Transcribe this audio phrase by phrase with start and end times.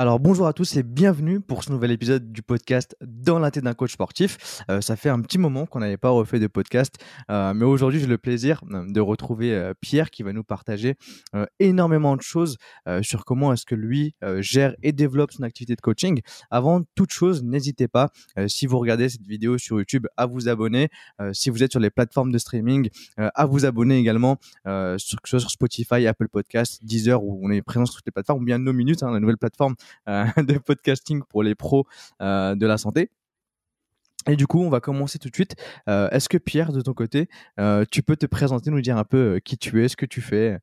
[0.00, 3.74] Alors bonjour à tous et bienvenue pour ce nouvel épisode du podcast Dans l'inté d'un
[3.74, 4.62] coach sportif.
[4.70, 6.94] Euh, ça fait un petit moment qu'on n'avait pas refait de podcast,
[7.32, 10.94] euh, mais aujourd'hui j'ai le plaisir euh, de retrouver Pierre qui va nous partager
[11.58, 12.58] énormément de choses
[13.02, 16.20] sur comment est-ce que lui gère et développe son activité de coaching.
[16.52, 18.10] Avant toute chose, n'hésitez pas,
[18.46, 20.90] si vous regardez cette vidéo sur YouTube, à vous abonner.
[21.32, 25.30] si vous êtes sur les plateformes de streaming, à vous abonner également, sur, que ce
[25.30, 28.46] soit sur Spotify, Apple Podcasts, Deezer, où on est présent sur toutes les plateformes, ou
[28.46, 29.74] bien nos minutes, hein, la nouvelle plateforme
[30.06, 31.86] de podcasting pour les pros
[32.20, 33.10] euh, de la santé.
[34.28, 35.56] Et du coup, on va commencer tout de suite.
[35.88, 37.28] Euh, est-ce que Pierre, de ton côté,
[37.90, 40.58] tu peux te présenter, nous dire un peu qui tu es, ce que tu fais?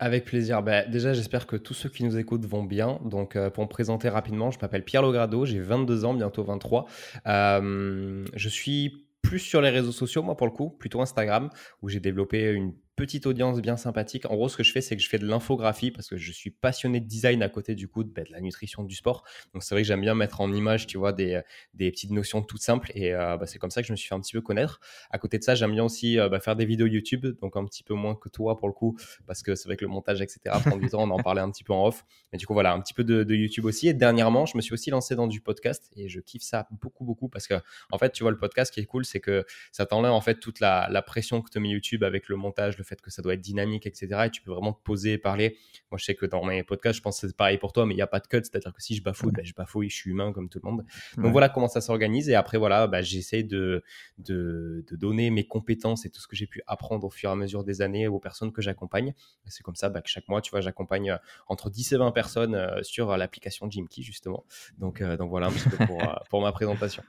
[0.00, 0.62] Avec plaisir.
[0.62, 2.98] Bah, déjà, j'espère que tous ceux qui nous écoutent vont bien.
[3.04, 6.86] Donc, pour me présenter rapidement, je m'appelle Pierre Logrado, j'ai 22 ans, bientôt 23.
[7.26, 11.50] je suis plus sur les réseaux sociaux, moi, pour le coup, plutôt Instagram,
[11.82, 14.26] où j'ai développé une petite audience bien sympathique.
[14.26, 16.32] En gros, ce que je fais, c'est que je fais de l'infographie parce que je
[16.32, 19.24] suis passionné de design à côté du coup de, de la nutrition du sport.
[19.52, 21.40] Donc, c'est vrai que j'aime bien mettre en image, tu vois, des,
[21.74, 22.90] des petites notions toutes simples.
[22.94, 24.80] Et euh, bah, c'est comme ça que je me suis fait un petit peu connaître.
[25.10, 27.64] À côté de ça, j'aime bien aussi euh, bah, faire des vidéos YouTube, donc un
[27.64, 30.20] petit peu moins que toi pour le coup, parce que c'est vrai que le montage,
[30.20, 31.02] etc., prend du temps.
[31.02, 32.04] On en parlait un petit peu en off.
[32.32, 33.88] Mais du coup, voilà, un petit peu de, de, YouTube aussi.
[33.88, 37.04] Et dernièrement, je me suis aussi lancé dans du podcast et je kiffe ça beaucoup,
[37.04, 37.54] beaucoup parce que,
[37.90, 40.36] en fait, tu vois, le podcast qui est cool, c'est que ça t'enlève en fait
[40.36, 43.22] toute la, la pression que te met YouTube avec le montage, le fait que ça
[43.22, 44.24] doit être dynamique, etc.
[44.26, 45.56] Et tu peux vraiment te poser et parler.
[45.90, 47.94] Moi, je sais que dans mes podcasts, je pense que c'est pareil pour toi, mais
[47.94, 48.38] il n'y a pas de cut.
[48.42, 50.84] C'est-à-dire que si je bafouille, ben, je bafouille, je suis humain comme tout le monde.
[51.16, 52.28] Donc voilà comment ça s'organise.
[52.28, 53.82] Et après, voilà, bah, j'essaie de,
[54.18, 57.36] de, donner mes compétences et tout ce que j'ai pu apprendre au fur et à
[57.36, 59.14] mesure des années aux personnes que j'accompagne.
[59.46, 61.16] C'est comme ça bah, que chaque mois, tu vois, j'accompagne euh,
[61.48, 64.44] entre 10 et 20 personnes euh, sur l'application Jimkey, justement.
[64.78, 67.02] Donc, euh, donc voilà un petit peu pour, pour ma présentation.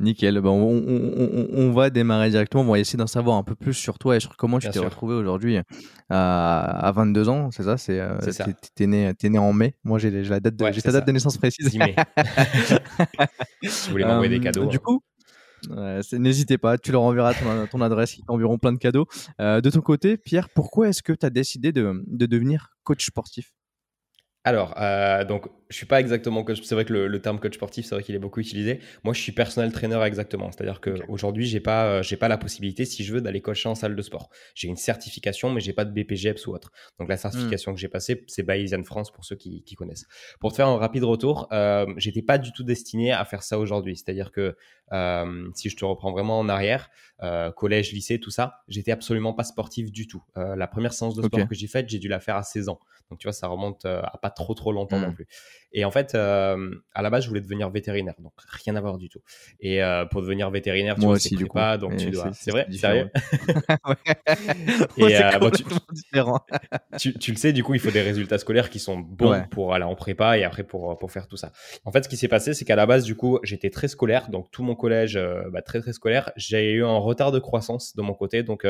[0.00, 0.40] Nickel.
[0.40, 2.62] Ben, on, va démarrer directement.
[2.62, 4.78] On va essayer d'en savoir un peu plus sur toi et sur comment tu t'es
[4.78, 5.58] retrouvé aujourd'hui
[6.10, 7.50] à, 22 ans.
[7.50, 7.76] C'est ça?
[7.76, 8.18] C'est euh,
[8.74, 9.74] T'es né, né, en mai.
[9.84, 11.70] Moi, j'ai la date de, ta date de naissance précise.
[13.62, 14.66] Je voulais m'envoyer des euh, cadeaux.
[14.66, 14.80] Du hein.
[14.82, 15.02] coup,
[16.12, 17.34] N'hésitez pas, tu leur enverras
[17.70, 19.06] ton, adresse, ils t'enverront plein de cadeaux.
[19.40, 23.06] Euh, de ton côté, Pierre, pourquoi est-ce que tu as décidé de, de devenir coach
[23.06, 23.52] sportif?
[24.44, 26.60] Alors, euh, donc, je suis pas exactement coach.
[26.62, 28.78] C'est vrai que le, terme coach sportif, c'est vrai qu'il est beaucoup utilisé.
[29.02, 30.52] Moi, je suis personnel trainer exactement.
[30.52, 33.74] C'est-à-dire qu'aujourd'hui, j'ai pas, euh, j'ai pas la possibilité, si je veux, d'aller coacher en
[33.74, 34.30] salle de sport.
[34.54, 36.70] J'ai une certification, mais j'ai pas de BPGEPS ou autre.
[37.00, 40.06] Donc, la certification que j'ai passée, c'est Bayesian France pour ceux qui, qui, connaissent.
[40.38, 43.58] Pour te faire un rapide retour, euh, j'étais pas du tout destiné à faire ça
[43.58, 43.96] aujourd'hui.
[43.96, 44.56] C'est-à-dire que
[44.92, 46.88] euh, si je te reprends vraiment en arrière,
[47.24, 50.22] euh, collège, lycée, tout ça, j'étais absolument pas sportif du tout.
[50.36, 52.78] La première séance de sport que j'ai faite, j'ai dû la faire à 16 ans.
[53.10, 55.14] Donc, tu vois, ça remonte à pas trop, trop longtemps non hmm.
[55.14, 55.26] plus.
[55.76, 58.96] Et en fait, euh, à la base, je voulais devenir vétérinaire, donc rien à voir
[58.96, 59.18] du tout.
[59.58, 62.30] Et euh, pour devenir vétérinaire, tu Moi vois, aussi, du pas, donc tu dois.
[62.32, 63.10] C'est vrai, sérieux?
[64.96, 65.64] et euh, bon, tu...
[65.90, 66.38] différent.
[66.98, 69.74] tu, tu, le sais, du coup, il faut des résultats scolaires qui sont bons pour
[69.74, 71.50] aller en prépa et après pour pour faire tout ça.
[71.84, 74.30] En fait, ce qui s'est passé, c'est qu'à la base, du coup, j'étais très scolaire,
[74.30, 75.18] donc tout mon collège,
[75.50, 76.30] bah, très très scolaire.
[76.36, 78.64] J'ai eu un retard de croissance de mon côté, donc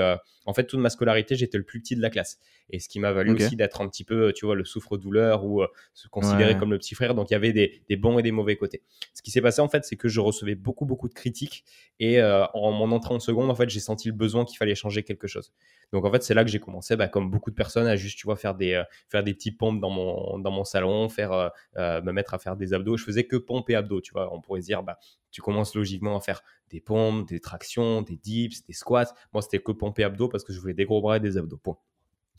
[0.47, 2.39] en fait, toute ma scolarité, j'étais le plus petit de la classe.
[2.71, 5.63] Et ce qui m'a valu aussi d'être un petit peu, tu vois, le souffre-douleur ou
[5.93, 7.15] se considérer comme le petit frère.
[7.15, 8.83] Donc il y avait des, bons et des mauvais côtés.
[9.13, 11.65] Ce qui s'est passé en fait, c'est que je recevais beaucoup beaucoup de critiques
[12.01, 14.75] et euh, en mon entrée en seconde, en fait, j'ai senti le besoin qu'il fallait
[14.75, 15.53] changer quelque chose.
[15.93, 18.19] Donc en fait, c'est là que j'ai commencé, bah, comme beaucoup de personnes, à juste
[18.19, 21.33] tu vois faire des euh, faire des petits pompes dans mon dans mon salon, faire
[21.33, 22.97] euh, me mettre à faire des abdos.
[22.97, 24.33] Je faisais que pompes et abdos, tu vois.
[24.35, 24.99] On pourrait se dire bah
[25.31, 29.13] tu commences logiquement à faire des pompes, des tractions, des dips, des squats.
[29.33, 31.37] Moi, c'était que pompes et abdos parce que je voulais des gros bras et des
[31.37, 31.57] abdos.
[31.57, 31.77] Point.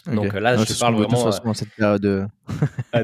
[0.07, 1.27] Donc là, je te parle vraiment.
[1.27, 2.27] Euh, cette période.
[2.93, 3.03] ah,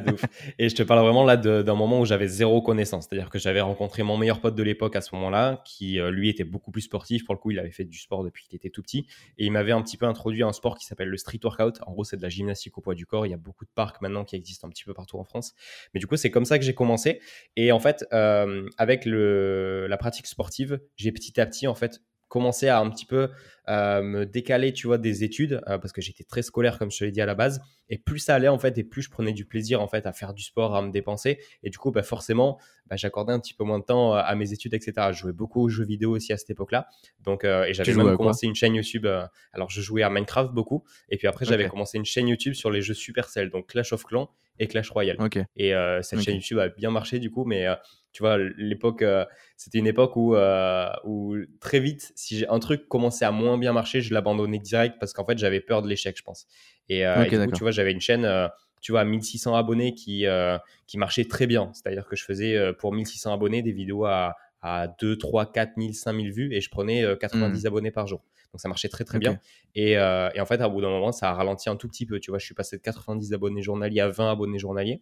[0.59, 3.07] et je te parle vraiment là d'un moment où j'avais zéro connaissance.
[3.07, 6.29] C'est-à-dire que j'avais rencontré mon meilleur pote de l'époque à ce moment-là, qui euh, lui
[6.29, 7.25] était beaucoup plus sportif.
[7.25, 9.07] Pour le coup, il avait fait du sport depuis qu'il était tout petit.
[9.37, 11.79] Et il m'avait un petit peu introduit à un sport qui s'appelle le street workout.
[11.85, 13.25] En gros, c'est de la gymnastique au poids du corps.
[13.25, 15.53] Il y a beaucoup de parcs maintenant qui existent un petit peu partout en France.
[15.93, 17.19] Mais du coup, c'est comme ça que j'ai commencé.
[17.55, 22.01] Et en fait, euh, avec le, la pratique sportive, j'ai petit à petit en fait
[22.31, 23.29] commencé à un petit peu
[23.71, 26.97] euh, me décaler, tu vois, des études, euh, parce que j'étais très scolaire, comme je
[26.97, 27.61] te l'ai dit à la base.
[27.89, 30.11] Et plus ça allait, en fait, et plus je prenais du plaisir, en fait, à
[30.11, 31.39] faire du sport, à me dépenser.
[31.63, 34.35] Et du coup, bah, forcément, bah, j'accordais un petit peu moins de temps euh, à
[34.35, 35.07] mes études, etc.
[35.13, 36.87] Je jouais beaucoup aux jeux vidéo aussi à cette époque-là.
[37.21, 39.07] Donc, et j'avais même commencé une chaîne YouTube.
[39.53, 40.83] alors, je jouais à Minecraft beaucoup.
[41.07, 44.03] Et puis après, j'avais commencé une chaîne YouTube sur les jeux Supercell, donc Clash of
[44.03, 44.29] Clans
[44.59, 45.17] et Clash Royale.
[45.55, 47.67] Et cette chaîne YouTube a bien marché, du coup, mais
[48.11, 49.05] tu vois, l'époque,
[49.55, 50.35] c'était une époque où,
[51.05, 55.13] où très vite, si un truc commençait à moins bien marcher, je l'abandonnais direct parce
[55.13, 56.47] qu'en fait, j'avais peur de l'échec, je pense.
[56.89, 58.49] Et, euh, du coup, tu vois, j'avais une chaîne, euh,
[58.81, 61.71] tu vois, à 1600 abonnés qui, euh, qui marchait très bien.
[61.73, 65.93] C'est-à-dire que je faisais pour 1600 abonnés des vidéos à, à 2, 3, 4 000,
[65.93, 67.67] 5 000 vues et je prenais 90 hmm.
[67.67, 68.21] abonnés par jour.
[68.51, 69.39] Donc ça marchait très très bien.
[69.75, 69.97] Et, et,
[70.41, 72.19] en fait, à bout d'un moment, ça a ralenti un tout petit peu.
[72.19, 75.01] Tu vois, je suis passé de 90 abonnés journaliers à 20 abonnés journaliers.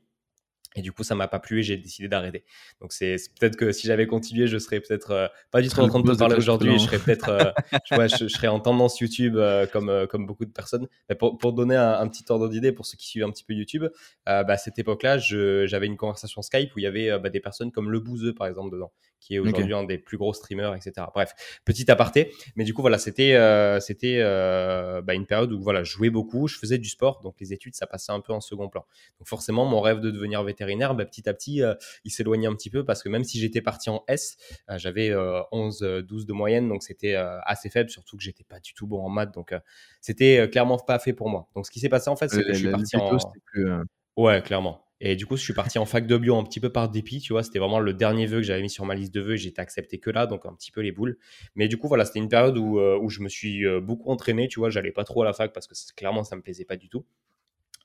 [0.75, 2.43] Et du coup, ça m'a pas plu et j'ai décidé d'arrêter.
[2.79, 5.87] Donc, c'est peut-être que si j'avais continué, je serais peut-être euh, pas du tout en
[5.87, 6.73] train de te parler aujourd'hui.
[6.73, 7.51] Je serais peut-être, euh,
[8.19, 10.87] je, serais en tendance YouTube euh, comme, comme beaucoup de personnes.
[11.09, 13.53] Mais pour, pour donner un, petit ordre d'idée pour ceux qui suivent un petit peu
[13.53, 13.85] YouTube,
[14.27, 17.71] bah, à cette époque-là, j'avais une conversation Skype où il y avait bah, des personnes
[17.71, 21.07] comme Le Bouzeux, par exemple, dedans, qui est aujourd'hui un des plus gros streamers, etc.
[21.13, 21.33] Bref,
[21.65, 22.31] petit aparté.
[22.55, 23.35] Mais du coup, voilà, c'était
[23.81, 27.53] c'était bah, une période où voilà, je jouais beaucoup, je faisais du sport, donc les
[27.53, 28.85] études, ça passait un peu en second plan.
[29.19, 31.73] Donc forcément, mon rêve de devenir vétérinaire vétérinaire, bah, petit à petit, euh,
[32.03, 34.37] il s'éloignait un petit peu parce que même si j'étais parti en S,
[34.69, 35.13] euh, j'avais
[35.51, 38.87] 11, euh, 12 de moyenne, donc c'était assez faible, surtout que j'étais pas du tout
[38.87, 39.53] bon en maths, donc
[40.01, 41.49] c'était clairement pas fait pour moi.
[41.55, 43.17] Donc ce qui s'est passé en fait, c'est que je suis parti en...
[44.17, 44.85] Ouais, clairement.
[45.01, 47.21] Et du coup, je suis parti en fac de bio un petit peu par dépit,
[47.21, 47.41] tu vois.
[47.41, 49.61] C'était vraiment le dernier vœu que j'avais mis sur ma liste de vœux et j'étais
[49.61, 51.17] accepté que là, donc un petit peu les boules.
[51.55, 54.59] Mais du coup, voilà, c'était une période où, où je me suis beaucoup entraîné, tu
[54.59, 54.69] vois.
[54.69, 57.05] J'allais pas trop à la fac parce que clairement, ça me plaisait pas du tout.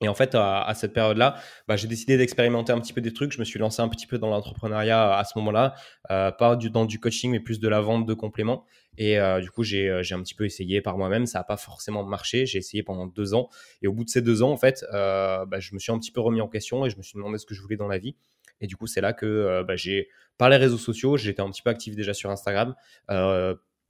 [0.00, 1.36] Et en fait, à, cette période-là,
[1.68, 3.32] bah, j'ai décidé d'expérimenter un petit peu des trucs.
[3.32, 5.74] Je me suis lancé un petit peu dans l'entrepreneuriat à ce moment-là,
[6.10, 8.64] euh, pas du, dans du coaching, mais plus de la vente de compléments.
[8.98, 11.26] Et euh, du coup, j'ai un petit peu essayé par moi-même.
[11.26, 12.44] Ça n'a pas forcément marché.
[12.44, 13.48] J'ai essayé pendant deux ans.
[13.82, 15.98] Et au bout de ces deux ans, en fait, euh, bah, je me suis un
[15.98, 17.88] petit peu remis en question et je me suis demandé ce que je voulais dans
[17.88, 18.16] la vie.
[18.60, 20.08] Et du coup, c'est là que bah, j'ai,
[20.38, 22.74] par les réseaux sociaux, j'étais un petit peu actif déjà sur Instagram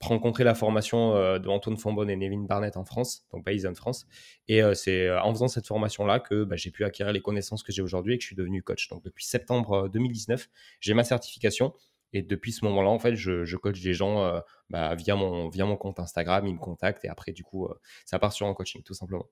[0.01, 4.05] rencontré la formation euh, de Antoine Fambonne et Nevin Barnett en France, donc Paysan France.
[4.47, 7.63] Et euh, c'est euh, en faisant cette formation-là que bah, j'ai pu acquérir les connaissances
[7.63, 8.89] que j'ai aujourd'hui et que je suis devenu coach.
[8.89, 10.49] Donc depuis septembre 2019,
[10.79, 11.73] j'ai ma certification.
[12.13, 15.75] Et depuis ce moment-là, en fait, je, coach des gens bah, via, mon, via mon
[15.75, 17.67] compte Instagram, ils me contactent et après, du coup,
[18.05, 19.25] ça part sur un coaching, tout simplement.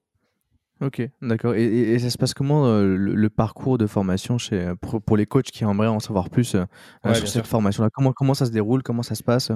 [0.82, 1.56] Ok, d'accord.
[1.56, 5.88] Et, ça se passe comment le, parcours de formation chez, pour, les coachs qui aimeraient
[5.88, 7.90] en savoir plus sur cette formation-là?
[7.94, 8.84] Comment, comment ça se déroule?
[8.84, 9.52] Comment ça se passe?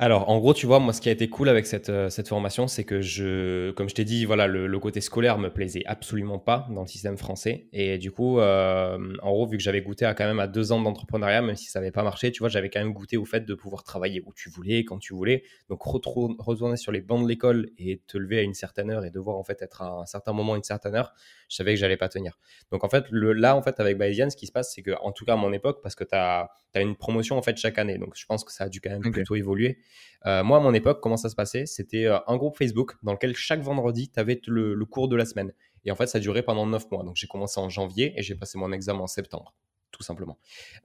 [0.00, 2.26] Alors, en gros, tu vois, moi, ce qui a été cool avec cette, euh, cette
[2.26, 6.40] formation, c'est que je, comme je t'ai dit, voilà, le, côté scolaire me plaisait absolument
[6.40, 7.68] pas dans le système français.
[7.72, 10.72] Et du coup, euh, en gros, vu que j'avais goûté à quand même à deux
[10.72, 13.24] ans d'entrepreneuriat, même si ça n'avait pas marché, tu vois, j'avais quand même goûté au
[13.24, 15.44] fait de pouvoir travailler où tu voulais, quand tu voulais.
[15.68, 19.10] Donc, retourner sur les bancs de l'école et te lever à une certaine heure et
[19.10, 21.12] devoir en fait être à un certain moment, une certaine heure,
[21.48, 22.38] je savais que j'allais pas tenir.
[22.70, 24.92] Donc, en fait, le, là, en fait, avec Bayesian, ce qui se passe, c'est que,
[25.02, 27.56] en tout cas, à mon époque, parce que tu as, as, une promotion en fait
[27.56, 27.98] chaque année.
[27.98, 29.78] Donc, je pense que ça a dû quand même plutôt évoluer.
[30.26, 31.66] Euh, moi, à mon époque, comment ça se passait?
[31.66, 35.24] C'était euh, un groupe Facebook dans lequel chaque vendredi, tu avais le, cours de la
[35.24, 35.52] semaine.
[35.84, 37.02] Et en fait, ça durait pendant 9 mois.
[37.02, 39.54] Donc, j'ai commencé en janvier et j'ai passé mon examen en septembre
[39.94, 40.38] tout simplement.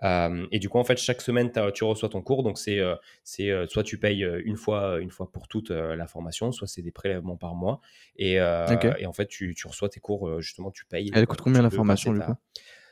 [0.03, 2.43] Euh, et du coup, en fait, chaque semaine, tu reçois ton cours.
[2.43, 2.79] Donc, c'est
[3.23, 6.91] c'est soit tu payes une fois, une fois pour toute la formation, soit c'est des
[6.91, 7.81] prélèvements par mois.
[8.15, 11.11] Et, et en fait, tu, tu, reçois tes cours, justement, tu payes.
[11.13, 12.35] Elle coûte combien la formation, du coup?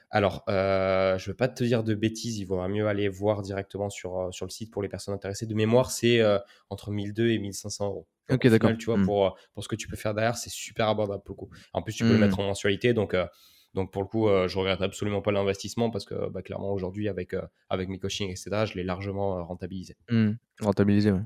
[0.10, 3.42] alors, euh, je ne veux pas te dire de bêtises, il vaudra mieux aller voir
[3.42, 5.46] directement sur, euh, sur le site pour les personnes intéressées.
[5.46, 6.40] De mémoire, c'est euh,
[6.70, 8.08] entre 1200 et 1500 euros.
[8.30, 8.72] ok, d'accord.
[8.78, 9.06] Tu vois, hmm.
[9.06, 11.50] pour, pour ce que tu peux faire derrière, c'est super abordable pour le coup.
[11.74, 12.22] En plus, tu peux le hmm.
[12.22, 12.94] mettre en mensualité.
[12.94, 13.16] Donc,
[13.74, 17.36] donc pour le coup, je regrette absolument pas l'investissement parce que bah, clairement, aujourd'hui, avec,
[17.70, 19.96] avec mes coachings, etc., je l'ai largement rentabilisé.
[20.10, 20.32] Hmm.
[20.62, 21.20] Rentabilisé, oui.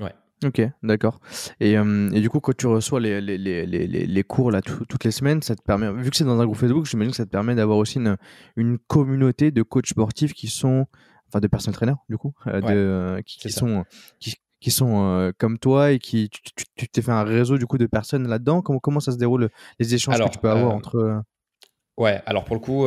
[0.00, 0.12] Ouais.
[0.44, 1.20] Ok, d'accord.
[1.60, 5.10] Et, et, du coup, quand tu reçois les, les, les, les cours là, toutes les
[5.10, 7.30] semaines, ça te permet, vu que c'est dans un groupe Facebook, j'imagine que ça te
[7.30, 8.16] permet d'avoir aussi une,
[8.56, 10.86] une, communauté de coachs sportifs qui sont,
[11.28, 13.84] enfin de personal trainers, du coup, euh, de, qui, sont,
[14.20, 17.78] qui, qui sont euh, comme toi et qui, tu t'es fait un réseau du coup
[17.78, 18.60] de personnes là-dedans.
[18.60, 19.48] Comment, comment ça se déroule,
[19.78, 21.22] les échanges que tu peux avoir euh, entre.
[21.96, 22.86] Ouais, alors pour le coup,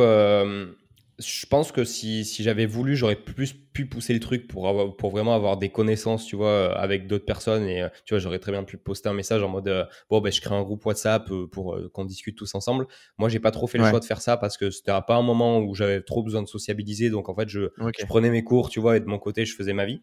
[1.20, 4.96] je pense que si, si j'avais voulu, j'aurais plus pu pousser le truc pour, avoir,
[4.96, 7.64] pour vraiment avoir des connaissances, tu vois, avec d'autres personnes.
[7.64, 10.20] Et euh, tu vois, j'aurais très bien pu poster un message en mode euh, bon,
[10.20, 12.86] ben, je crée un groupe WhatsApp euh, pour qu'on discute tous ensemble.
[13.18, 15.22] Moi, j'ai pas trop fait le choix de faire ça parce que c'était pas un
[15.22, 17.10] moment où j'avais trop besoin de sociabiliser.
[17.10, 19.54] Donc, en fait, je, je, prenais mes cours, tu vois, et de mon côté, je
[19.54, 20.02] faisais ma vie.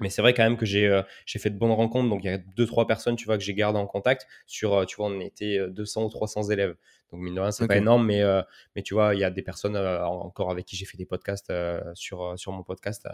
[0.00, 2.08] Mais c'est vrai quand même que j'ai j'ai fait de bonnes rencontres.
[2.08, 4.26] Donc, il y a deux, trois personnes, tu vois, que j'ai gardé en contact.
[4.46, 6.74] Sur, tu vois, on était 200 ou 300 élèves.
[7.12, 8.40] Donc, mine de rien, c'est pas énorme, mais, euh,
[8.74, 11.04] mais tu vois, il y a des personnes euh, encore avec qui j'ai fait des
[11.04, 13.06] podcasts euh, sur, sur mon podcast.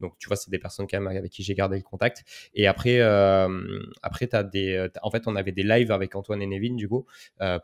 [0.00, 2.24] donc, tu vois, c'est des personnes quand même avec qui j'ai gardé le contact.
[2.54, 3.00] Et après,
[4.02, 7.06] après as des, en fait, on avait des lives avec Antoine et Nevin, du coup,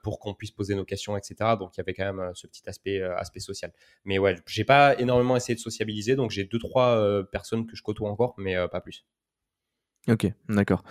[0.03, 1.57] pour qu'on puisse poser nos questions, etc.
[1.59, 3.73] Donc, il y avait quand même ce petit aspect, aspect social.
[4.05, 7.83] Mais ouais, j'ai pas énormément essayé de sociabiliser, donc j'ai deux, trois personnes que je
[7.83, 9.07] côtoie encore, mais pas plus.
[10.09, 10.83] Ok, d'accord.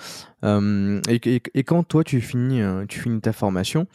[0.43, 3.87] et, et, quand toi tu finis, tu finis ta formation,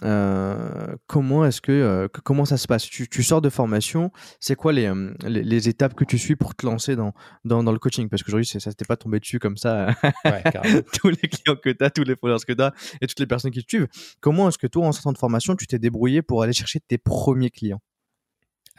[0.00, 2.84] comment est-ce que euh, comment ça se passe?
[2.84, 6.36] Tu, tu, sors de formation, c'est quoi les, euh, les, les, étapes que tu suis
[6.36, 7.12] pour te lancer dans,
[7.44, 8.08] dans, dans le coaching?
[8.08, 9.94] Parce qu'aujourd'hui, ça t'est pas tombé dessus comme ça.
[10.24, 10.42] Ouais,
[10.92, 13.26] tous les clients que tu as, tous les followers que tu as et toutes les
[13.26, 13.88] personnes qui te suivent.
[14.20, 16.98] Comment est-ce que toi, en sortant de formation, tu t'es débrouillé pour aller chercher tes
[16.98, 17.80] premiers clients?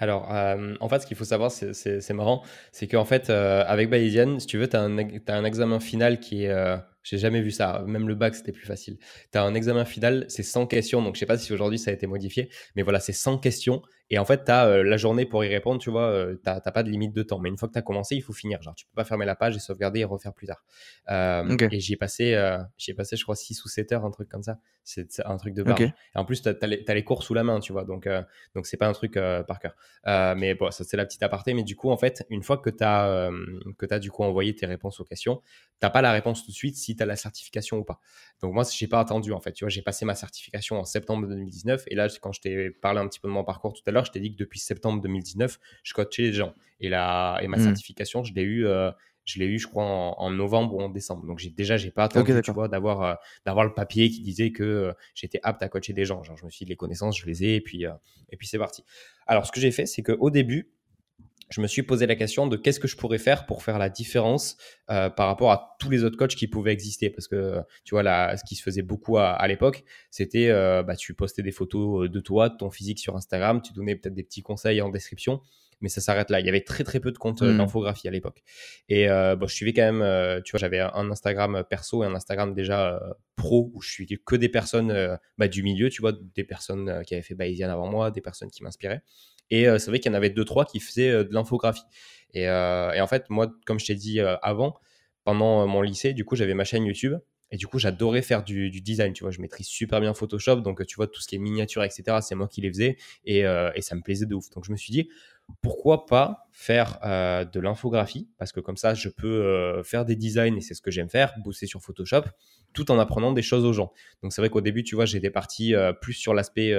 [0.01, 0.29] Alors,
[0.79, 4.57] en fait, ce qu'il faut savoir, c'est marrant, c'est qu'en fait, avec Bayesian, si tu
[4.57, 7.83] veux, tu as, as, un examen final qui est, j'ai jamais vu ça.
[7.87, 8.97] Même le bac, c'était plus facile.
[9.31, 11.01] Tu as un examen final, c'est 100 questions.
[11.01, 13.81] Donc, je sais pas si aujourd'hui ça a été modifié, mais voilà, c'est 100 questions
[14.09, 16.83] Et en fait, tu as la journée pour y répondre, tu vois, tu n'as pas
[16.83, 17.39] de limite de temps.
[17.39, 18.61] Mais une fois que tu as commencé, il faut finir.
[18.61, 20.63] Genre, tu peux pas fermer la page et sauvegarder et refaire plus tard.
[21.09, 24.43] Et j'y ai, passé, j'ai passé, je crois, 6 ou 7 heures, un truc comme
[24.43, 24.57] ça.
[24.83, 25.81] C'est un truc de barge.
[25.81, 27.85] Et en plus, tu as, les cours sous la main, tu vois.
[27.85, 28.09] Donc,
[28.55, 29.13] donc c'est pas un truc
[29.47, 29.75] par cœur.
[30.35, 31.53] mais bon, ça, c'est la petite aparté.
[31.53, 33.29] Mais du coup, en fait, une fois que tu as,
[33.77, 35.41] que as du coup envoyé tes réponses aux questions,
[35.81, 37.99] tu pas la réponse tout de suite si tu as la certification ou pas.
[38.41, 39.53] Donc, moi, j'ai pas attendu, en fait.
[39.53, 41.83] Tu vois, j'ai passé ma certification en septembre 2019.
[41.87, 44.05] Et là, quand je t'ai parlé un petit peu de mon parcours tout à l'heure,
[44.05, 46.53] je t'ai dit que depuis septembre 2019, je coachais les gens.
[46.79, 47.63] Et, la, et ma mmh.
[47.63, 48.91] certification, je l'ai eu, euh,
[49.25, 51.25] je l'ai eu, je crois, en, novembre ou en décembre.
[51.25, 53.13] Donc j'ai déjà, j'ai pas attendu, tu vois, d'avoir, euh,
[53.45, 56.23] d'avoir le papier qui disait que euh, j'étais apte à coacher des gens.
[56.23, 57.83] Genre, je me suis dit, les connaissances, je les ai, et puis,
[58.29, 58.83] et puis c'est parti.
[59.27, 60.71] Alors, ce que j'ai fait, c'est qu'au début,
[61.49, 63.89] je me suis posé la question de qu'est-ce que je pourrais faire pour faire la
[63.89, 67.09] différence par rapport à tous les autres coachs qui pouvaient exister.
[67.09, 70.51] Parce que, tu vois, là, ce qui se faisait beaucoup à, l'époque, c'était,
[70.83, 74.13] bah, tu postais des photos de toi, de ton physique sur Instagram, tu donnais peut-être
[74.13, 75.41] des petits conseils en description
[75.81, 76.39] mais ça s'arrête là.
[76.39, 77.57] Il y avait très très peu de comptes euh, mmh.
[77.57, 78.43] d'infographie à l'époque.
[78.87, 82.07] Et euh, bon, je suivais quand même, euh, tu vois, j'avais un Instagram perso et
[82.07, 83.01] un Instagram déjà
[83.35, 87.13] pro où je suivais que des personnes bah, du milieu, tu vois, des personnes qui
[87.13, 89.01] avaient fait Bayesian avant moi, des personnes qui m'inspiraient.
[89.51, 91.83] Et c'est vrai qu'il y en avait deux, trois qui faisaient de l'infographie.
[92.33, 94.79] Et, et, en fait, moi, comme je t'ai dit avant,
[95.23, 97.15] pendant mon lycée, du coup, j'avais ma chaîne YouTube.
[97.51, 99.11] Et du coup, j'adorais faire du, design.
[99.13, 100.57] Tu vois, je maîtrise super bien Photoshop.
[100.57, 102.97] Donc, tu vois, tout ce qui est miniature, etc., c'est moi qui les faisais.
[103.25, 103.43] Et,
[103.81, 104.49] ça me plaisait de ouf.
[104.51, 105.09] Donc, je me suis dit,
[105.61, 108.29] pourquoi pas faire euh, de l'infographie?
[108.37, 111.09] Parce que comme ça, je peux euh, faire des designs et c'est ce que j'aime
[111.09, 112.23] faire, bosser sur Photoshop,
[112.73, 113.91] tout en apprenant des choses aux gens.
[114.21, 116.73] Donc c'est vrai qu'au début, tu vois, j'étais parti euh, plus sur l'aspect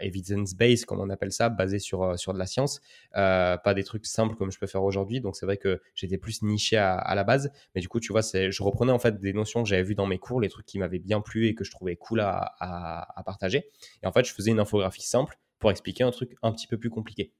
[0.00, 2.80] evidence-based, comme on appelle ça, basé sur, sur de la science,
[3.12, 5.20] pas des trucs simples comme je peux faire aujourd'hui.
[5.20, 8.22] Donc c'est vrai que j'étais plus niché à, la base, mais du coup, tu vois,
[8.22, 10.78] je reprenais en fait des notions que j'avais vues dans mes cours, les trucs qui
[10.78, 13.66] m'avaient bien plu et que je trouvais cool à, à partager.
[14.02, 16.78] Et en fait, je faisais une infographie simple pour expliquer un truc un petit peu
[16.78, 17.32] plus compliqué.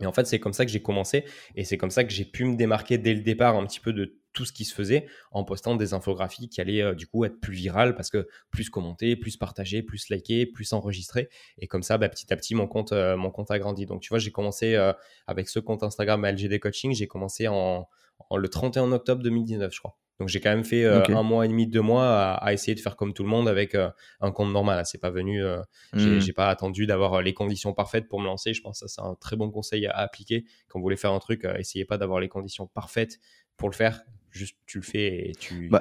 [0.00, 1.24] Et en fait, c'est comme ça que j'ai commencé
[1.54, 3.92] et c'est comme ça que j'ai pu me démarquer dès le départ un petit peu
[3.92, 7.24] de tout ce qui se faisait en postant des infographies qui allaient euh, du coup
[7.24, 11.28] être plus virales parce que plus commenté, plus partagé, plus liké, plus enregistré.
[11.58, 13.86] Et comme ça, bah, petit à petit, mon compte, euh, mon compte a grandi.
[13.86, 14.92] Donc, tu vois, j'ai commencé euh,
[15.28, 17.88] avec ce compte Instagram LGD Coaching, j'ai commencé en,
[18.34, 19.96] en, le 31 octobre 2019, je crois.
[20.20, 22.80] Donc j'ai quand même fait euh, un mois et demi, deux mois à, essayer de
[22.80, 24.80] faire comme tout le monde avec euh, un compte normal.
[24.86, 25.60] C'est pas venu, euh,
[25.92, 26.20] mmh.
[26.20, 28.54] j'ai pas attendu d'avoir les conditions parfaites pour me lancer.
[28.54, 31.12] Je pense que ça c'est un très bon conseil à, appliquer quand vous voulez faire
[31.12, 31.44] un truc.
[31.58, 33.18] essayez pas d'avoir les conditions parfaites
[33.56, 34.02] pour le faire
[34.34, 35.68] juste tu le fais et tu.
[35.68, 35.80] Bah,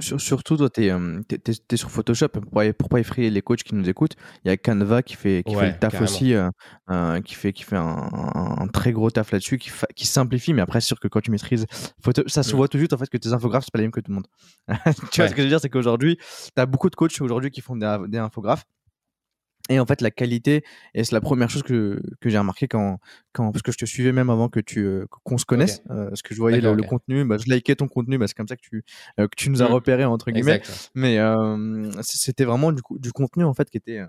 [0.00, 2.28] surtout, toi, tu es, es, sur Photoshop.
[2.28, 5.16] Pour pas, pour pas effrayer les coachs qui nous écoutent, il y a Canva qui
[5.16, 6.50] fait, qui fait le taf aussi, euh,
[6.90, 10.52] euh, qui fait, qui fait un, très gros taf là-dessus, qui, qui simplifie.
[10.52, 11.66] Mais après, c'est sûr que quand tu maîtrises
[12.02, 13.84] photo, ça se voit tout de suite en fait que tes infographes, c'est pas les
[13.84, 14.26] mêmes que tout le monde.
[15.10, 15.60] tu vois ce que je veux dire?
[15.60, 18.64] C'est qu'aujourd'hui, tu as beaucoup de coachs aujourd'hui qui font des, des infographes
[19.68, 22.98] et en fait, la qualité, et c'est la première chose que, que j'ai remarqué quand,
[23.32, 26.08] quand, parce que je te suivais même avant que tu, euh, qu'on se connaisse, euh,
[26.08, 28.56] parce que je voyais le, contenu, bah, je likais ton contenu, bah, c'est comme ça
[28.56, 28.84] que tu,
[29.18, 29.72] euh, que tu nous as mmh.
[29.72, 30.62] repéré entre guillemets.
[30.94, 31.18] Mais
[32.02, 34.02] c'était vraiment du, du contenu en fait qui était,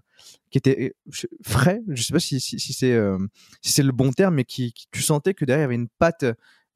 [0.51, 0.95] qui était
[1.43, 1.81] frais.
[1.87, 2.99] Je sais pas si, si, si c'est,
[3.61, 5.89] si c'est le bon terme, mais qui, tu sentais que derrière il y avait une
[5.99, 6.25] patte.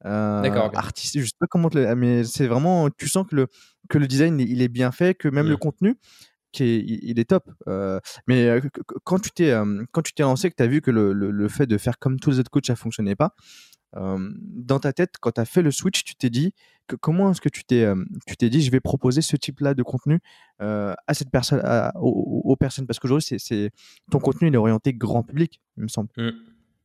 [0.02, 3.46] artistique, je sais pas comment, mais c'est vraiment, tu sens que le,
[3.88, 5.58] que le design il est bien fait, que même le mmh.
[5.58, 5.96] contenu,
[6.52, 7.50] qui est, il est top.
[7.68, 8.60] Euh, mais euh,
[9.04, 9.52] quand tu t'es
[9.92, 12.20] quand tu t'es lancé, que tu as vu que le, le, fait de faire comme
[12.20, 13.34] tous les autres coachs, ça fonctionnait pas.
[13.94, 16.54] dans ta tête, quand tu as fait le switch, tu t'es dit
[16.86, 17.86] que, comment est-ce que tu t'es
[18.26, 20.20] tu t'es dit je vais proposer ce type-là de contenu
[20.58, 21.62] à cette personne,
[21.96, 22.86] aux, personnes?
[22.86, 23.70] Parce qu'aujourd'hui c'est
[24.10, 26.10] ton contenu il est orienté grand public, il me semble.
[26.16, 26.30] Mmh.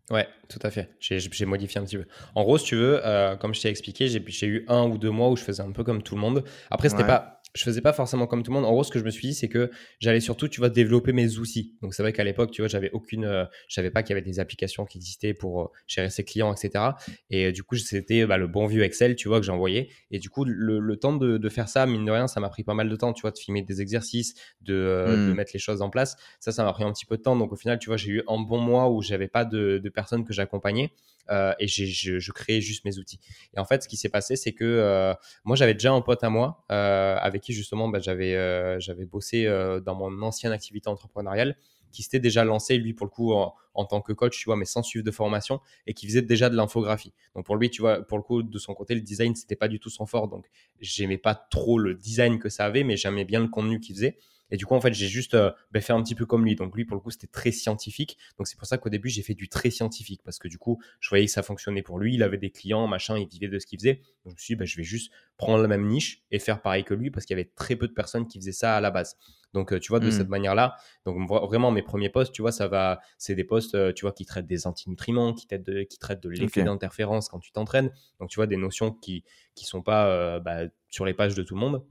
[0.09, 0.89] Ouais, tout à fait.
[1.01, 2.05] J'ai modifié un petit peu.
[2.33, 5.09] En gros, si tu veux, euh, comme je t'ai expliqué, j'ai eu un ou deux
[5.09, 6.45] mois où je faisais un peu comme tout le monde.
[6.71, 8.65] Après, c'était pas je faisais pas forcément comme tout le monde.
[8.65, 11.11] En gros, ce que je me suis dit, c'est que j'allais surtout, tu vois, développer
[11.11, 11.75] mes outils.
[11.81, 14.17] Donc, c'est vrai qu'à l'époque, tu vois, j'avais aucune, euh, je savais pas qu'il y
[14.17, 16.85] avait des applications qui existaient pour euh, gérer ses clients, etc.
[17.31, 19.89] Et euh, du coup, c'était bah, le bon vieux Excel, tu vois, que j'envoyais.
[20.11, 22.75] Et du coup, le, temps de, faire ça, mine de rien, ça m'a pris pas
[22.75, 25.33] mal de temps, tu vois, de filmer des exercices, de, mmh.
[25.33, 26.15] mettre les choses en place.
[26.39, 27.35] Ça, ça m'a pris un petit peu de temps.
[27.35, 29.89] Donc, au final, tu vois, j'ai eu un bon mois où j'avais pas de, de
[29.89, 30.91] personnes que j'accompagnais.
[31.29, 31.85] Euh, et je,
[32.19, 33.19] je, créais juste mes outils.
[33.55, 36.23] Et en fait, ce qui s'est passé, c'est que euh, moi, j'avais déjà un pote
[36.23, 39.45] à moi euh, avec justement bah, j'avais j'avais bossé
[39.85, 41.57] dans mon ancienne activité entrepreneuriale
[41.91, 44.65] qui s'était déjà lancé, lui, pour le coup, en, tant que coach, tu vois, mais
[44.65, 47.13] sans suivre de formation, et qui faisait déjà de l'infographie.
[47.35, 49.67] Donc, pour lui, tu vois, pour le coup, de son côté, le design, c'était pas
[49.67, 50.27] du tout son fort.
[50.27, 50.45] Donc,
[50.79, 54.17] j'aimais pas trop le design que ça avait, mais j'aimais bien le contenu qu'il faisait.
[54.51, 55.37] Et du coup, en fait, j'ai juste
[55.71, 56.55] ben, fait un petit peu comme lui.
[56.55, 58.17] Donc lui, pour le coup, c'était très scientifique.
[58.37, 60.81] Donc c'est pour ça qu'au début, j'ai fait du très scientifique parce que du coup,
[60.99, 62.15] je voyais que ça fonctionnait pour lui.
[62.15, 64.01] Il avait des clients, machin, il vivait de ce qu'il faisait.
[64.25, 66.61] Donc je me suis dit, ben, je vais juste prendre la même niche et faire
[66.61, 68.81] pareil que lui parce qu'il y avait très peu de personnes qui faisaient ça à
[68.81, 69.17] la base.
[69.53, 70.31] Donc, tu vois, de cette mmh.
[70.31, 70.75] manière-là,
[71.05, 74.25] donc vraiment, mes premiers posts, tu vois, ça va, c'est des posts, tu vois, qui
[74.25, 77.89] traitent des antinutriments, qui, de, qui traitent de l'effet d'interférence quand tu t'entraînes.
[78.19, 79.23] Donc, tu vois, des notions qui
[79.55, 81.83] qui sont pas bah, sur les pages de tout le monde.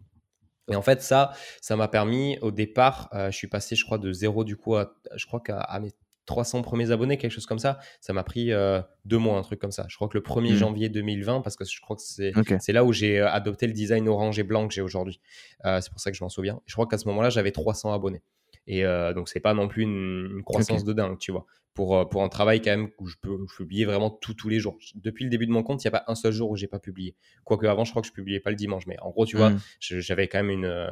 [0.68, 4.12] Et en fait, ça, ça m'a permis au départ, je suis passé, je crois, de
[4.12, 5.92] zéro du coup à, je crois qu'à mes
[6.26, 7.78] 300 premiers abonnés, quelque chose comme ça.
[8.00, 9.86] Ça m'a pris euh, deux mois, un truc comme ça.
[9.88, 10.56] Je crois que le 1er hmm.
[10.56, 13.72] janvier 2020, parce que je crois que c'est c'est là où j'ai euh, adopté le
[13.72, 15.20] design orange et blanc que j'ai aujourd'hui.
[15.64, 16.60] Euh, c'est pour ça que je m'en souviens.
[16.66, 18.22] Je crois qu'à ce moment-là, j'avais 300 abonnés.
[18.66, 18.82] Et
[19.14, 21.46] donc, c'est pas non plus une, croissance de dingue, tu vois.
[21.74, 24.58] Pour, pour un travail quand même où je peux je publier vraiment tout, tous les
[24.58, 24.78] jours.
[24.94, 26.68] Depuis le début de mon compte, il n'y a pas un seul jour où j'ai
[26.68, 27.14] pas publié.
[27.44, 28.86] Quoique avant, je crois que je publiais pas le dimanche.
[28.86, 29.60] Mais en gros, tu vois, hmm.
[29.80, 30.90] j'avais quand même une,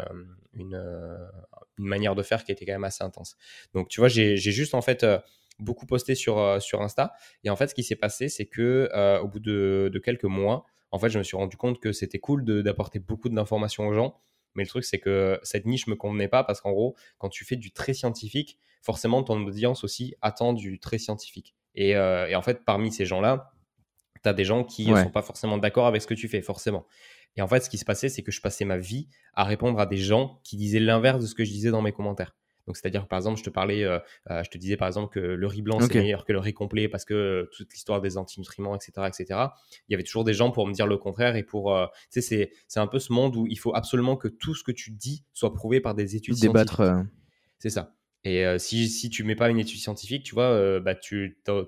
[0.52, 0.76] une,
[1.78, 3.36] une, manière de faire qui était quand même assez intense.
[3.72, 5.06] Donc, tu vois, j'ai juste en fait
[5.58, 7.14] beaucoup posté sur, euh, sur Insta.
[7.42, 10.64] Et en fait, ce qui s'est passé, c'est que euh, au bout de, quelques mois,
[10.90, 14.16] en fait, je me suis rendu compte que c'était cool d'apporter beaucoup d'informations aux gens.
[14.54, 17.44] Mais le truc, c'est que cette niche me convenait pas parce qu'en gros, quand tu
[17.44, 21.54] fais du très scientifique, forcément, ton audience aussi attend du très scientifique.
[21.74, 23.52] Et, euh, en fait, parmi ces gens-là,
[24.22, 26.40] tu as des gens qui ne sont pas forcément d'accord avec ce que tu fais,
[26.40, 26.86] forcément.
[27.36, 29.78] Et en fait, ce qui se passait, c'est que je passais ma vie à répondre
[29.80, 32.36] à des gens qui disaient l'inverse de ce que je disais dans mes commentaires.
[32.66, 33.98] Donc, c'est-à-dire, par exemple, je te parlais, euh,
[34.30, 36.54] euh, je te disais par exemple que le riz blanc, c'est meilleur que le riz
[36.54, 39.40] complet parce que euh, toute l'histoire des antinutriments, etc., etc.
[39.88, 41.76] Il y avait toujours des gens pour me dire le contraire et pour,
[42.10, 44.72] tu sais, c'est un peu ce monde où il faut absolument que tout ce que
[44.72, 47.12] tu dis soit prouvé par des études Débattre, scientifiques.
[47.58, 47.94] C'est ça.
[48.26, 51.66] Et si, si tu mets pas une étude scientifique, tu vois, bah, tu, ton,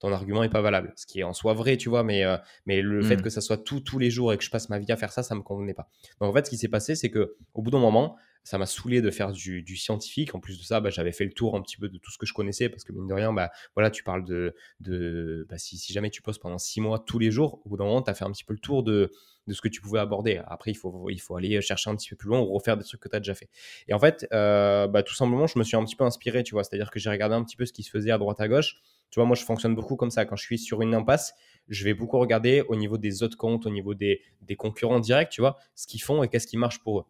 [0.00, 0.92] ton argument est pas valable.
[0.96, 2.24] Ce qui est en soi vrai, tu vois, mais,
[2.66, 3.22] mais le fait mmh.
[3.22, 5.12] que ça soit tout, tous les jours et que je passe ma vie à faire
[5.12, 5.88] ça, ça me convenait pas.
[6.20, 8.16] Donc en fait, ce qui s'est passé, c'est que au bout d'un moment,
[8.46, 10.36] ça m'a saoulé de faire du, scientifique.
[10.36, 12.16] En plus de ça, bah, j'avais fait le tour un petit peu de tout ce
[12.16, 14.54] que je connaissais parce que mine de rien, bah, voilà, tu parles de,
[15.50, 18.02] bah, si, jamais tu postes pendant six mois tous les jours, au bout d'un moment,
[18.02, 19.10] tu as fait un petit peu le tour de,
[19.50, 20.40] ce que tu pouvais aborder.
[20.46, 23.08] Après, il faut, aller chercher un petit peu plus loin ou refaire des trucs que
[23.08, 23.50] tu as déjà fait.
[23.88, 26.62] Et en fait, euh, tout simplement, je me suis un petit peu inspiré, tu vois,
[26.62, 28.76] c'est-à-dire que j'ai regardé un petit peu ce qui se faisait à droite à gauche.
[29.10, 30.24] Tu vois, moi, je fonctionne beaucoup comme ça.
[30.24, 31.34] Quand je suis sur une impasse,
[31.68, 35.30] je vais beaucoup regarder au niveau des autres comptes, au niveau des, des concurrents directs,
[35.30, 37.04] tu vois, ce qu'ils font et qu'est-ce qui marche pour eux.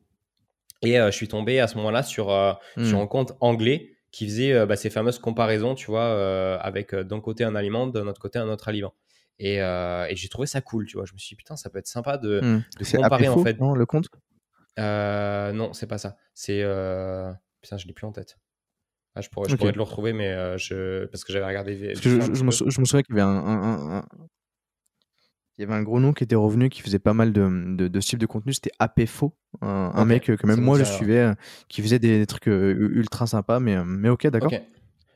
[0.87, 3.03] Et euh, je suis tombé à ce moment-là sur, euh, sur hmm.
[3.03, 7.43] un compte anglais qui faisait euh, bah, ces fameuses comparaisons, tu vois, avec d'un côté
[7.43, 8.95] un aliment, d'un autre côté un autre aliment.
[9.41, 11.05] Et, et j'ai trouvé ça cool, tu vois.
[11.05, 12.63] Je me suis dit, putain, ça peut être sympa de, hmm.
[12.79, 13.59] de comparer en fait.
[13.61, 14.07] Non, le compte?
[14.79, 16.17] Non, c'est pas ça.
[16.35, 16.63] C'est.
[17.63, 18.39] Putain, je l'ai plus en tête.
[19.17, 21.07] Ah, je pourrais, je pourrais te le retrouver, mais je...
[21.07, 21.95] parce que j'avais regardé.
[21.97, 24.05] je, je, me, souviens qu'il y avait un,
[25.59, 27.89] il y avait un gros nom qui était revenu, qui faisait pas mal de, de,
[27.89, 28.53] de ce type de contenu.
[28.53, 31.35] C'était APFO, un, un mec que même moi je suivais, euh,
[31.69, 33.59] qui faisait des, trucs euh, ultra sympas.
[33.59, 34.53] Mais, euh, mais ok, d'accord.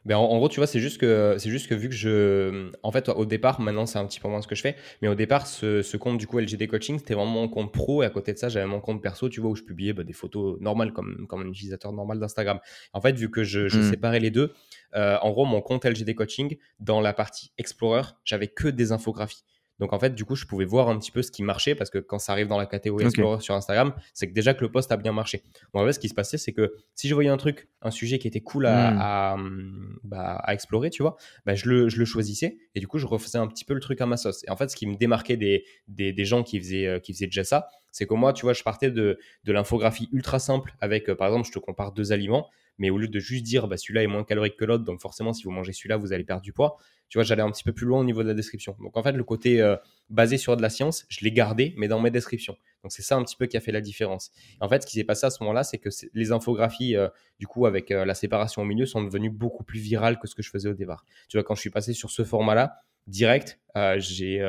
[0.06, 2.90] Ben en, gros, tu vois, c'est juste que c'est juste que vu que je, en
[2.90, 5.14] fait, au départ, maintenant c'est un petit peu moins ce que je fais, mais au
[5.14, 8.10] départ, ce, ce compte du coup LGD Coaching, c'était vraiment mon compte pro et à
[8.10, 10.58] côté de ça, j'avais mon compte perso, tu vois, où je publiais bah, des photos
[10.58, 12.60] normales comme comme un utilisateur normal d'Instagram.
[12.94, 13.90] En fait, vu que je, je hmm.
[13.90, 14.54] séparais les deux,
[14.94, 19.44] en gros, mon compte LGD Coaching, dans la partie Explorer, j'avais que des infographies.
[19.80, 21.90] Donc en fait, du coup, je pouvais voir un petit peu ce qui marchait parce
[21.90, 24.70] que quand ça arrive dans la catégorie Explorer sur Instagram, c'est que déjà que le
[24.70, 25.42] post a bien marché.
[25.72, 27.90] Donc en fait, ce qui se passait, c'est que si je voyais un truc, un
[27.90, 29.98] sujet qui était cool à, hmm.
[30.04, 31.16] bah, à, explorer, tu vois,
[31.46, 33.80] bah, je, le, je, le, choisissais et du coup, je refaisais un petit peu le
[33.80, 34.44] truc à ma sauce.
[34.46, 37.14] Et en fait, ce qui me démarquait des, des, des gens qui faisaient, euh, qui
[37.14, 40.74] faisaient déjà ça, c'est que moi, tu vois, je partais de, de l'infographie ultra simple
[40.80, 42.48] avec, euh, par exemple, je te compare deux aliments,
[42.78, 45.32] mais au lieu de juste dire, bah, celui-là est moins calorique que l'autre, donc forcément,
[45.32, 46.78] si vous mangez celui-là, vous allez perdre du poids
[47.10, 48.76] tu vois, j'allais un petit peu plus loin au niveau de la description.
[48.80, 49.76] Donc en fait, le côté euh,
[50.10, 52.56] basé sur de la science, je l'ai gardé, mais dans mes descriptions.
[52.84, 54.30] Donc c'est ça un petit peu qui a fait la différence.
[54.60, 57.08] En fait, ce qui s'est passé à ce moment-là, c'est que les infographies, euh,
[57.40, 60.42] du coup, avec la séparation au milieu, sont devenues beaucoup plus virales que ce que
[60.42, 61.04] je faisais au départ.
[61.28, 62.76] Tu vois, quand je suis passé sur ce format-là,
[63.08, 63.58] direct,
[63.96, 64.40] j'ai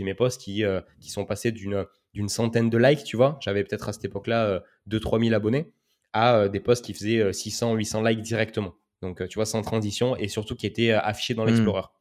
[0.00, 0.64] mes posts qui,
[1.00, 1.86] qui sont passés d'une
[2.28, 3.38] centaine de likes, tu vois.
[3.40, 5.72] J'avais peut-être à cette époque-là 2-3 000 abonnés
[6.12, 8.74] à des posts qui faisaient 600, 800 likes directement.
[9.02, 11.99] Donc, tu vois, sans transition et surtout qui étaient affichés dans mmh.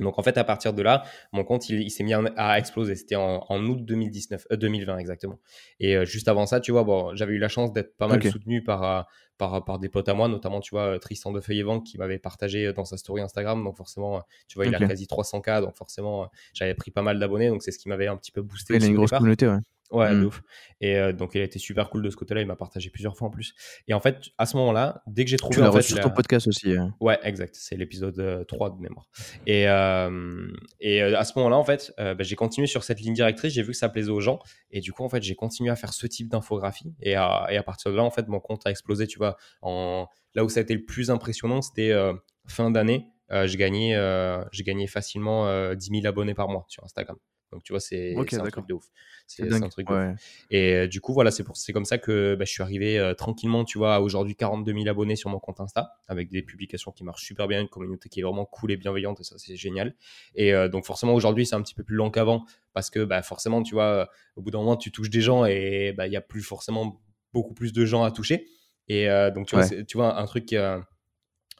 [0.00, 2.94] Donc en fait, à partir de là, mon compte, il, s'est mis à exploser.
[2.94, 5.38] C'était en, août 2019, 2020 euh, exactement.
[5.78, 8.22] Et euh, juste avant ça, tu vois, bon, j'avais eu la chance d'être pas mal
[8.22, 9.02] soutenu par, euh,
[9.38, 12.72] par, par, des potes à moi, notamment, tu vois, Tristan de Feuillevent qui m'avait partagé
[12.72, 13.62] dans sa story Instagram.
[13.62, 15.62] Donc forcément, tu vois, il a quasi 300K.
[15.62, 17.48] Donc forcément, j'avais pris pas mal d'abonnés.
[17.48, 18.76] Donc c'est ce qui m'avait un petit peu boosté.
[18.76, 19.58] Il a une grosse communauté, ouais.
[19.90, 20.20] Ouais, Mm.
[20.20, 20.42] de ouf.
[20.80, 22.40] Et euh, donc, il a été super cool de ce côté-là.
[22.40, 23.54] Il m'a partagé plusieurs fois en plus.
[23.88, 25.56] Et en fait, à ce moment-là, dès que j'ai trouvé.
[25.56, 26.72] Tu l'as reçu sur la- ton podcast aussi.
[26.76, 26.94] hein.
[27.00, 27.56] Ouais, exact.
[27.58, 29.06] C'est l'épisode euh, 3 de mémoire.
[29.46, 30.46] Et, euh,
[30.78, 33.52] et euh, à ce moment-là, en fait, euh, bah, j'ai continué sur cette ligne directrice.
[33.52, 34.38] J'ai vu que ça plaisait aux gens.
[34.70, 36.94] Et du coup, en fait, j'ai continué à faire ce type d'infographie.
[37.02, 39.06] Et à, et à partir de là, en fait, mon compte a explosé.
[39.08, 40.06] Tu vois, en...
[40.34, 42.12] là où ça a été le plus impressionnant, c'était euh,
[42.46, 43.06] fin d'année.
[43.32, 47.16] Euh, j'ai gagné, euh, j'ai gagné facilement euh, 10 000 abonnés par mois sur Instagram.
[47.52, 48.84] Donc, tu vois, c'est un truc de ouf.
[49.26, 50.44] C'est un truc de ouf.
[50.50, 53.64] Et euh, du coup, voilà, c'est comme ça que bah, je suis arrivé euh, tranquillement,
[53.64, 57.04] tu vois, à aujourd'hui 42 000 abonnés sur mon compte Insta, avec des publications qui
[57.04, 59.94] marchent super bien, une communauté qui est vraiment cool et bienveillante, et ça, c'est génial.
[60.34, 63.22] Et euh, donc, forcément, aujourd'hui, c'est un petit peu plus lent qu'avant, parce que bah,
[63.22, 66.16] forcément, tu vois, au bout d'un moment, tu touches des gens et bah, il y
[66.16, 67.00] a plus forcément
[67.32, 68.46] beaucoup plus de gens à toucher.
[68.88, 69.84] Et donc, tu vois, Ouais.
[69.84, 70.54] tu vois, un truc.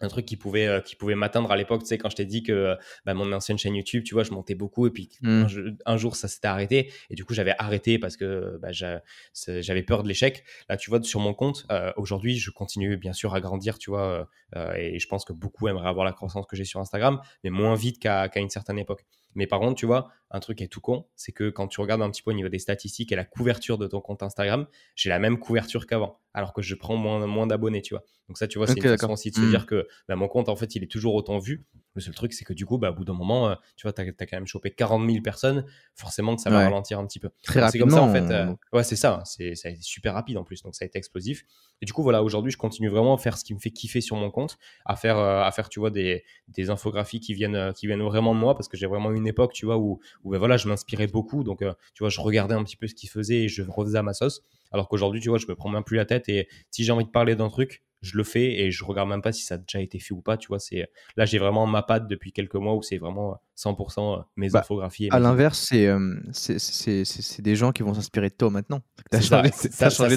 [0.00, 2.24] Un truc qui pouvait, euh, qui pouvait m'atteindre à l'époque, tu sais, quand je t'ai
[2.24, 5.08] dit que euh, bah, mon ancienne chaîne YouTube, tu vois, je montais beaucoup et puis
[5.22, 5.76] Mm.
[5.86, 10.02] un, jour ça s'était arrêté et du coup j'avais arrêté parce que bah, j'avais peur
[10.02, 10.44] de l'échec.
[10.68, 13.90] Là, tu vois, sur mon compte, euh, aujourd'hui, je continue bien sûr à grandir, tu
[13.90, 14.24] vois, euh,
[14.56, 17.50] euh, et je pense que beaucoup aimeraient avoir la croissance que j'ai sur Instagram, mais
[17.50, 19.04] moins vite qu'à qu'à une certaine époque.
[19.34, 21.80] Mais par contre, tu vois, un truc qui est tout con, c'est que quand tu
[21.80, 24.66] regardes un petit peu au niveau des statistiques et la couverture de ton compte Instagram,
[24.94, 28.04] j'ai la même couverture qu'avant, alors que je prends moins, moins d'abonnés, tu vois.
[28.28, 29.48] Donc ça, tu vois, c'est Ok, une façon aussi de se Mm.
[29.48, 31.64] dire que bah, mon compte, en fait, il est toujours autant vu.
[31.94, 33.92] Le seul truc, c'est que du coup, bah, au bout d'un moment, euh, tu vois,
[33.92, 35.64] tu as, quand même chopé 40 000 personnes,
[35.96, 36.64] forcément que ça va Ouais.
[36.64, 37.30] ralentir un petit peu.
[37.42, 38.22] Très Donc, C'est comme ça, rapidement.
[38.22, 38.32] en fait.
[38.32, 38.60] euh, donc.
[38.72, 39.22] ouais, c'est ça.
[39.24, 40.62] C'est, ça a été super rapide en plus.
[40.62, 41.42] Donc, ça a été explosif.
[41.82, 44.00] Et du coup, voilà, aujourd'hui, je continue vraiment à faire ce qui me fait kiffer
[44.00, 47.56] sur mon compte, à faire, euh, à faire tu vois, des, des infographies qui viennent,
[47.56, 49.98] euh, qui viennent vraiment de moi, parce que j'ai vraiment une époque, tu vois, où,
[50.24, 51.44] où ben voilà, je m'inspirais beaucoup.
[51.44, 53.98] Donc, euh, tu vois, je regardais un petit peu ce qu'ils faisaient et je refaisais
[53.98, 54.42] à ma sauce.
[54.72, 57.04] Alors qu'aujourd'hui, tu vois, je me prends même plus la tête et si j'ai envie
[57.04, 59.58] de parler d'un truc, je le fais et je regarde même pas si ça a
[59.58, 60.36] déjà été fait ou pas.
[60.36, 64.24] Tu vois, c'est là, j'ai vraiment ma patte depuis quelques mois où c'est vraiment 100%
[64.36, 65.08] mes Bah, infographies.
[65.12, 68.80] À l'inverse, c'est euh, c'est- des gens qui vont s'inspirer de toi maintenant.
[69.12, 70.08] C'est ça, ça, ça,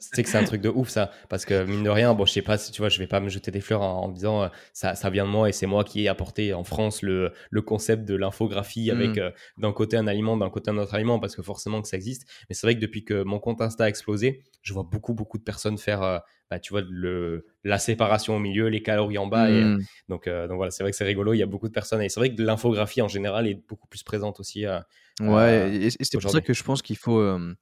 [0.00, 2.32] c'est que c'est un truc de ouf ça parce que mine de rien bon je
[2.32, 4.42] sais pas si tu vois je vais pas me jeter des fleurs en, en disant
[4.44, 7.32] euh, ça, ça vient de moi et c'est moi qui ai apporté en France le,
[7.50, 9.18] le concept de l'infographie avec Mm.
[9.20, 11.96] euh, d'un côté un aliment d'un côté un autre aliment parce que forcément que ça
[11.96, 15.14] existe mais c'est vrai que depuis que mon compte Insta a explosé je vois beaucoup
[15.14, 16.18] beaucoup de personnes faire euh,
[16.50, 19.78] bah, tu vois le, la séparation au milieu les calories en bas et, Mm.
[20.08, 22.02] donc, euh, donc voilà c'est vrai que c'est rigolo il y a beaucoup de personnes
[22.02, 24.80] et c'est vrai que l'infographie en général est beaucoup plus présente aussi euh,
[25.20, 27.18] Ouais, et, et c'est pour ça que je pense qu'il faut.
[27.18, 27.54] euh,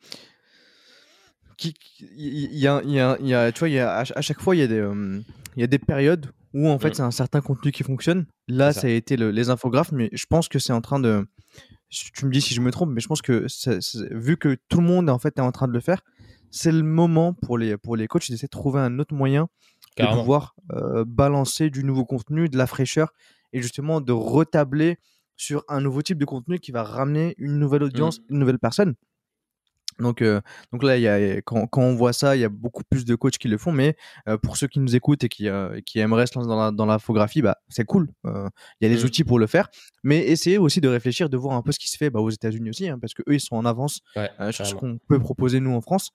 [1.56, 1.74] qu'il-
[2.16, 4.04] Il y, a, il y a- il y a- tu vois, il y a, à
[4.04, 5.20] ch- à chaque fois, il y, a des, euh,
[5.56, 8.26] il y a des périodes où en fait c'est un certain contenu qui fonctionne.
[8.46, 8.82] Là, ça.
[8.82, 8.86] ça.
[8.86, 11.26] a été le- les infographes, mais je pense que c'est en train de.
[11.90, 13.46] Tu me dis si je me trompe, mais je pense que
[14.14, 16.02] vu que tout le monde en fait est en train de le faire,
[16.50, 19.48] c'est le moment pour les, pour les coachs d'essayer de trouver un autre moyen
[19.98, 23.12] de pouvoir euh, balancer du nouveau contenu, de la fraîcheur
[23.52, 24.98] et justement de retabler
[25.36, 28.94] sur un nouveau type de contenu qui va ramener une nouvelle audience, une nouvelle personne.
[29.98, 30.40] Donc, euh,
[30.72, 33.04] donc là, il y a, quand, quand on voit ça, il y a beaucoup plus
[33.04, 33.96] de coachs qui le font, mais
[34.28, 36.70] euh, pour ceux qui nous écoutent et qui, euh, qui aimeraient se lancer dans la-
[36.70, 38.08] dans l'infographie, bah, c'est cool.
[38.26, 38.48] Euh,
[38.80, 39.06] Il y a les Mm.
[39.06, 39.68] outils pour le faire,
[40.04, 42.30] mais essayez aussi de réfléchir, de voir un peu ce qui se fait bah, aux
[42.30, 44.98] États-Unis aussi, hein, parce que eux, ils sont en avance Ouais, euh, sur ce qu'on
[45.08, 46.10] peut proposer nous en France.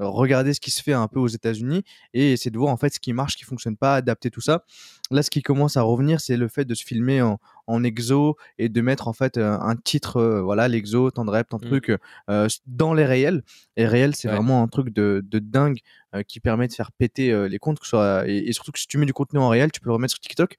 [0.00, 1.82] Euh, regardez ce qui se fait un peu aux États-Unis
[2.14, 4.40] et essayer de voir en fait ce qui marche, ce qui fonctionne pas, adapter tout
[4.40, 4.64] ça.
[5.10, 8.36] Là, ce qui commence à revenir, c'est le fait de se filmer en, en exo
[8.58, 11.58] et de mettre en fait euh, un titre, euh, voilà, l'exo, tant de reps, tant
[11.58, 11.68] de Mm.
[11.68, 11.92] trucs
[12.28, 13.42] euh, dans les réels.
[13.76, 14.34] Et réels, c'est Ouais.
[14.34, 15.78] vraiment un truc de, de dingue
[16.14, 18.72] euh, qui permet de faire péter euh, les comptes, que ce soit, et, et surtout
[18.72, 20.56] que si tu mets du contenu en réel, tu peux le remettre sur TikTok.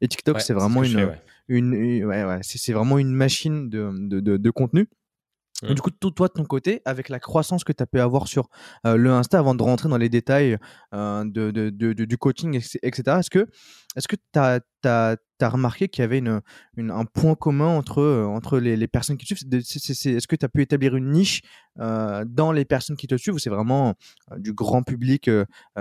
[0.00, 1.22] Et TikTok, Ouais, c'est ce vraiment une, fais, ouais.
[1.48, 4.88] une, une- ouais, ouais, c'est vraiment une machine de, de- de contenu.
[5.62, 5.74] Mm.
[5.74, 8.48] Du coup, toi, de ton côté, avec la croissance que tu as pu avoir sur
[8.86, 10.56] euh, le Insta, avant de rentrer dans les détails
[10.94, 16.04] euh, de, de- de- de- du coaching, etc., est-ce que tu as, remarqué qu'il y
[16.04, 16.40] avait une,
[16.76, 19.52] une- un point commun entre, euh, entre les, les personnes qui te suivent?
[19.52, 21.40] Est-ce que tu as pu établir une niche
[21.80, 23.94] euh, dans les personnes qui te suivent ou c'est vraiment
[24.36, 25.28] du grand public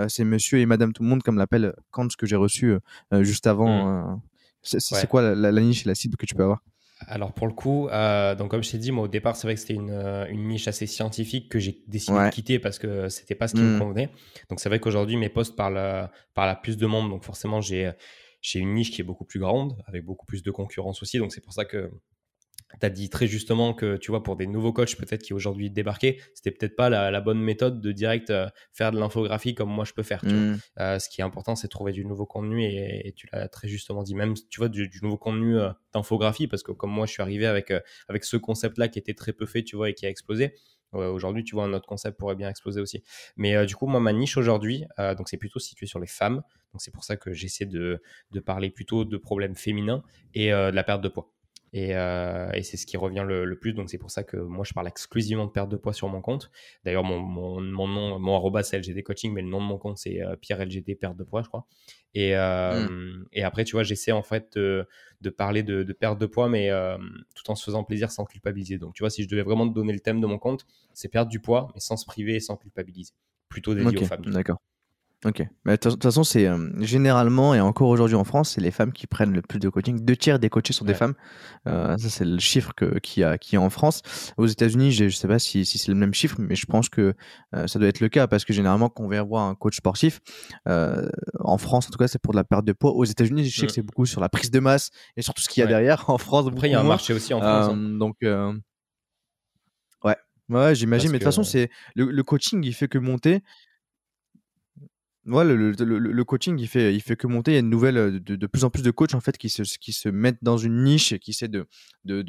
[0.08, 2.74] C'est monsieur et madame tout le monde, comme l'appelle Kant, ce que j'ai reçu
[3.22, 4.16] juste avant euh,
[4.64, 5.08] c'est c'est Ouais.
[5.08, 6.62] quoi la, la- la niche et la cible que tu peux avoir?
[7.06, 9.54] Alors pour le coup, euh, donc comme je t'ai dit, moi au départ, c'est vrai
[9.54, 12.30] que c'était une, euh, une niche assez scientifique que j'ai décidé Ouais.
[12.30, 13.80] de quitter parce que c'était pas ce qui me Mm.
[13.80, 14.10] convenait.
[14.50, 17.10] Donc c'est vrai qu'aujourd'hui, mes posts parlent, euh, parlent à plus de monde.
[17.10, 17.94] Donc forcément, j'ai
[18.56, 21.20] une niche qui est beaucoup plus grande, avec beaucoup plus de concurrence aussi.
[21.20, 21.92] Donc c'est pour ça que
[22.80, 25.70] tu as dit très justement que, tu vois, pour des nouveaux coachs peut-être qui aujourd'hui
[25.70, 29.70] débarquaient, c'était peut-être pas la, la bonne méthode de direct euh, faire de l'infographie comme
[29.70, 30.22] moi je peux faire.
[30.22, 30.38] tu vois.
[30.38, 30.60] Mm.
[30.80, 33.48] Euh, ce qui est important, c'est de trouver du nouveau contenu et, et tu l'as
[33.48, 36.92] très justement dit, même tu vois du, du nouveau contenu euh, d'infographie parce que comme
[36.92, 37.74] moi je suis arrivé avec
[38.08, 40.54] avec ce concept-là qui était très peu fait, tu vois, et qui a explosé.
[40.94, 43.04] Aujourd'hui, tu vois, un autre concept pourrait bien exploser aussi.
[43.36, 46.36] Mais du coup, moi, ma niche aujourd'hui, donc c'est plutôt situé sur les femmes.
[46.72, 48.02] Donc c'est pour ça que j'essaie de,
[48.32, 50.02] de parler plutôt de problèmes féminins
[50.34, 51.30] et de la perte de poids.
[51.74, 53.74] Et, et c'est ce qui revient le, plus.
[53.74, 56.22] Donc, c'est pour ça que moi, je parle exclusivement de perte de poids sur mon
[56.22, 56.50] compte.
[56.86, 59.78] D'ailleurs, mon, mon, mon, nom, mon arroba, c'est LGD Coaching, mais le nom de mon
[59.78, 61.66] compte, c'est Pierre LGD Perte de poids, je crois.
[62.14, 63.26] Et, mmh.
[63.34, 64.88] et après, tu vois, j'essaie en fait de,
[65.22, 66.70] de parler de, de, perte de poids, mais
[67.36, 68.78] tout en se faisant plaisir sans culpabiliser.
[68.78, 71.10] Donc, tu vois, si je devais vraiment te donner le thème de mon compte, c'est
[71.10, 73.14] perdre du poids, mais sans se priver et sans culpabiliser.
[73.50, 74.26] Plutôt dédié aux femmes.
[74.26, 74.60] D'accord.
[75.26, 75.42] Ok.
[75.66, 79.08] De toute façon, c'est euh, généralement, et encore aujourd'hui en France, c'est les femmes qui
[79.08, 80.06] prennent le plus de coaching.
[80.06, 81.16] Deux tiers des coachés sont des femmes.
[81.68, 84.04] Euh, ça, c'est le chiffre qu'il y, a, qui a en France.
[84.38, 86.88] Aux États-Unis, je ne sais pas si, si c'est le même chiffre, mais je pense
[86.90, 87.16] que
[87.56, 89.78] euh, ça doit être le cas parce que généralement, quand on vient voir un coach
[89.78, 90.20] sportif,
[90.68, 92.92] en France, en tout cas, c'est pour de la perte de poids.
[92.92, 93.76] Aux États-Unis, je sais que mm.
[93.76, 96.06] c'est beaucoup sur la prise de masse et sur tout ce qu'il y a derrière.
[96.18, 97.70] En France, après, il y a un marché aussi en France.
[97.72, 97.98] Hein.
[97.98, 100.16] Donc, ouais.
[100.50, 101.10] Ouais, j'imagine.
[101.12, 103.42] Mais de toute façon, c'est le, le, coaching, il fait que monter.
[105.28, 107.52] Ouais, le, le, le, coaching, il fait, il fait que monter.
[107.52, 109.38] Il y a une nouvelle, euh, de, de plus en plus de coachs en fait
[109.38, 111.68] qui se, qui se mettent dans une niche et qui essaient de,
[112.06, 112.22] de,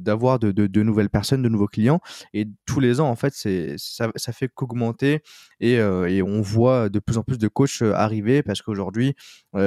[0.00, 2.00] d'avoir de, de, de, nouvelles personnes, de nouveaux clients.
[2.32, 5.20] Et tous les ans, en fait, c'est, ça, ça fait qu'augmenter
[5.60, 9.14] et, euh, et on voit de plus en plus de coachs euh, arriver parce qu'aujourd'hui,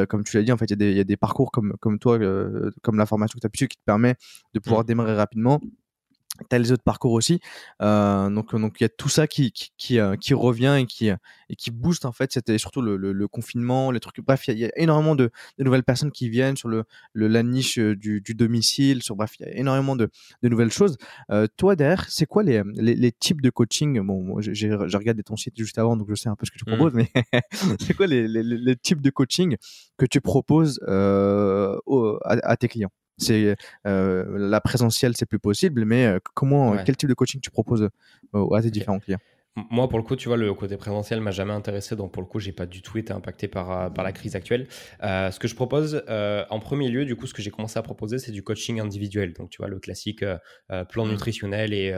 [0.07, 1.51] comme tu l'as dit, en fait, il y, a des, il y a des parcours
[1.51, 2.19] comme, comme toi,
[2.81, 4.15] comme la formation que tu as pu qui te permet
[4.53, 4.85] de pouvoir mmh.
[4.85, 5.59] démarrer rapidement
[6.49, 7.39] tu as les autres parcours aussi.
[7.81, 10.85] Euh, donc donc il y a tout ça qui qui, qui, euh, qui revient et
[10.85, 11.09] qui
[11.49, 12.31] et qui booste en fait.
[12.31, 14.19] C'était surtout le, le, confinement, les trucs.
[14.21, 17.43] Bref, il y, a énormément de, de, nouvelles personnes qui viennent sur le, le la
[17.43, 19.01] niche euh, du, du, domicile.
[19.03, 20.09] Sur bref, il y a énormément de,
[20.43, 20.97] de nouvelles choses.
[21.31, 23.99] Euh, toi derrière, c'est quoi les, les, les, types de coaching?
[24.01, 26.65] Bon, j'ai regardé ton site juste avant, donc je sais un peu ce que tu
[26.67, 26.75] mmh.
[26.75, 26.93] proposes.
[26.93, 27.11] Mais
[27.79, 29.57] c'est quoi les, les, les, types de coaching
[29.97, 31.77] que tu proposes euh,
[32.23, 32.91] à, à tes clients?
[33.19, 33.55] C'est
[33.85, 37.89] euh, la présentielle, c'est plus possible, mais euh, comment, quel type de coaching tu proposes
[38.35, 39.19] euh, à tes différents clients?
[39.55, 42.27] Moi, pour le coup, tu vois, le côté présentiel m'a jamais intéressé, donc pour le
[42.27, 44.67] coup, j'ai pas du tout été impacté par, euh, par la crise actuelle.
[45.03, 47.77] Euh, ce que je propose, euh, en premier lieu, du coup, ce que j'ai commencé
[47.77, 49.33] à proposer, c'est du coaching individuel.
[49.33, 50.23] Donc, tu vois, le classique
[50.89, 51.11] plan mmh.
[51.11, 51.93] nutritionnel et,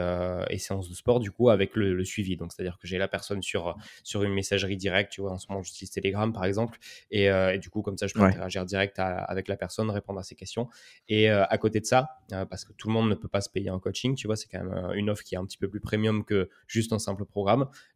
[0.50, 2.36] et, séance de sport, du coup, avec le, suivi.
[2.36, 5.46] Donc, c'est-à-dire que j'ai la personne sur, sur une messagerie directe, tu vois, en ce
[5.48, 6.78] moment, j'utilise Telegram, par exemple,
[7.10, 10.34] et, du coup, comme ça, je peux interagir direct avec la personne, répondre à ses
[10.34, 10.68] questions.
[11.08, 13.68] Et à côté de ça, parce que tout le monde ne peut pas se payer
[13.68, 15.80] un coaching, tu vois, c'est quand même une offre qui est un petit peu plus
[15.80, 17.41] premium que juste un simple programme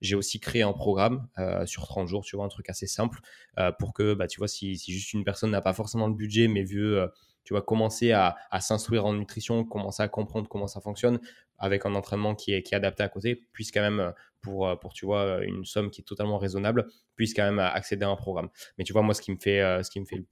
[0.00, 3.20] j'ai aussi créé un programme euh, sur 30 jours, tu vois, un truc assez simple
[3.58, 6.48] euh, pour que, bah, tu vois, si, juste une personne n'a pas forcément le budget,
[6.48, 7.08] mais veut, euh,
[7.44, 11.20] tu vois, commencer à, s'instruire en nutrition, commencer à comprendre comment ça fonctionne
[11.58, 14.92] avec un entraînement qui est, qui est adapté à côté, puisse quand même, pour, pour,
[14.92, 18.48] tu vois, une somme qui est totalement raisonnable, puisse quand même accéder à un programme.
[18.78, 20.24] Mais tu vois, moi, ce qui me fait, ce qui me fait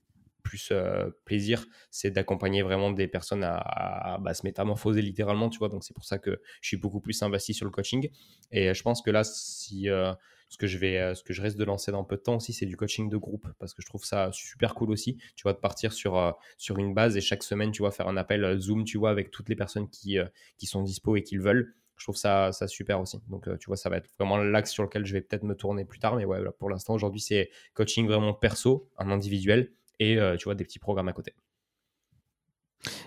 [0.45, 5.69] plus euh, plaisir, c'est d'accompagner vraiment des personnes à, bah, se métamorphoser littéralement, tu vois?
[5.69, 8.09] Donc c'est pour ça que je suis beaucoup plus investi sur le coaching.
[8.53, 10.13] Et je pense que là, si euh,
[10.49, 12.37] ce que je vais, euh, ce que je reste de lancer dans peu de temps
[12.37, 15.17] aussi, c'est du coaching de groupe parce que je trouve ça super cool aussi.
[15.35, 18.17] Tu vois, de partir sur sur une base et chaque semaine, tu vois, faire un
[18.17, 20.19] appel Zoom, tu vois, avec toutes les personnes qui
[20.59, 21.75] qui sont dispo et qui le veulent.
[21.97, 23.21] Je trouve ça, ça super aussi.
[23.29, 25.85] Donc, tu vois, ça va être vraiment l'axe sur lequel je vais peut-être me tourner
[25.85, 26.17] plus tard.
[26.17, 30.55] Mais ouais, pour l'instant, aujourd'hui, c'est coaching vraiment perso, en individuel et euh, tu vois
[30.55, 31.35] des petits programmes à côté.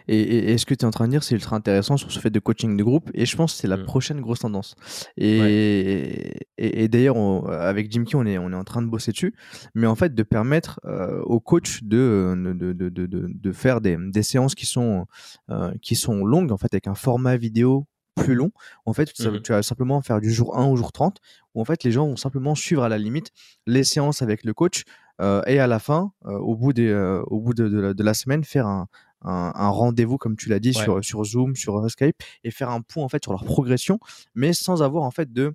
[0.08, 2.30] Et, ce que tu es en train de dire, c'est ultra intéressant sur ce fait
[2.30, 3.12] de coaching de groupe.
[3.13, 3.86] Et je pense que c'est la mmh.
[3.86, 4.76] prochaine grosse tendance.
[5.17, 7.17] Et, et, d'ailleurs,
[7.52, 9.36] avec Jim Key, on est, on est en train de bosser dessus.
[9.76, 13.97] Mais en fait, de permettre euh, aux coachs de, de, de, de, de faire des,
[14.00, 15.06] des, séances qui sont,
[15.50, 18.52] euh, qui sont longues, en fait, avec un format vidéo plus long.
[18.86, 21.19] En fait, mmh tu vas simplement faire du jour 1 au jour 30,
[21.54, 23.32] où en fait, les gens vont simplement suivre à la limite
[23.65, 24.84] les séances avec le coach
[25.19, 28.43] et à la fin, euh, au bout, des, euh, au bout de, de, la, semaine,
[28.43, 28.88] faire un,
[29.21, 33.03] un, rendez-vous, comme tu l'as dit, sur, sur Zoom, sur Skype, et faire un point
[33.03, 33.99] en fait sur leur progression,
[34.36, 35.53] mais sans avoir en fait de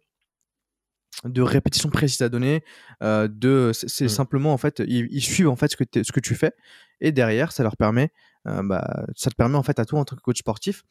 [1.24, 2.64] de répétition précise à donner
[3.02, 4.08] de c'est mmh.
[4.08, 6.52] simplement en fait ils, suivent en fait ce que ce que tu fais
[7.00, 8.10] et derrière ça leur permet
[8.46, 10.82] bah, ça te permet en fait à toi en tant que coach sportif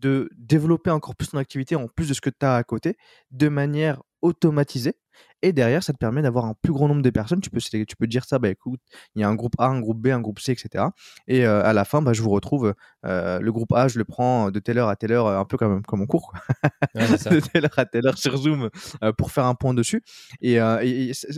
[0.00, 2.96] de développer encore plus ton activité en plus de ce que tu as à côté
[3.30, 4.96] de manière automatisée
[5.42, 7.40] et derrière, ça te permet d'avoir un plus grand nombre de personnes.
[7.40, 8.80] Tu peux, tu peux dire ça, bah écoute,
[9.14, 10.84] il y a un groupe A, un groupe B, un groupe C, etc.
[11.26, 12.74] Et euh, à la fin, bah, je vous retrouve.
[13.06, 15.56] Euh, le groupe A, je le prends de telle heure à telle heure, un peu
[15.56, 16.32] comme, comme en cours,
[16.94, 18.68] de telle heure à telle heure sur Zoom
[19.02, 20.02] euh, pour faire un point dessus.
[20.42, 20.58] Et,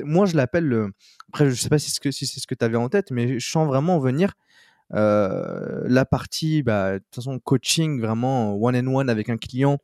[0.04, 0.88] moi, je l'appelle.
[1.28, 3.10] Après, je sais pas si c'est ce que, si ce que tu avais en tête,
[3.10, 4.32] mais je sens vraiment venir.
[4.92, 9.78] La partie, bah, de toute façon, coaching vraiment one on one avec un client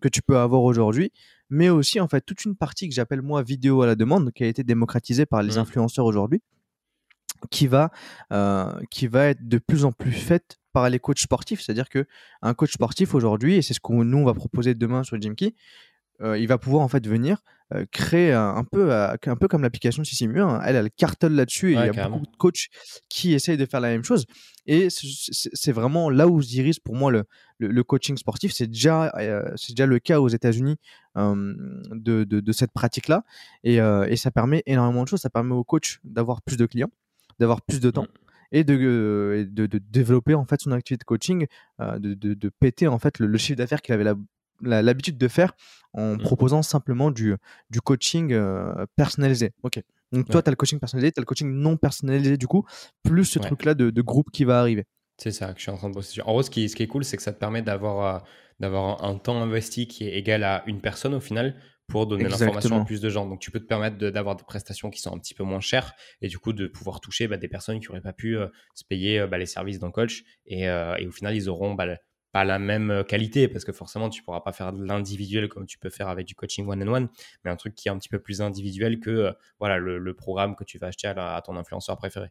[0.00, 1.12] que tu peux avoir aujourd'hui,
[1.50, 4.44] mais aussi en fait toute une partie que j'appelle moi vidéo à la demande, qui
[4.44, 5.58] a été démocratisée par les mmh.
[5.58, 6.42] influenceurs aujourd'hui,
[7.50, 7.90] qui va
[8.32, 11.60] euh, qui va être de plus en plus faite par les coachs sportifs.
[11.60, 12.06] C'est-à-dire que
[12.42, 15.54] un coach sportif aujourd'hui, et c'est ce que nous on va proposer demain sur Jimkey,
[16.20, 17.42] il va pouvoir en fait venir
[17.90, 20.48] créer un, peu, un peu comme l'application Sissimur.
[20.48, 20.60] Hein.
[20.64, 22.68] Elle, elle cartonne là-dessus et il y a beaucoup de coachs
[23.08, 24.26] qui essayent de faire la même chose.
[24.66, 27.24] Et c'est vraiment là où se dirige pour moi le,
[27.58, 28.52] le, coaching sportif.
[28.52, 29.12] C'est déjà,
[29.56, 30.76] c'est déjà le cas aux États-Unis
[31.16, 33.24] de, de, cette pratique-là.
[33.64, 35.20] Et, et, ça permet énormément de choses.
[35.20, 36.90] Ça permet aux coachs d'avoir plus de clients,
[37.38, 38.04] d'avoir plus de temps.
[38.04, 38.18] Mmh.
[38.52, 41.46] Et de, de, de, développer en fait son activité de coaching,
[41.80, 44.14] de, de, péter en fait le chiffre d'affaires qu'il avait la,
[44.60, 45.52] l'habitude de faire
[45.94, 46.18] en mmh.
[46.18, 47.36] proposant simplement du,
[47.70, 49.52] du coaching euh, personnalisé.
[49.62, 49.80] Ok.
[50.12, 52.64] Donc toi, tu as le coaching personnalisé, tu as le coaching non personnalisé du coup,
[53.02, 54.84] plus ce truc-là de, de, groupe qui va arriver.
[55.18, 56.82] C'est ça que je suis en train de bosser En gros, ce qui, ce qui
[56.82, 58.18] est cool, c'est que ça te permet d'avoir, euh,
[58.60, 61.56] d'avoir un, temps investi qui est égal à une personne au final
[61.88, 63.26] pour donner l'information à plus de gens.
[63.26, 65.92] Donc tu peux te permettre d'avoir des prestations qui sont un petit peu moins chères
[66.22, 68.84] et du coup de pouvoir toucher bah, des personnes qui n'auraient pas pu euh, se
[68.84, 71.98] payer bah, les services d'un coach et, et, au final ils auront bah,
[72.34, 75.66] pas la même euh, qualité parce que forcément tu pourras pas faire de l'individuel comme
[75.66, 77.08] tu peux faire avec du coaching one on one
[77.44, 80.56] mais un truc qui est un petit peu plus individuel que euh, voilà le, programme
[80.56, 82.28] que tu vas acheter à, ton influenceur préféré.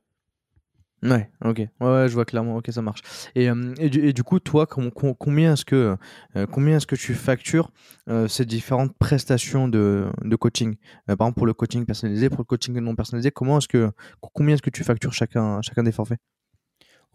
[1.04, 1.60] Ouais ok.
[1.80, 2.56] Ouais, je vois clairement.
[2.58, 3.02] Ok ça marche.
[3.36, 7.72] Et, euh, du, coup toi combien est-ce que tu factures
[8.28, 10.76] ces différentes prestations de, coaching?
[11.06, 14.56] Par exemple pour le coaching personnalisé pour le coaching non personnalisé comment est-ce que combien
[14.56, 16.20] est-ce que tu factures chacun des forfaits?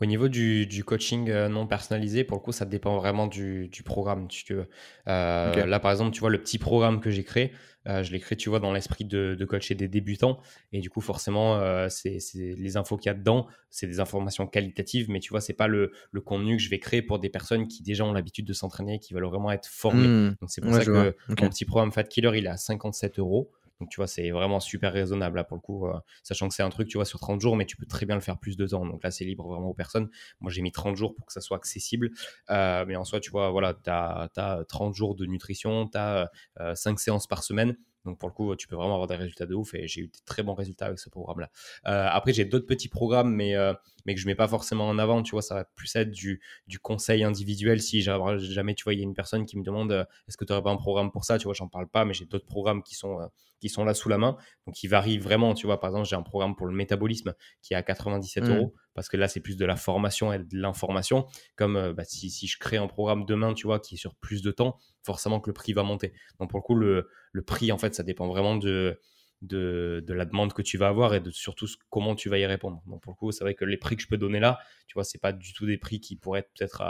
[0.00, 3.68] Au niveau du, du, coaching euh, non personnalisé, pour le coup, ça dépend vraiment du,
[3.68, 4.28] du programme.
[4.28, 4.68] Tu veux.
[5.08, 7.52] Euh, Là, par exemple, tu vois, le petit programme que j'ai créé,
[7.88, 10.38] euh, je l'ai créé, tu vois, dans l'esprit de, de, coacher des débutants.
[10.72, 14.46] Et du coup, forcément, euh, c'est les infos qu'il y a dedans, c'est des informations
[14.46, 17.30] qualitatives, mais tu vois, c'est pas le, le, contenu que je vais créer pour des
[17.30, 20.06] personnes qui déjà ont l'habitude de s'entraîner, qui veulent vraiment être formées.
[20.06, 20.36] Mmh.
[20.40, 23.50] Donc, c'est pour ça que mon petit programme Fat Killer, il est à 57 euros.
[23.80, 26.62] Donc, tu vois, c'est vraiment super raisonnable là pour le coup, euh, sachant que c'est
[26.62, 28.56] un truc, tu vois, sur 30 jours, mais tu peux très bien le faire plus
[28.56, 28.84] de temps.
[28.86, 30.08] Donc là, c'est libre vraiment aux personnes.
[30.40, 32.10] Moi, j'ai mis 30 jours pour que ça soit accessible.
[32.50, 35.98] Euh, mais en soi, tu vois, voilà, tu as, as, 30 jours de nutrition, tu
[35.98, 36.30] as
[36.74, 37.76] 5 séances par semaine.
[38.08, 40.06] Donc pour le coup, tu peux vraiment avoir des résultats de ouf et j'ai eu
[40.06, 41.50] des très bons résultats avec ce programme-là.
[41.86, 43.74] Euh, après, j'ai d'autres petits programmes, mais, euh,
[44.06, 45.22] mais que je mets pas forcément en avant.
[45.22, 47.82] Tu vois, ça va plus être du, du conseil individuel.
[47.82, 50.46] Si jamais, tu vois, il y a une personne qui me demande euh, est-ce que
[50.46, 52.46] tu n'aurais pas un programme pour ça Tu vois, j'en parle pas, mais j'ai d'autres
[52.46, 53.18] programmes qui sont,
[53.60, 54.38] qui sont là sous la main.
[54.66, 55.52] Donc, ils varient vraiment.
[55.52, 58.56] Tu vois, par exemple, j'ai un programme pour le métabolisme qui est à 97 mmh.
[58.56, 61.26] euros parce que là, c'est plus de la formation et de l'information.
[61.56, 64.50] Comme bah, si, je crée un programme demain, tu vois, qui est sur plus de
[64.50, 66.12] temps, forcément que le prix va monter.
[66.40, 67.08] Donc, pour le coup, le,
[67.46, 68.98] prix, en fait, ça dépend vraiment de,
[69.42, 72.82] de, la demande que tu vas avoir et de surtout comment tu vas y répondre.
[72.86, 74.94] Donc pour le coup, c'est vrai que les prix que je peux donner là, tu
[74.94, 76.82] vois, c'est pas du tout des prix qui pourraient être peut-être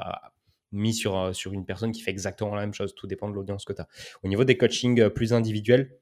[0.73, 2.95] mis sur, euh, sur une personne qui fait exactement la même chose.
[2.95, 3.89] Tout dépend de l'audience que tu as.
[4.23, 5.99] Au niveau des coachings euh, plus individuels,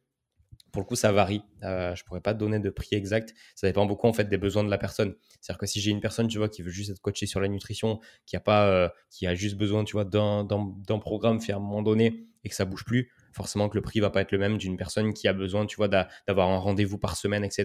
[0.76, 1.40] pour le coup, ça varie.
[1.62, 3.32] Euh, je pourrais pas te donner de prix exact.
[3.54, 5.14] Ça dépend beaucoup en fait des besoins de la personne.
[5.40, 7.48] C'est-à-dire que si j'ai une personne, tu vois, qui veut juste être coachée sur la
[7.48, 11.60] nutrition, qui a pas, qui a juste besoin, tu vois, d'un programme fait à un
[11.60, 14.38] moment donné et que ça bouge plus, forcément que le prix va pas être le
[14.38, 17.64] même d'une personne qui a besoin, tu vois, d'avoir un rendez-vous par semaine, etc.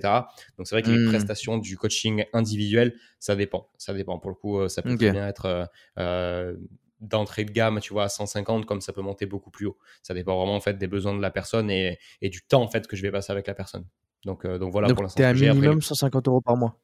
[0.57, 1.09] Donc c'est vrai que les mmh.
[1.09, 3.69] prestations du coaching individuel, ça dépend.
[3.77, 4.17] Ça dépend.
[4.19, 5.65] Pour le coup, euh, ça peut bien être euh,
[5.99, 6.55] euh,
[7.01, 9.77] d'entrée de gamme, tu vois, à 150, comme ça peut monter beaucoup plus haut.
[10.03, 12.87] Ça dépend vraiment en fait des besoins de la personne et, du temps en fait
[12.87, 13.85] que je vais passer avec la personne.
[14.25, 15.17] Donc, donc voilà pour l'instant.
[15.17, 16.77] Tu es à minimum 150 euros par mois.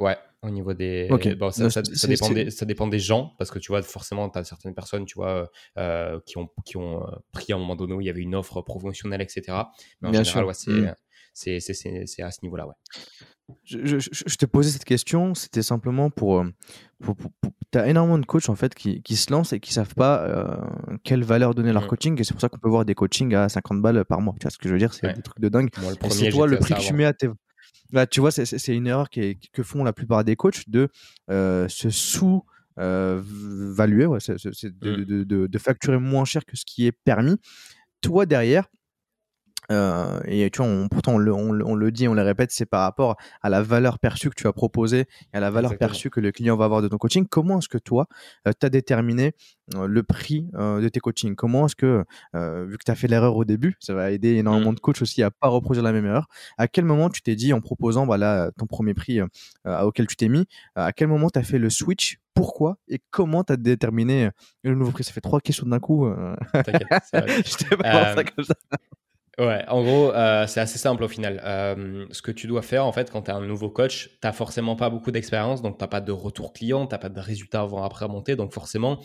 [0.00, 1.08] Ouais, au niveau des.
[1.38, 4.38] Bon, ça, ça, dépend des, ça dépend des gens, parce que tu vois, forcément, tu
[4.38, 7.76] as certaines personnes, tu vois, euh, qui ont, qui ont euh, pris à un moment
[7.76, 9.42] donné où il y avait une offre promotionnelle, etc.
[10.00, 10.94] Mais en général, ouais, mmh.
[11.34, 12.74] c'est c'est à ce niveau-là, ouais.
[13.64, 16.40] Je, je, je, te posais cette question, c'était simplement pour.
[16.40, 16.52] Euh,
[17.02, 17.16] pour,
[17.72, 20.60] tu as énormément de coachs en fait qui, qui se lancent et qui savent pas
[21.04, 21.88] quelle valeur donner leur mmh.
[21.88, 24.34] coaching, et c'est pour ça qu'on peut voir des coachings à 50 balles par mois.
[24.40, 25.70] Tu vois ce que je veux dire C'est des trucs de dingue.
[26.10, 27.28] C'est toi le prix que tu mets à tes
[27.92, 30.88] bah, tu vois, c'est une erreur qui que font la plupart des coachs de
[31.30, 32.44] euh, se sous
[32.78, 35.04] euh, valuer, ouais, c'est de, mmh.
[35.04, 37.36] de, de, de, facturer moins cher que ce qui est permis.
[38.00, 38.68] Toi derrière,
[39.70, 42.82] euh, et tu vois, pourtant on le, on, le, dit, on le répète, c'est par
[42.82, 46.20] rapport à la valeur perçue que tu as proposée et à la valeur perçue que
[46.20, 47.26] le client va avoir de ton coaching.
[47.28, 48.06] Comment est-ce que toi,
[48.46, 49.32] euh, tu as déterminé
[49.74, 51.34] euh, le prix de tes coachings?
[51.34, 54.72] Comment est-ce que, vu que tu as fait l'erreur au début, ça va aider énormément
[54.72, 54.76] mmh.
[54.76, 56.26] de coachs aussi à pas reproduire la même erreur,
[56.58, 59.20] à quel moment tu t'es dit en proposant voilà, ton premier prix
[59.64, 62.18] auquel tu t'es mis, à quel moment tu as fait le switch?
[62.32, 64.30] Pourquoi et comment tu as déterminé
[64.62, 65.04] le nouveau prix?
[65.04, 66.08] Ça fait trois questions d'un coup.
[66.52, 68.54] T'inquiète, Je pas ça comme ça.
[69.38, 71.40] Ouais, en gros, euh, c'est assez simple au final.
[71.44, 74.32] Euh, ce que tu dois faire, en fait, quand tu es un nouveau coach, tu
[74.32, 78.04] forcément pas beaucoup d'expérience, donc tu pas de retour client, tu pas de résultats avant-après
[78.04, 79.00] à monter, donc forcément,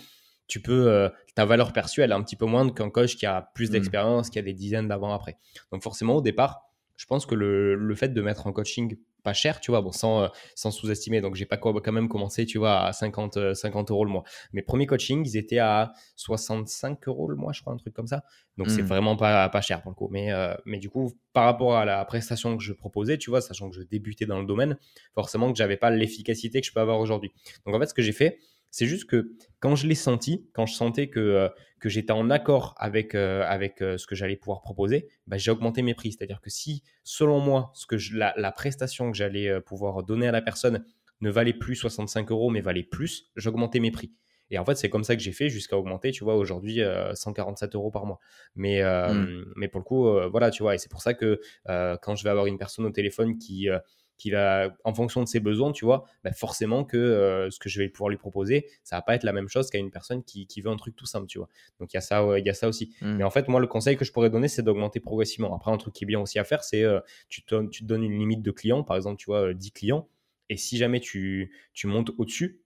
[0.47, 3.25] tu peux, euh, ta valeur perçue, elle est un petit peu moindre qu'un coach qui
[3.25, 3.73] a plus mmh.
[3.73, 5.37] d'expérience, qui a des dizaines d'avant-après.
[5.71, 9.33] Donc forcément, au départ, je pense que le, le fait de mettre un coaching pas
[9.33, 11.19] cher, tu vois, bon, sans, euh, sans sous-estimer.
[11.19, 14.23] Donc, j'ai pas quand même commencé, tu vois, à 50, 50 euh, euros le mois.
[14.53, 18.07] Mes premiers coachings, ils étaient à 65 euros le mois, je crois, un truc comme
[18.07, 18.23] ça.
[18.57, 18.85] Donc, c'est hmm.
[18.85, 20.07] vraiment pas, pas cher pour le coup.
[20.11, 23.41] Mais, euh, mais du coup, par rapport à la prestation que je proposais, tu vois,
[23.41, 24.77] sachant que je débutais dans le domaine,
[25.15, 27.33] forcément que j'avais pas l'efficacité que je peux avoir aujourd'hui.
[27.65, 28.39] Donc, en fait, ce que j'ai fait,
[28.71, 31.49] c'est juste que quand je l'ai senti, quand je sentais que, euh,
[31.79, 35.49] que j'étais en accord avec, euh, avec euh, ce que j'allais pouvoir proposer, bah, j'ai
[35.49, 36.11] augmenté mes prix.
[36.11, 40.31] C'est-à-dire que si, selon moi, ce que je, la, prestation que j'allais pouvoir donner à
[40.31, 40.85] la personne
[41.21, 44.11] ne valait plus 65 euros, mais valait plus, j'augmentais mes prix.
[44.51, 46.81] Et en fait, c'est comme ça que j'ai fait jusqu'à augmenter, tu vois, aujourd'hui
[47.13, 48.19] 147 euros par mois.
[48.55, 49.45] Mais, mmh.
[49.55, 52.29] mais pour le coup, voilà, tu vois, et c'est pour ça que quand je vais
[52.29, 53.69] avoir une personne au téléphone qui
[54.17, 57.69] qui va, en fonction de ses besoins, tu vois, bah, forcément que euh, ce que
[57.69, 60.23] je vais pouvoir lui proposer, ça va pas être la même chose qu'à une personne
[60.23, 61.49] qui, veut un truc tout simple, tu vois.
[61.79, 62.93] Donc il y a ça, il y a ça aussi.
[63.01, 63.15] Mmh.
[63.17, 65.53] Mais en fait, moi, le conseil que je pourrais donner, c'est d'augmenter progressivement.
[65.55, 66.99] Après, un truc qui est bien aussi à faire, c'est euh,
[67.29, 69.71] tu, te, tu te donnes une limite de clients, par exemple, tu vois, 10 euh,
[69.73, 70.09] clients,
[70.49, 72.61] et si jamais tu, tu montes au-dessus,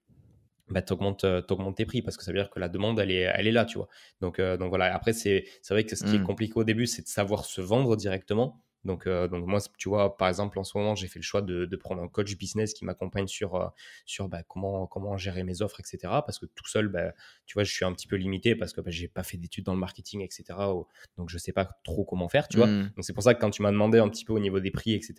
[0.69, 1.25] bah, tu augmentes,
[1.75, 3.65] tes prix parce que ça veut dire que la demande, elle est, elle est là,
[3.65, 3.87] tu vois.
[4.21, 6.23] Donc, donc voilà, après, c'est vrai que ce qui est mmh.
[6.23, 8.61] compliqué au début, c'est de savoir se vendre directement.
[8.85, 11.41] Donc, euh, donc moi, tu vois, par exemple, en ce moment, j'ai fait le choix
[11.41, 13.67] de, prendre un coach business qui m'accompagne sur, euh,
[14.05, 15.97] sur bah, comment, comment gérer mes offres, etc.
[16.25, 17.13] Parce que tout seul, bah,
[17.45, 19.65] tu vois, je suis un petit peu limité parce que bah, j'ai pas fait d'études
[19.65, 20.43] dans le marketing, etc.
[21.17, 22.67] Donc, je sais pas trop comment faire, tu vois.
[22.67, 22.91] Mmh.
[22.95, 24.71] Donc, c'est pour ça que quand tu m'as demandé un petit peu au niveau des
[24.71, 25.13] prix, etc.,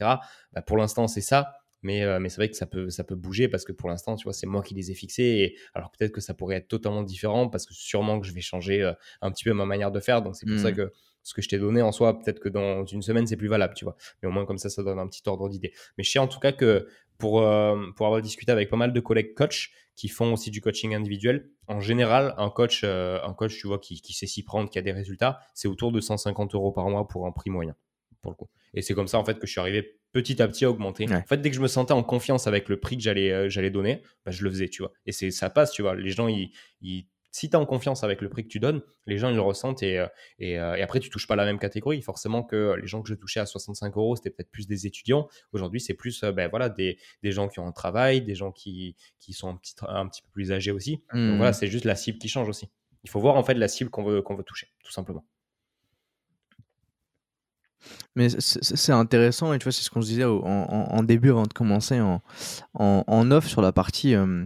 [0.52, 1.54] bah, pour l'instant, c'est ça.
[1.82, 4.14] Mais, euh, mais c'est vrai que ça peut, ça peut bouger parce que pour l'instant,
[4.14, 5.22] tu vois, c'est moi qui les ai fixés.
[5.22, 8.42] Et alors peut-être que ça pourrait être totalement différent parce que sûrement que je vais
[8.42, 8.92] changer
[9.22, 10.20] un petit peu ma manière de faire.
[10.20, 10.74] Donc c'est pour ça mmh.
[10.74, 10.92] que
[11.22, 13.74] ce que je t'ai donné en soi, peut-être que dans une semaine, c'est plus valable,
[13.74, 13.96] tu vois.
[14.22, 15.72] Mais au moins, comme ça, ça donne un petit ordre d'idée.
[15.96, 18.92] Mais je sais en tout cas que pour, euh, pour avoir discuté avec pas mal
[18.92, 23.34] de collègues coachs qui font aussi du coaching individuel, en général, un coach, euh, un
[23.34, 26.00] coach tu vois, qui, qui sait s'y prendre, qui a des résultats, c'est autour de
[26.00, 27.76] 150 euros par mois pour un prix moyen,
[28.22, 28.48] pour le coup.
[28.72, 31.06] Et c'est comme ça, en fait, que je suis arrivé petit à petit à augmenter.
[31.12, 33.48] En fait, dès que je me sentais en confiance avec le prix que j'allais euh,
[33.48, 34.92] j'allais donner, bah, je le faisais, tu vois.
[35.06, 35.94] Et c'est ça passe, tu vois.
[35.94, 36.50] Les gens, ils,
[36.80, 39.34] ils si tu es en confiance avec le prix que tu donnes, les gens ils
[39.34, 40.06] le ressentent et, euh,
[40.40, 42.02] euh, et, après tu touches pas la même catégorie.
[42.02, 45.28] Forcément que les gens que je touchais à 65 euros, c'était peut-être plus des étudiants.
[45.52, 48.52] Aujourd'hui, c'est plus euh, ben, voilà, des, des, gens qui ont un travail, des gens
[48.52, 51.02] qui, qui sont un petit, un petit peu plus âgés aussi.
[51.12, 51.54] Donc voilà, mmh.
[51.54, 52.70] c'est juste la cible qui change aussi.
[53.04, 55.24] Il faut voir en fait la cible qu'on veut, qu'on veut toucher, tout simplement.
[58.14, 61.44] Mais c'est intéressant, et tu vois, c'est ce qu'on se disait en, en, début avant
[61.44, 62.20] de commencer en,
[62.74, 64.44] en, off sur la partie euh,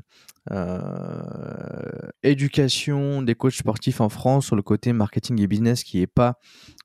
[2.22, 6.38] éducation des coachs sportifs en France sur le côté marketing et business qui est pas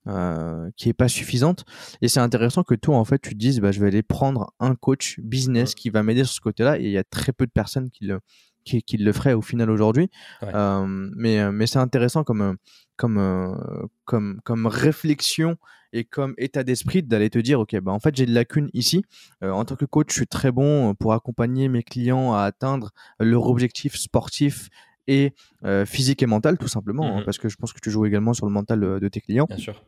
[0.08, 1.66] euh, qui est pas suffisante.
[2.02, 4.54] Et c'est intéressant que toi en fait tu te dises bah je vais aller prendre
[4.60, 6.80] un coach business qui va m'aider sur ce côté-là.
[6.80, 8.20] Et il y a très peu de personnes qui le
[8.66, 10.10] qui, qui le feraient au final aujourd'hui.
[10.44, 10.86] Euh,
[11.16, 12.58] mais mais c'est intéressant comme
[13.00, 15.58] comme comme comme réflexion
[15.94, 19.04] et comme état d'esprit d'aller te dire, OK, bah, en fait, j'ai de lacunes ici.
[19.44, 22.92] Euh, en tant que coach, je suis très bon pour accompagner mes clients à atteindre
[23.20, 24.70] leur objectif sportif
[25.08, 25.34] et
[25.66, 28.06] euh, physique et mental, tout simplement, hein, mmh parce que je pense que tu joues
[28.06, 29.48] également sur le mental euh, de tes clients.
[29.50, 29.84] Bien sûr.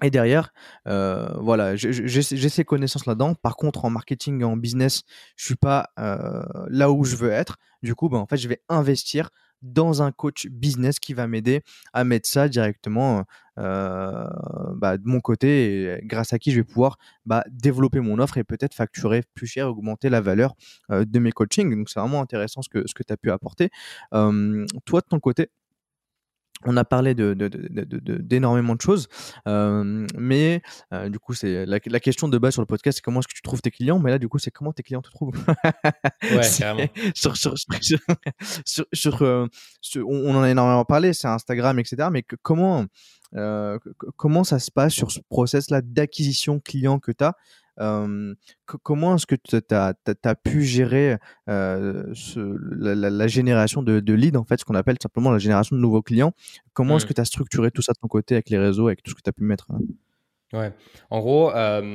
[0.00, 0.52] Et derrière,
[0.86, 3.34] euh, voilà, j'ai ces connaissances là-dedans.
[3.34, 5.02] Par contre, en marketing et en business,
[5.34, 7.56] je suis pas euh, là où je veux être.
[7.82, 9.30] Du coup, ben, en fait, je vais investir
[9.62, 13.24] dans un coach business qui va m'aider à mettre ça directement
[13.58, 14.26] euh,
[14.76, 16.96] bah, de mon côté, grâce à qui je vais pouvoir
[17.26, 20.54] bah, développer mon offre et peut-être facturer plus cher, augmenter la valeur
[20.90, 21.74] euh, de mes coachings.
[21.76, 23.70] Donc c'est vraiment intéressant ce que, tu as pu apporter.
[24.12, 25.48] Toi, de ton côté,
[26.64, 29.08] on a parlé de, d'énormément de, choses,
[29.46, 33.20] euh, mais euh, du coup, c'est la, question de base sur le podcast, c'est comment
[33.20, 35.10] est-ce que tu trouves tes clients, mais là, du coup, c'est comment tes clients te
[35.10, 35.32] trouvent.
[36.22, 36.88] ouais, carrément.
[37.14, 37.54] sur, sur,
[38.92, 39.46] sur, euh,
[39.96, 42.08] on en a énormément parlé, c'est Instagram, etc.
[42.10, 42.86] Mais comment,
[44.16, 47.34] comment ça se passe sur ce process-là d'acquisition client que tu as
[48.82, 51.16] comment est-ce que tu as, pu gérer
[51.46, 56.02] la, génération de, de leads, en fait, ce qu'on appelle simplement la génération de nouveaux
[56.02, 56.32] clients?
[56.72, 57.08] Comment est-ce mmh.
[57.08, 59.14] que tu as structuré tout ça de ton côté avec les réseaux, avec tout ce
[59.14, 59.78] que tu as pu mettre hein?
[60.54, 60.72] Ouais,
[61.10, 61.50] en gros,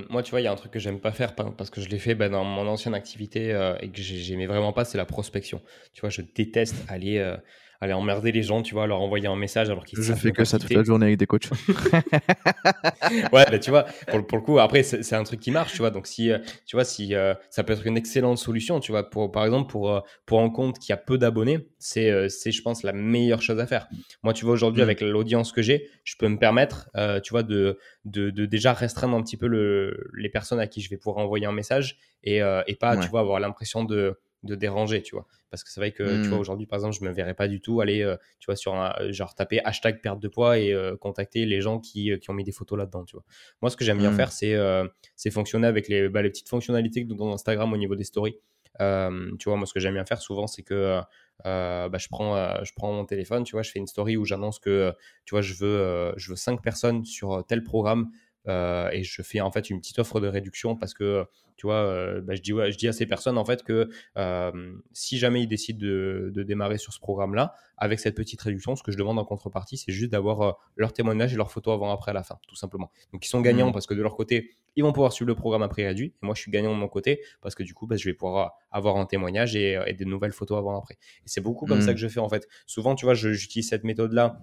[0.09, 1.89] moi, tu vois, il y a un truc que j'aime pas faire parce que je
[1.89, 3.49] l'ai fait bah, dans mon ancienne activité
[3.81, 5.59] et que j'aimais vraiment pas, c'est la prospection.
[5.93, 7.36] Tu vois, je déteste aller
[7.84, 10.45] aller emmerder les gens, tu vois, leur envoyer un message alors qu'ils Je fais que
[10.45, 11.49] ça toute la journée avec des coachs.
[13.34, 15.79] ouais, bah, tu vois, pour, pour, le coup, après, c'est un truc qui marche, tu
[15.79, 15.91] vois.
[15.91, 19.09] Donc, si, euh, tu vois, si euh, ça peut être une excellente solution, tu vois,
[19.09, 22.61] pour, par exemple, pour, euh, pour un compte qui a peu d'abonnés, c'est, c'est, je
[22.61, 23.88] pense, la meilleure chose à faire.
[24.23, 24.86] Moi, tu vois, aujourd'hui, mm.
[24.86, 26.89] avec l'audience que j'ai, je peux me permettre,
[27.23, 30.81] tu vois, de, de, de, déjà restreindre un petit peu le, les personnes à qui
[30.81, 34.55] je vais pouvoir envoyer un message et, et pas, tu vois, avoir l'impression de de
[34.55, 35.27] déranger, tu vois.
[35.49, 36.39] Parce que c'est vrai que, tu vois, Mmh.
[36.39, 38.93] aujourd'hui, par exemple, je me verrais pas du tout aller, euh, tu vois, sur un,
[39.11, 42.33] genre taper hashtag perte de poids et euh, contacter les gens qui, euh, qui ont
[42.33, 43.23] mis des photos là-dedans, tu vois.
[43.61, 44.15] Moi, ce que j'aime bien Mmh.
[44.17, 44.85] faire, c'est euh,
[45.31, 48.37] fonctionner avec les, bah, les petites fonctionnalités que dans Instagram au niveau des stories.
[48.81, 51.01] Euh, tu vois, moi, ce que j'aime bien faire souvent, c'est que euh,
[51.45, 54.17] euh, bah, je, prends, euh, je prends mon téléphone, tu vois, je fais une story
[54.17, 54.91] où j'annonce que, euh,
[55.25, 58.09] tu vois, je veux, euh, je veux 5 personnes sur euh, tel programme
[58.47, 61.25] euh, et je fais en fait une petite offre de réduction parce que,
[61.55, 63.89] tu vois, euh, bah, je, dis, ouais, je dis à ces personnes en fait que
[64.17, 68.75] euh, si jamais ils décident de, de démarrer sur ce programme-là, avec cette petite réduction,
[68.75, 72.11] ce que je demande en contrepartie, c'est juste d'avoir leur témoignage et leur photo avant-après
[72.11, 72.91] à la fin, tout simplement.
[73.11, 73.73] Donc ils sont gagnants Mmh.
[73.73, 76.07] parce que de leur côté, ils vont pouvoir suivre le programme à prix réduit.
[76.21, 78.13] Et moi, je suis gagnant de mon côté parce que du coup, bah, je vais
[78.13, 80.95] pouvoir avoir un témoignage et, et des nouvelles photos avant-après.
[80.95, 81.95] Et c'est beaucoup comme ça Mmh.
[81.95, 82.47] que je fais en fait.
[82.65, 84.39] Souvent, tu vois, j'utilise cette méthode-là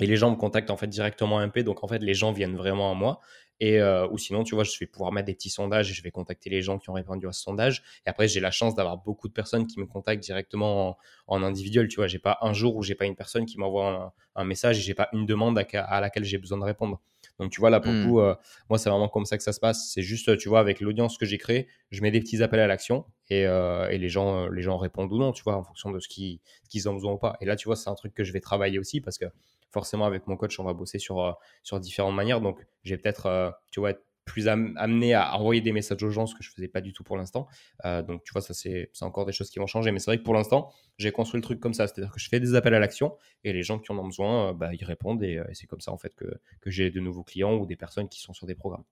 [0.00, 1.60] et les gens me contactent en fait directement en MP.
[1.60, 3.20] Donc en fait, les gens viennent vraiment à moi.
[3.62, 6.02] Et, euh, ou sinon, tu vois, je vais pouvoir mettre des petits sondages et je
[6.02, 7.82] vais contacter les gens qui ont répondu à ce sondage.
[8.06, 11.42] Et après, j'ai la chance d'avoir beaucoup de personnes qui me contactent directement en, en
[11.42, 11.86] individuel.
[11.88, 14.44] Tu vois, j'ai pas un jour où j'ai pas une personne qui m'envoie un, un
[14.44, 17.00] message et j'ai pas une demande à, à laquelle j'ai besoin de répondre.
[17.38, 18.06] Donc, tu vois, là, pour le Mmh.
[18.06, 18.34] coup, euh,
[18.70, 19.90] moi, c'est vraiment comme ça que ça se passe.
[19.92, 22.66] C'est juste, tu vois, avec l'audience que j'ai créée, je mets des petits appels à
[22.66, 25.90] l'action et, euh, et les, gens, les gens répondent ou non, tu vois, en fonction
[25.90, 27.36] de ce qu'ils ce qu'ils ont besoin ou pas.
[27.40, 29.26] Et là, tu vois, c'est un truc que je vais travailler aussi parce que
[29.70, 32.40] forcément, avec mon coach, on va bosser sur, euh, différentes manières.
[32.40, 36.10] Donc, j'ai peut-être, euh, tu vois, être plus am- amené à envoyer des messages aux
[36.10, 37.48] gens, ce que je faisais pas du tout pour l'instant.
[37.84, 39.90] Euh, donc, tu vois, ça, c'est encore des choses qui vont changer.
[39.90, 41.86] Mais c'est vrai que pour l'instant, j'ai construit le truc comme ça.
[41.88, 44.52] C'est-à-dire que je fais des appels à l'action et les gens qui en ont besoin,
[44.54, 45.22] bah, ils répondent.
[45.22, 46.30] Et, c'est comme ça, en fait, que
[46.66, 48.84] j'ai de nouveaux clients ou des personnes qui sont sur des programmes.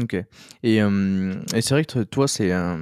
[0.00, 0.14] Ok.
[0.62, 2.76] Et, euh, et c'est vrai que toi, c'est euh,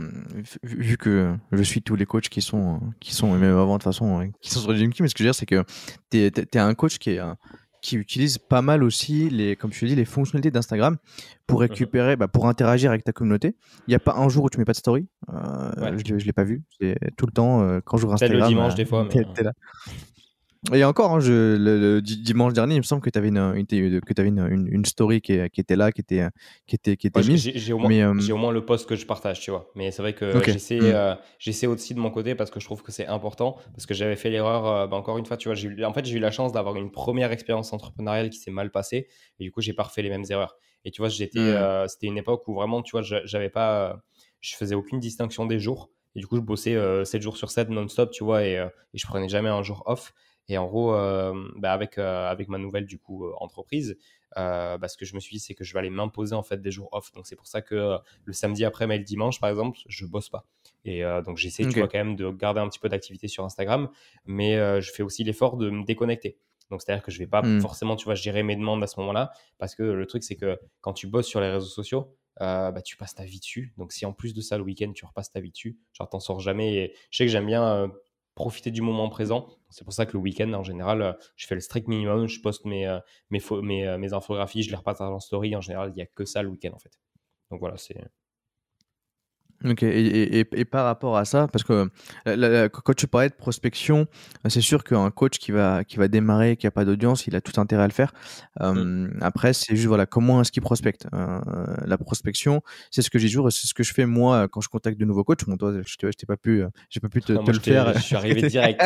[0.63, 3.85] vu que je suis tous les coachs qui sont, qui sont même avant de toute
[3.85, 5.63] façon, euh, qui sont sur Gymkey, mais ce que je veux dire, c'est que
[6.11, 7.35] tu es, un coach qui, est, euh,
[7.83, 10.97] qui utilise pas mal aussi, les, comme tu dis, les fonctionnalités d'Instagram
[11.47, 13.57] pour récupérer, bah, pour interagir avec ta communauté.
[13.87, 15.07] Il n'y a pas un jour où tu mets pas de story.
[15.29, 15.91] Euh, Ouais.
[16.07, 16.63] Je ne l'ai pas vu.
[16.81, 18.41] C'est tout le temps, euh, quand j'ouvre Instagram.
[18.41, 19.53] le dimanche, euh, des fois, mais- t'es là.
[20.73, 23.29] Et encore, hein, je, le, le di- dimanche dernier, il me semble que tu avais,
[23.29, 23.67] une, une,
[24.01, 26.29] que avais une, une, story qui, qui était là, qui était,
[26.69, 27.51] qui était, qui était mise.
[27.53, 28.15] j'ai au, moins- euh, au
[28.53, 29.69] le post que je partage, tu vois.
[29.75, 30.45] Mais c'est vrai que Ok.
[30.45, 30.85] j'essaie Mm.
[30.95, 33.57] euh, j'essaie aussi de mon côté parce que je trouve que c'est important.
[33.73, 36.05] Parce que j'avais fait l'erreur, euh, bah, encore une fois, tu vois, eu- en fait,
[36.05, 39.09] j'ai eu la chance d'avoir une première expérience entrepreneuriale qui s'est mal passée.
[39.41, 40.57] Et du coup, j'ai pas refait les mêmes erreurs.
[40.85, 41.57] Et tu vois, j'étais, Mm.
[41.57, 43.95] euh, c'était une époque où vraiment, tu vois, je- j'avais pas, euh,
[44.41, 45.91] je faisais aucune distinction des jours.
[46.15, 48.67] Et du coup, je bossais euh, 7 jours sur 7 non-stop, tu vois, et, euh,
[48.95, 50.13] et je prenais jamais un jour off.
[50.53, 53.97] Et en gros, euh, bah, avec, euh, avec ma nouvelle du coup euh, entreprise,
[54.37, 56.43] euh, bah, ce que je me suis dit, c'est que je vais aller m'imposer en
[56.43, 57.11] fait des jours off.
[57.15, 60.05] Donc c'est pour ça que euh, le samedi après, mais le dimanche, par exemple, je
[60.05, 60.47] bosse pas.
[60.85, 61.73] Et euh, donc j'essaie, Ok.
[61.73, 63.89] tu vois, quand même de garder un petit peu d'activité sur Instagram,
[64.27, 66.39] mais je fais aussi l'effort de me déconnecter.
[66.71, 67.61] Donc c'est-à-dire que je vais pas Mm.
[67.61, 70.59] forcément, tu vois, gérer mes demandes à ce moment-là, parce que le truc c'est que
[70.83, 73.73] quand tu bosses sur les réseaux sociaux, bah, tu passes ta vie dessus.
[73.79, 76.21] Donc si en plus de ça le week-end tu repasses ta vie dessus, genre t'en
[76.21, 76.75] sors jamais.
[76.75, 77.91] Et je sais que j'aime bien
[78.35, 79.49] profiter du moment présent.
[79.71, 82.29] C'est pour ça que le week-end en général, euh, je fais le strict minimum.
[82.29, 82.99] Je poste mes euh,
[83.33, 85.55] euh, mes infographies, je les repasse en story.
[85.57, 86.99] En général, il y a que ça le week-end en fait.
[87.51, 87.99] Donc voilà, c'est
[89.65, 91.89] Ok, et, et- par rapport à ça, parce que
[92.27, 94.07] la- la- quand tu parlais de prospection,
[94.45, 97.37] euh, c'est sûr qu'un coach qui va, qui va démarrer, qui n'a pas d'audience, il
[97.37, 98.13] a tout intérêt à le faire.
[98.61, 101.41] Euh, Après, c'est juste voilà, comment est-ce qu'il prospecte Euh,
[101.87, 104.61] La prospection, c'est ce que j'ai toujours, et c'est ce que je fais moi quand
[104.61, 105.45] je contacte de nouveaux coachs.
[105.47, 107.93] Bon, toi, je t'ai pas pu, j'ai pas pu te, Ah, te le faire.
[107.95, 108.81] Je suis arrivé direct.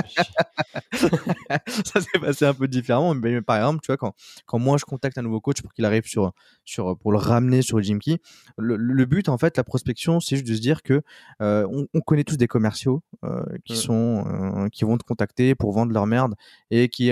[0.92, 3.14] ça s'est passé un peu différemment.
[3.14, 4.14] Mais, par exemple, tu vois, quand,
[4.46, 6.32] quand moi je contacte un nouveau coach pour qu'il arrive sur,
[6.64, 8.18] sur, pour le ramener sur Jimkey,
[8.58, 11.02] le, le but, en fait, la prospection, c'est juste de se dire que
[11.40, 13.76] euh, on, on connaît tous des commerciaux euh, qui, Mm.
[13.76, 16.34] sont, euh, qui vont te contacter pour vendre leur merde
[16.70, 17.10] et qui,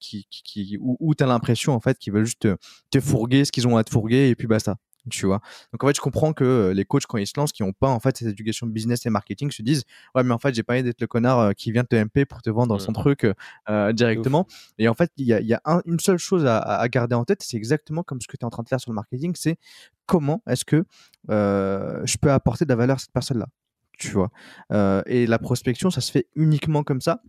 [0.00, 2.56] qui, qui, qui- où, où tu as l'impression, en fait, qu'ils veulent juste te,
[2.90, 4.76] te fourguer ce qu'ils ont à te fourguer et puis basta.
[5.08, 5.40] Tu vois?
[5.72, 7.88] Donc en fait, je comprends que les coachs quand ils se lancent, qui n'ont pas
[7.88, 9.84] en fait cette éducation business et marketing, se disent
[10.14, 12.42] ouais mais en fait j'ai pas envie d'être le connard qui vient te MP pour
[12.42, 13.24] te vendre son truc
[13.68, 14.46] euh, directement.
[14.78, 16.88] Et en fait, il y a, il y a un- une seule chose à, à
[16.88, 18.90] garder en tête, c'est exactement comme ce que tu es en train de faire sur
[18.90, 19.56] le marketing, c'est
[20.06, 20.84] comment est-ce que
[21.30, 23.46] euh, je peux apporter de la valeur à cette personne-là.
[23.98, 24.30] Tu vois?
[24.72, 27.20] Euh, et la prospection, ça se fait uniquement comme ça.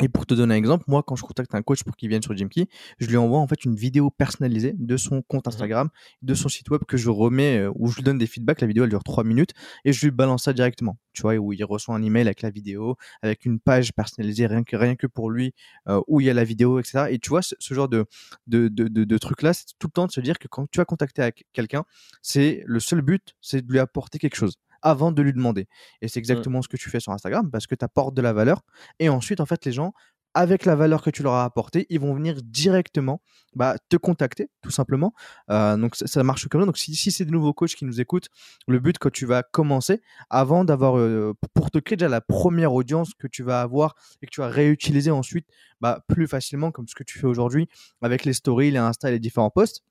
[0.00, 2.22] Et pour te donner un exemple, moi, quand je contacte un coach pour qu'il vienne
[2.22, 2.66] sur Jimkey,
[2.98, 5.52] je lui envoie en fait une vidéo personnalisée de son compte Mhm.
[5.54, 5.88] Instagram,
[6.22, 8.60] de son site web que je remets, euh, où je lui donne des feedbacks.
[8.60, 9.52] La vidéo, elle dure 3 minutes
[9.84, 10.98] et je lui balance ça directement.
[11.12, 14.62] Tu vois, où il reçoit un email avec la vidéo, avec une page personnalisée rien
[14.62, 15.52] que, rien que pour lui,
[15.88, 17.06] euh, où il y a la vidéo, etc.
[17.10, 18.04] Et tu vois, ce, ce genre de,
[18.46, 20.78] de, de, de, de truc-là, c'est tout le temps de se dire que quand tu
[20.78, 21.84] vas contacter avec quelqu'un,
[22.22, 25.66] c'est le seul but, c'est de lui apporter quelque chose avant de lui demander.
[26.02, 28.32] Et c'est exactement ce que tu fais sur Instagram parce que tu apportes de la
[28.32, 28.62] valeur.
[28.98, 29.92] Et ensuite, en fait, les gens
[30.34, 33.20] avec la valeur que tu leur as apportée, ils vont venir directement
[33.56, 35.12] bah, te contacter, tout simplement.
[35.50, 36.66] Euh, donc ça, marche comme ça.
[36.66, 38.28] Donc si, c'est des nouveaux coachs qui nous écoutent,
[38.66, 40.00] le but quand tu vas commencer,
[40.30, 44.26] avant d'avoir, euh, pour te créer déjà la première audience que tu vas avoir et
[44.26, 45.46] que tu vas réutiliser ensuite
[45.80, 47.68] bah, plus facilement, comme ce que tu fais aujourd'hui
[48.02, 49.82] avec les stories, les Insta et les différents posts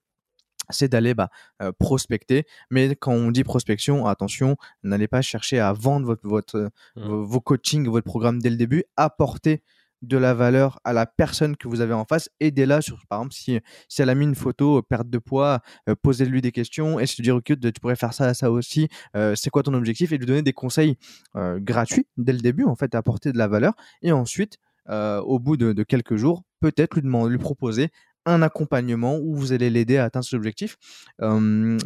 [0.69, 1.29] c'est d'aller bah,
[1.61, 2.45] euh, prospecter.
[2.69, 7.01] Mais quand on dit prospection, attention, n'allez pas chercher à vendre votre, votre, mmh.
[7.01, 8.83] vos coachings, votre programme dès le début.
[8.95, 9.63] Apportez
[10.01, 12.29] de la valeur à la personne que vous avez en face.
[12.39, 15.61] Aidez-la sur, par exemple, si, si elle a mis une photo, euh, perte de poids,
[15.89, 19.35] euh, posez-lui des questions et se dire, ok, tu pourrais faire ça, ça aussi, euh,
[19.35, 20.11] c'est quoi ton objectif?
[20.11, 20.97] et lui donner des conseils
[21.35, 23.73] gratuits dès le début, en fait, apporter de la valeur.
[24.01, 24.57] Et ensuite,
[24.89, 27.89] au bout de, de quelques jours, peut-être lui, demander, lui proposer
[28.27, 30.77] un accompagnement où vous allez l'aider à atteindre ses objectifs.
[31.19, 31.25] il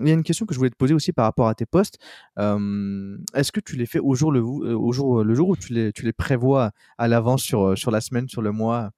[0.03, 1.97] y a une question que je voulais te poser aussi par rapport à tes postes.
[2.37, 5.73] Est-ce que tu les fais au jour le, euh, au jour, le jour où tu
[5.73, 8.91] les, tu les prévois à l'avance sur, euh, sur la semaine, sur le mois?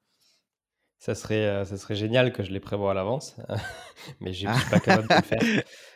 [1.00, 3.36] Ça serait, euh, ça serait génial que je les prévoie à l'avance,
[4.22, 5.22] mais je ne suis pas capable de le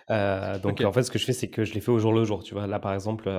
[0.07, 0.59] faire.
[0.61, 2.25] donc en fait, ce que je fais, c'est que je les fais au jour le
[2.25, 2.43] jour.
[2.43, 3.29] Tu vois, là par exemple,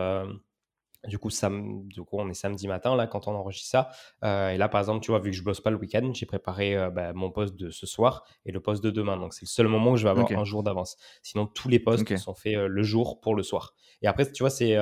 [1.06, 3.90] du coup, du coup, on est samedi matin là quand on enregistre ça.
[4.24, 6.26] Euh, et là, par exemple, tu vois, vu que je bosse pas le week-end, j'ai
[6.26, 9.16] préparé euh, bah, mon poste de ce soir et le poste de demain.
[9.16, 10.96] Donc, c'est le seul moment où je vais avoir un jour d'avance.
[11.22, 13.74] Sinon, tous les postes sont faits euh, le jour pour le soir.
[14.02, 14.76] Et après, tu vois, c'est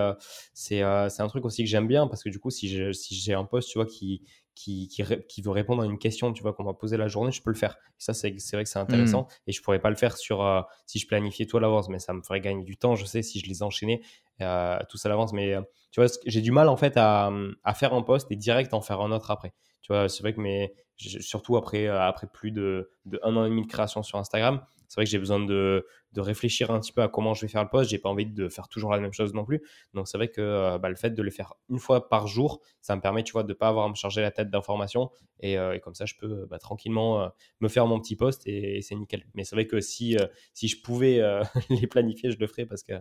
[0.55, 3.45] c'est un truc aussi que j'aime bien parce que du coup, si j'ai si un
[3.45, 4.23] poste, tu vois, qui
[4.57, 7.43] qui, qui, veut répondre à une question, tu vois, qu'on va poser la journée, je
[7.43, 7.77] peux le faire.
[7.91, 9.23] Et ça, c'est vrai que c'est intéressant.
[9.23, 9.49] Mmh.
[9.49, 11.99] Et je pourrais pas le faire sur euh, si je planifiais tout à l'avance, mais
[11.99, 14.01] ça me ferait gagner du temps, je sais, si je les enchaînais
[14.41, 15.35] euh, tous à l'avance.
[15.35, 17.31] Mais euh, tu vois, j'ai du mal en fait à,
[17.65, 19.53] à, faire un poste et direct en faire un autre après.
[19.83, 23.51] Tu vois, c'est vrai que mais surtout après, après plus de, de un an et
[23.51, 26.93] demi de création sur Instagram, c'est vrai que j'ai besoin de, de, réfléchir un petit
[26.93, 27.91] peu à comment je vais faire le poste.
[27.91, 29.63] J'ai pas envie de faire toujours la même chose non plus.
[29.95, 32.61] Donc c'est vrai que euh, bah, le fait de le faire une fois par jour,
[32.81, 35.11] ça me permet, tu vois, de pas avoir à me charger la tête d'informations
[35.41, 37.29] et, euh, comme ça, je peux bah, tranquillement euh,
[37.61, 39.25] me faire mon petit poste et, c'est nickel.
[39.35, 40.17] Mais c'est vrai que si
[40.55, 41.21] si je pouvais
[41.71, 42.95] les planifier, je le ferais parce que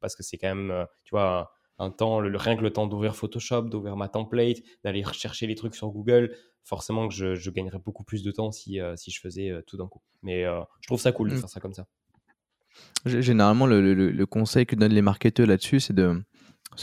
[0.00, 1.50] parce que c'est quand même, tu vois
[1.96, 5.88] temps, rien que le temps d'ouvrir Photoshop, d'ouvrir ma template, d'aller rechercher les trucs sur
[5.88, 6.34] Google,
[6.66, 9.76] forcément que je, gagnerais beaucoup plus de temps si, euh, si je faisais euh, tout
[9.76, 10.02] d'un coup.
[10.22, 11.38] Mais euh, je trouve ça cool de mmh.
[11.38, 11.86] faire ça comme ça.
[13.06, 16.22] Généralement, le, conseil que donnent les marketeurs là-dessus, c'est de,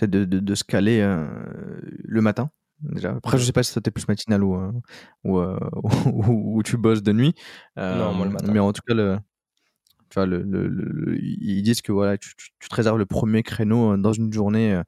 [0.01, 2.49] de, de, de, se caler le matin.
[2.79, 3.15] Déjà.
[3.15, 4.57] Après, je sais pas si c'était plus matinal ou,
[5.23, 5.39] ou,
[6.05, 7.35] ou, tu bosses de nuit.
[7.77, 8.51] non, moi le matin.
[8.51, 9.19] Mais en tout cas, le,
[10.17, 14.81] le, ils disent que voilà, tu, te réserves le premier créneau euh, dans une journée,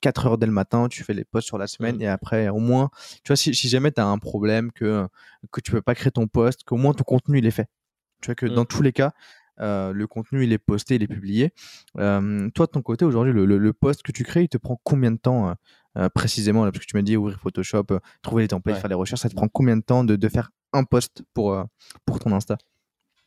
[0.00, 2.02] 4 euh, heures dès le matin, tu fais les posts sur la semaine mmh.
[2.02, 2.90] et après, au moins,
[3.22, 5.06] tu vois, si, jamais tu as un problème, que,
[5.50, 7.68] que tu peux pas créer ton post, qu'au moins ton contenu il est fait.
[8.20, 8.66] Tu vois que dans mmh.
[8.66, 9.12] tous les cas,
[9.60, 11.52] euh, le contenu il est posté, il est publié.
[11.94, 15.18] toi, de ton côté, aujourd'hui, le, post que tu crées, il te prend combien de
[15.18, 15.54] temps
[16.14, 17.86] précisément Parce que tu m'as dit ouvrir Photoshop,
[18.22, 20.50] trouver les templates, faire les recherches, ça te prend combien de temps de, de faire
[20.72, 21.64] un post pour,
[22.04, 22.58] pour ton Insta?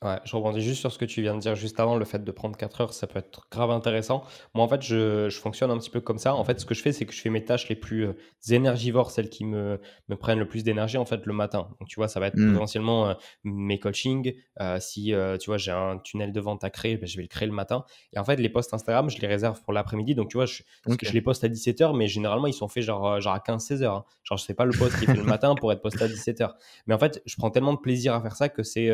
[0.04, 2.24] Ouais, je rebondis juste sur ce que tu viens de dire juste avant, le fait
[2.24, 4.24] de prendre 4 heures, ça peut être grave intéressant.
[4.54, 6.36] Moi, en fait, je, je fonctionne un petit peu comme ça.
[6.36, 8.14] En fait, ce que je fais, c'est que je fais mes tâches les plus euh,
[8.52, 11.70] énergivores, celles qui me, me prennent le plus d'énergie, en fait, le matin.
[11.80, 12.54] Donc, tu vois, ça va être mmh.
[12.54, 14.36] potentiellement euh, mes coachings.
[14.62, 17.28] Euh, si, tu vois, j'ai un tunnel de vente à créer, ben, je vais le
[17.28, 17.84] créer le matin.
[18.14, 20.14] Et en fait, les posts Instagram, je les réserve pour l'après-midi.
[20.14, 20.62] Donc, tu vois, je,
[21.02, 23.86] je les poste à 17h, mais généralement, ils sont faits genre, genre à 15-16h.
[23.86, 24.04] Hein.
[24.22, 26.08] Genre, je fais pas le post qui est fait le matin pour être posté à
[26.08, 26.52] 17h.
[26.86, 28.92] Mais en fait, je prends tellement de plaisir à faire ça que c'est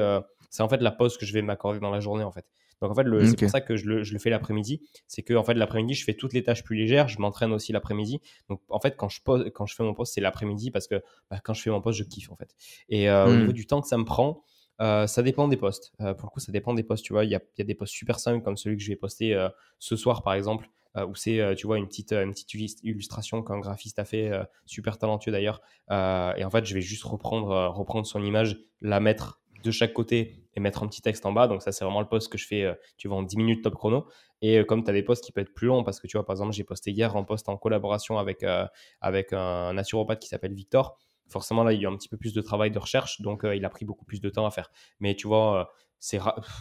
[0.53, 2.45] c'est en fait la pause que je vais m'accorder dans la journée en fait.
[2.79, 4.81] Donc en fait, c'est pour ça que je le, je le fais l'après-midi.
[5.07, 7.07] C'est que en fait, l'après-midi, je fais toutes les tâches plus légères.
[7.07, 8.21] Je m'entraîne aussi l'après-midi.
[8.49, 11.01] Donc en fait, quand je, pose, quand je fais mon poste, c'est l'après-midi parce que
[11.31, 12.55] bah, quand je fais mon poste, je kiffe en fait.
[12.89, 13.39] Et euh, au hmm.
[13.39, 14.43] niveau du temps que ça me prend,
[14.79, 15.91] euh, ça dépend des postes.
[16.01, 17.03] Euh, pour le coup, ça dépend des postes.
[17.03, 18.89] Tu vois, il y a, y a, des postes super simples comme celui que je
[18.89, 19.47] vais poster
[19.79, 20.69] ce soir par exemple.
[20.95, 24.29] où c'est, tu vois, une petite, une petite illustration qu'un graphiste a fait,
[24.67, 25.61] super talentueux d'ailleurs.
[25.89, 30.43] et en fait, je vais juste reprendre, reprendre son image, la mettre de chaque côté
[30.55, 31.47] et mettre un petit texte en bas.
[31.47, 33.63] Donc ça, c'est vraiment le post que je fais, euh, tu vois, en 10 minutes
[33.63, 34.07] top chrono.
[34.41, 36.17] Et euh, comme tu as des posts qui peuvent être plus longs, parce que tu
[36.17, 38.67] vois, par exemple, j'ai posté hier un post en collaboration avec, euh,
[39.01, 40.97] avec un naturopathe qui s'appelle Victor.
[41.29, 43.63] Forcément, là, il y a un petit peu plus de travail de recherche, donc il
[43.63, 44.69] a pris beaucoup plus de temps à faire.
[44.99, 46.19] Mais tu vois, c'est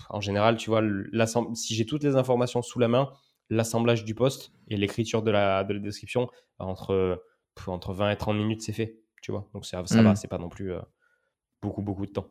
[0.09, 0.83] en général, tu vois,
[1.55, 3.13] si j'ai toutes les informations sous la main,
[3.51, 6.31] l'assemblage du post et l'écriture de la, de la description,
[6.61, 7.23] entre,
[7.67, 9.01] entre 20 et 30 minutes, c'est fait.
[9.21, 10.05] Tu vois, donc ça, ça mmh.
[10.05, 10.73] va, c'est pas non plus
[11.61, 12.29] beaucoup, beaucoup de temps.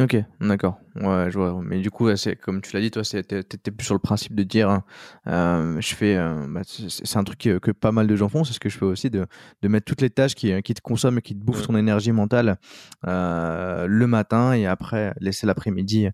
[0.00, 0.80] Ok, d'accord.
[0.96, 1.60] Ouais, je vois.
[1.62, 4.42] Mais du coup, c'est comme tu l'as dit, toi, c'était plus sur le principe de
[4.42, 4.82] dire, hein,
[5.28, 8.54] euh, je fais, euh, bah, c'est un truc que, pas mal de gens font, c'est
[8.54, 9.26] ce que je fais aussi, de,
[9.62, 12.10] de mettre toutes les tâches qui, qui te consomment et qui te bouffent ton énergie
[12.10, 12.58] mentale
[13.06, 16.08] euh, le matin et après laisser l'après-midi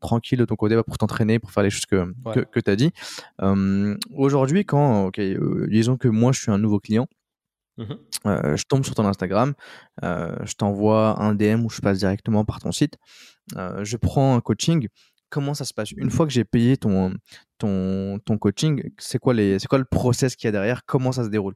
[0.00, 2.12] tranquille de ton côté pour t'entraîner, pour faire les choses que,
[2.44, 2.92] que, tu as dit.
[4.12, 5.20] Aujourd'hui, quand, ok,
[5.68, 7.06] disons que moi, je suis un nouveau client,
[7.76, 7.94] Mmh
[8.24, 9.54] je tombe sur ton Instagram,
[10.02, 12.96] je t'envoie un DM ou je passe directement par ton site.
[13.56, 14.88] je prends un coaching.
[15.28, 15.90] Comment ça se passe?
[15.90, 17.12] Une fois que j'ai payé ton,
[18.40, 20.84] coaching, c'est quoi, c'est quoi le process qu'il y a derrière?
[20.86, 21.54] Comment ça se déroule?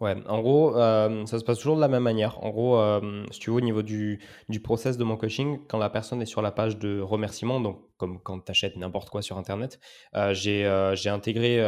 [0.00, 2.42] Ouais, en gros, euh, ça se passe toujours de la même manière.
[2.42, 5.76] En gros, euh, si tu veux, au niveau du, du process de mon coaching, quand
[5.76, 9.20] la personne est sur la page de remerciement, donc comme quand tu achètes n'importe quoi
[9.20, 9.78] sur Internet,
[10.14, 10.60] euh, j'ai
[10.94, 11.62] j'ai intégré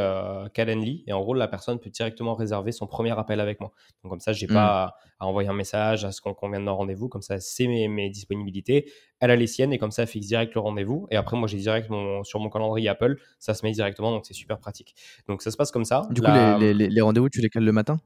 [0.55, 3.71] Calendly et en gros, la personne peut directement réserver son premier appel avec moi.
[4.01, 5.23] Donc comme ça, j'ai n'ai pas mmh.
[5.23, 7.09] à, envoyer un message, à ce qu'on convienne d'un rendez-vous.
[7.09, 8.91] Comme ça, c'est mes, mes, disponibilités.
[9.19, 11.05] Elle a les siennes et comme ça, elle fixe direct le rendez-vous.
[11.11, 14.25] Et après, moi, j'ai direct mon, sur mon calendrier Apple, ça se met directement, donc
[14.25, 14.95] c'est super pratique.
[15.27, 16.07] Donc ça se passe comme ça.
[16.09, 17.99] Du coup, les, les, les rendez-vous, tu les cales le matin?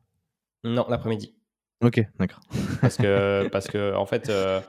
[0.64, 1.36] Non, l'après-midi.
[1.84, 2.42] Ok, d'accord.
[2.82, 4.62] parce que, parce que, en fait, euh,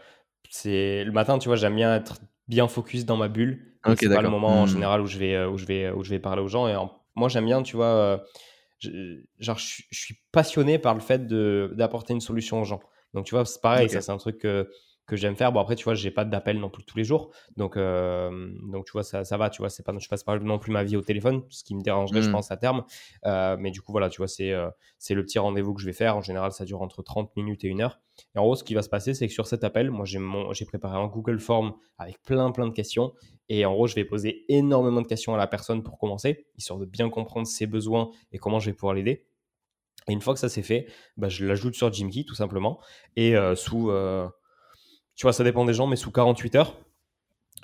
[0.51, 2.19] c'est le matin, tu vois, j'aime bien être
[2.49, 3.77] bien focus dans ma bulle.
[3.87, 4.69] Ok, c'est pas le moment en hmm.
[4.69, 6.69] général où je vais, euh, où je vais, où je vais parler aux gens.
[6.69, 6.77] Et
[7.15, 8.19] moi, j'aime bien, tu vois, euh,
[8.79, 12.81] je, genre, je, suis passionné par le fait d'apporter une solution aux gens.
[13.15, 14.69] Donc, tu vois, c'est pareil, ça, c'est un truc que
[15.09, 15.51] que j'aime faire.
[15.53, 17.31] Bon, après, tu vois, j'ai pas d'appel non plus tous les jours.
[17.57, 19.51] Donc, euh, donc tu vois, ça, ça va.
[19.51, 21.75] Tu vois, c'est pas, je passe pas non plus ma vie au téléphone, ce qui
[21.75, 22.33] me dérangerait, je mmh.
[22.33, 22.85] pense, à terme.
[23.25, 25.87] Euh, mais du coup, voilà, tu vois, c'est euh, c'est le petit rendez-vous que je
[25.87, 26.17] vais faire.
[26.17, 28.01] En général, ça dure entre 30 minutes et une heure.
[28.35, 30.65] Et en gros, ce qui va se passer, c'est que sur cet appel, moi, j'ai
[30.67, 33.15] préparé un Google Form avec plein, plein de questions.
[33.49, 36.79] Et en gros, je vais poser énormément de questions à la personne pour commencer, histoire
[36.79, 39.25] de bien comprendre ses besoins et comment je vais pouvoir l'aider.
[40.07, 40.87] Et une fois que ça c'est fait,
[41.17, 42.79] bah, je l'ajoute sur Jimkey tout simplement.
[43.17, 43.91] Et sous,
[45.19, 46.77] tu vois, ça dépend des gens, mais sous 48 heures,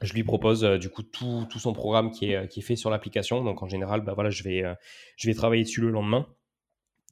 [0.03, 2.75] je lui propose euh, du coup tout, tout, son programme qui est, qui est fait
[2.75, 3.45] sur l'application.
[3.45, 4.75] Donc en général, bah, voilà, je, vais, euh,
[5.17, 6.27] je vais travailler dessus le lendemain.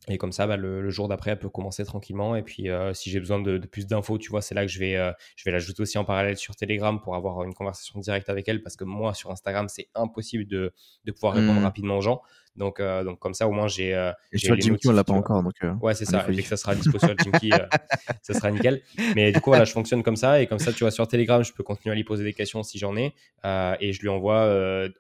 [0.09, 2.34] Et comme ça, bah, le, jour d'après, elle peut commencer tranquillement.
[2.34, 4.80] Et puis, euh, si j'ai besoin de, plus d'infos, tu vois, c'est là que je
[4.80, 4.97] vais,
[5.36, 8.64] je vais l'ajouter aussi en parallèle sur Telegram pour avoir une conversation directe avec elle.
[8.64, 10.72] Parce que moi, sur Instagram, c'est impossible de,
[11.05, 11.64] de, pouvoir répondre mmh.
[11.64, 12.20] rapidement aux gens.
[12.57, 13.94] Donc, euh, donc comme ça, au moins, j'ai.
[13.94, 15.42] Euh, et sur le Jimkey, on l'a pas encore.
[15.42, 16.26] Donc, euh, ouais, c'est ça.
[16.28, 17.50] Et que ça sera dispo sur le Jimkey,
[18.22, 18.82] ça sera nickel.
[19.14, 20.40] Mais du coup, voilà, je fonctionne comme ça.
[20.42, 22.62] Et comme ça, tu vois, sur Telegram, je peux continuer à lui poser des questions
[22.62, 23.14] si j'en ai.
[23.44, 24.42] et je lui envoie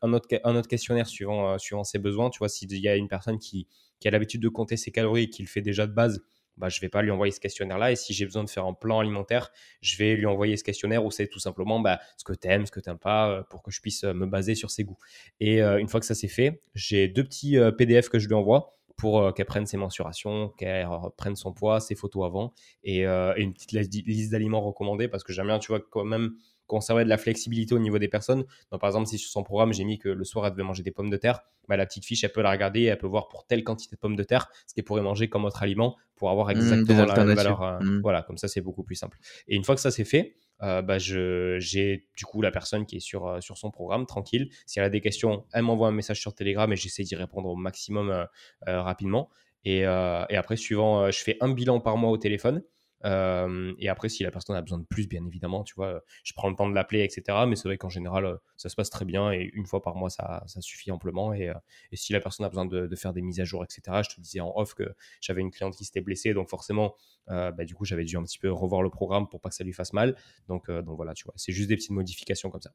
[0.02, 2.30] un, autre, un autre questionnaire suivant, suivant ses besoins.
[2.30, 3.66] Tu vois, s'il y a une personne qui,
[4.00, 6.22] qui a l'habitude de compter ses calories et qui le fait déjà de base,
[6.56, 7.92] bah, je ne vais pas lui envoyer ce questionnaire-là.
[7.92, 9.50] Et si j'ai besoin de faire un plan alimentaire,
[9.80, 12.66] je vais lui envoyer ce questionnaire où c'est tout simplement bah, ce que tu aimes,
[12.66, 14.84] ce que tu n'aimes pas, euh, pour que je puisse euh, me baser sur ses
[14.84, 14.98] goûts.
[15.40, 18.34] Et euh, une fois que ça c'est fait, j'ai deux petits PDF que je lui
[18.34, 20.86] envoie pour qu'elle prenne ses mensurations, qu'elle
[21.16, 25.32] prenne son poids, ses photos avant et, et une petite liste d'aliments recommandés parce que
[25.32, 26.34] j'aime bien, tu vois, quand même
[26.72, 28.44] conserver de la flexibilité au niveau des personnes.
[28.70, 30.82] Donc, par exemple, si sur son programme, j'ai mis que le soir, elle devait manger
[30.82, 33.06] des pommes de terre, bah, la petite fiche, elle peut la regarder et elle peut
[33.06, 35.96] voir pour telle quantité de pommes de terre ce qu'elle pourrait manger comme autre aliment
[36.16, 37.62] pour avoir mmh, exactement la même valeur.
[37.62, 38.00] Euh, mmh.
[38.00, 39.18] Voilà, comme ça, c'est beaucoup plus simple.
[39.48, 42.96] Et une fois que ça c'est fait, euh, bah, j'ai du coup la personne qui
[42.96, 44.48] est sur, euh, sur son programme, tranquille.
[44.64, 47.50] Si elle a des questions, elle m'envoie un message sur Telegram et j'essaie d'y répondre
[47.50, 48.26] au maximum
[48.66, 49.28] rapidement.
[49.64, 52.62] Et, et, après, suivant, je fais un bilan par mois au téléphone.
[53.04, 56.32] Euh, et après, si la personne a besoin de plus, bien évidemment, tu vois, je
[56.34, 57.44] prends le temps de l'appeler, etc.
[57.46, 59.96] Mais c'est vrai qu'en général, euh, ça se passe très bien et une fois par
[59.96, 61.32] mois, ça, suffit amplement.
[61.32, 61.54] Et, euh,
[61.90, 64.14] et, si la personne a besoin de, de, faire des mises à jour, etc., je
[64.14, 66.94] te disais en off que j'avais une cliente qui s'était blessée, donc forcément,
[67.28, 69.64] bah, du coup, j'avais dû un petit peu revoir le programme pour pas que ça
[69.64, 70.16] lui fasse mal.
[70.48, 72.72] Donc, donc voilà, tu vois, c'est juste des petites modifications comme ça.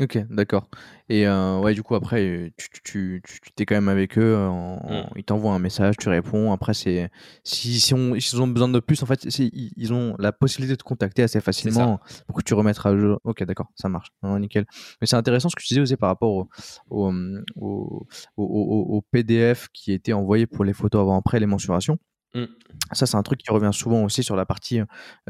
[0.00, 0.68] OK, d'accord
[1.10, 4.76] et euh, ouais, du coup, après, tu tu tu tu quand même avec eux, en
[4.76, 5.10] mmh.
[5.16, 6.50] ils t'envoient un message, tu réponds.
[6.50, 7.10] Après, c'est
[7.44, 10.72] si si on s'ils ont besoin de plus, en fait, c'est ils ont la possibilité
[10.72, 14.08] de te contacter assez facilement pour que tu remettes à jour OK, d'accord, ça marche.
[14.22, 14.64] nickel.
[15.02, 16.48] Mais c'est intéressant ce que tu disais aussi par rapport au
[16.88, 18.06] au, mmh, au
[18.38, 21.98] au au PDF qui était envoyé pour les photos avant-après, les mensurations.
[22.34, 22.44] Mmh.
[22.92, 24.80] Ça, c'est un truc qui revient souvent aussi sur la partie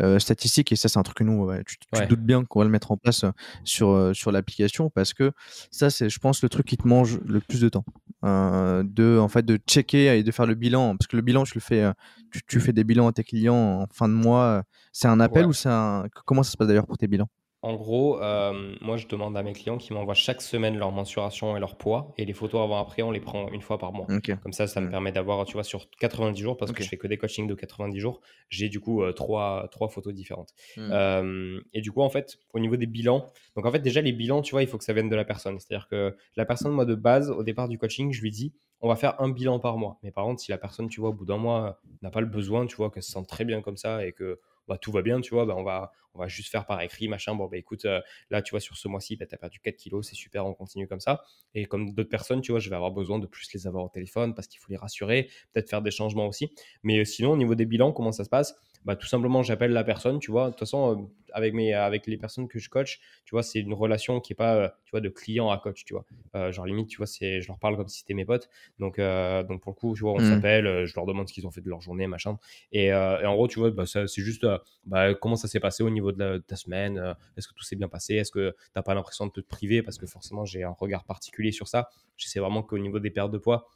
[0.01, 2.65] euh, statistique, et ça, c'est un truc que nous, tu, tu doutes bien qu'on va
[2.65, 3.25] le mettre en place
[3.65, 5.33] sur, euh, sur l'application, parce que
[5.71, 7.85] ça, c'est, je pense, le truc qui te mange le plus de temps.
[8.25, 11.43] Euh, de, en fait, de checker et de faire le bilan, parce que le bilan,
[11.43, 11.91] tu le fais,
[12.31, 14.63] tu, tu fais des bilans à tes clients en fin de mois.
[14.93, 16.07] C'est un appel ou c'est un.
[16.25, 17.29] Comment ça se passe d'ailleurs pour tes bilans?
[17.65, 21.57] En gros, euh, moi, je demande à mes clients qui m'envoient chaque semaine leur mensuration
[21.57, 22.13] et leur poids.
[22.19, 24.09] Et les photos avant-après, on les prend une fois par mois.
[24.43, 26.97] Comme ça, ça me permet d'avoir, tu vois, sur 90 jours, parce que je fais
[26.97, 30.51] que des coachings de 90 jours, j'ai du coup euh, trois, trois photos différentes.
[30.77, 30.91] Hmm.
[30.91, 34.13] Euh, et du coup, en fait, au niveau des bilans, donc en fait, déjà, les
[34.13, 35.61] bilans, tu vois, il faut que ça vienne de la personne.
[35.61, 38.89] C'est-à-dire que la personne, moi, de base, au départ du coaching, je lui dis, on
[38.89, 40.01] va faire un bilan par mois.
[40.03, 42.27] Mais par contre, si la personne, tu vois, au bout d'un mois, n'a pas le
[42.27, 45.03] besoin, tu vois, qu'elle se sent très bien comme ça et que bah, tout va
[45.03, 47.35] bien, tu vois, bah, on, va, on va juste faire par écrit, machin.
[47.35, 48.01] Bon, bah écoute, euh,
[48.31, 50.55] là, tu vois, sur ce mois-ci, bah, tu as perdu 4 kilos, c'est super, on
[50.55, 51.23] continue comme ça.
[51.55, 53.89] Et comme d'autres personnes, tu vois, je vais avoir besoin de plus les avoir au
[53.89, 56.53] téléphone parce qu'il faut les rassurer, peut-être faire des changements aussi.
[56.83, 58.55] Mais euh, sinon, au niveau des bilans, comment ça se passe?
[58.85, 60.47] Bah, tout simplement, j'appelle la personne, tu vois.
[60.47, 61.03] De toute façon, euh,
[61.33, 64.37] avec, mes, avec les personnes que je coach, tu vois, c'est une relation qui n'est
[64.37, 66.05] pas, euh, tu vois, de client à coach, tu vois.
[66.35, 68.49] Euh, genre, limite, tu vois, je leur parle comme si c'était mes potes.
[68.79, 70.35] Donc, donc, pour le coup, tu vois, on mmh.
[70.35, 72.39] s'appelle, je leur demande ce qu'ils ont fait de leur journée, machin.
[72.73, 74.47] Et, en gros, tu vois, bah, c'est juste
[74.85, 77.15] bah, comment ça s'est passé au niveau de, ta semaine.
[77.37, 79.83] Est-ce que tout s'est bien passé Est-ce que tu n'as pas l'impression de te priver?
[79.83, 81.89] Parce que forcément, j'ai un regard particulier sur ça.
[82.17, 83.69] Je sais vraiment qu'au niveau des pertes de poids,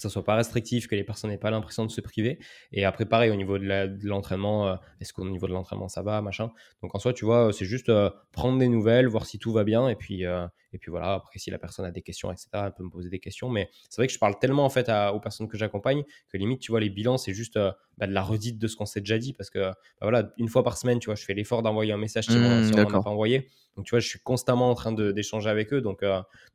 [0.00, 2.38] que ça soit pas restrictif, que les personnes n'aient pas l'impression de se priver.
[2.72, 6.22] Et après, pareil, au niveau de l'entraînement, euh, est-ce qu'au niveau de l'entraînement, ça va,
[6.22, 6.50] machin.
[6.82, 9.62] Donc en soi, tu vois, c'est juste euh, prendre des nouvelles, voir si tout va
[9.62, 9.88] bien.
[9.88, 12.72] Et puis, euh, et puis voilà, après, si la personne a des questions, etc., elle
[12.72, 13.50] peut me poser des questions.
[13.50, 16.60] Mais c'est vrai que je parle tellement en fait aux personnes que j'accompagne que limite,
[16.60, 17.58] tu vois, les bilans, c'est juste
[17.98, 19.32] bah, de la redite de ce qu'on s'est déjà dit.
[19.32, 21.98] Parce que bah, voilà, une fois par semaine, tu vois, je fais l'effort d'envoyer un
[21.98, 23.48] message si, mmh, on n'a pas envoyé.
[23.76, 25.80] Donc tu vois, je suis constamment en train d'échanger avec eux.
[25.80, 26.02] Donc,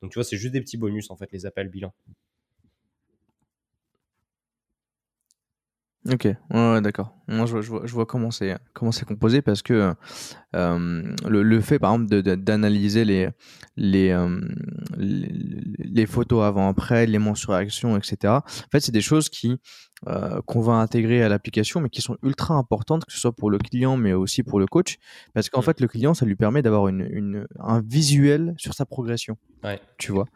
[0.01, 1.93] donc tu vois, c'est juste des petits bonus en fait, les appels bilans.
[6.11, 7.15] Ok, ouais, d'accord.
[7.27, 9.91] Moi, je, je, vois, je vois comment c'est comment c'est composé parce que
[10.55, 13.29] euh, le, le, fait, par exemple, d'analyser les
[13.75, 14.39] les, euh,
[14.97, 15.31] les,
[15.79, 18.33] les photos avant-après, les mentions réaction, etc.
[18.33, 19.57] En fait, c'est des choses qui
[20.07, 23.49] euh, qu'on va intégrer à l'application, mais qui sont ultra importantes, que ce soit pour
[23.49, 24.97] le client, mais aussi pour le coach,
[25.33, 28.85] parce qu'en fait, le client, ça lui permet d'avoir une, une, un visuel sur sa
[28.85, 29.37] progression.
[29.63, 29.79] Ouais.
[29.97, 30.27] Tu vois.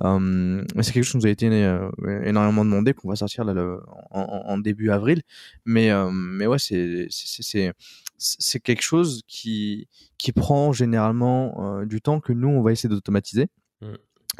[0.00, 1.90] Euh, c'est quelque chose qui nous a été euh,
[2.24, 5.22] énormément demandé, qu'on va sortir là, le, en, en, début avril.
[5.64, 7.72] Mais, euh, mais ouais, c'est, c'est,
[8.18, 9.88] c'est quelque chose qui,
[10.18, 13.48] qui prend généralement euh, du temps que nous, on va essayer d'automatiser.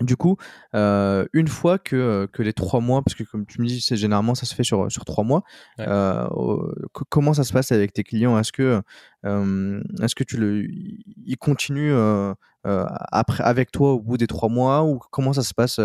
[0.01, 0.37] Du coup,
[0.75, 3.83] euh, une fois que, euh, que les trois mois, parce que comme tu me dis,
[3.83, 5.43] c'est généralement ça se fait sur, sur trois mois,
[5.81, 6.27] euh,
[7.11, 8.39] comment ça se passe avec tes clients?
[8.39, 8.81] Est-ce que,
[9.27, 12.33] euh, est-ce que tu le, ils continuent euh,
[12.67, 15.79] euh, après avec toi au bout des trois mois ou comment ça se passe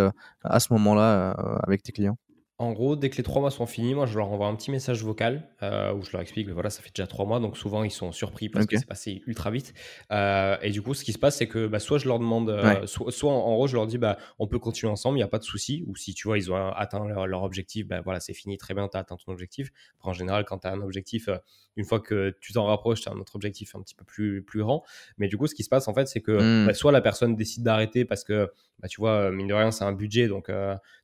[0.44, 1.32] à ce moment-là
[1.66, 2.18] avec tes clients?
[2.60, 4.72] En gros, dès que les trois mois sont finis, moi, je leur envoie un petit
[4.72, 7.56] message vocal euh, où je leur explique que voilà, ça fait déjà trois mois, donc
[7.56, 9.76] souvent ils sont surpris parce que c'est passé ultra vite.
[10.12, 12.50] Euh, et du coup, ce qui se passe, c'est que bah, soit je leur demande,
[12.50, 15.28] euh, soit, en, gros, je leur dis, bah, on peut continuer ensemble, il n'y a
[15.28, 15.84] pas de souci.
[15.86, 18.88] Ou si tu vois, ils ont atteint leur, objectif, bah, voilà, c'est fini, très bien,
[18.88, 19.70] tu as atteint ton objectif.
[20.02, 21.30] en général, quand tu as un objectif,
[21.76, 24.42] une fois que tu t'en rapproches, tu as un autre objectif un petit peu plus,
[24.42, 24.84] plus grand.
[25.20, 27.36] Mais du coup, ce qui se passe, en fait, c'est que bah, soit la personne
[27.36, 30.50] décide d'arrêter parce que, bah, tu vois, mine de rien, c'est un budget, donc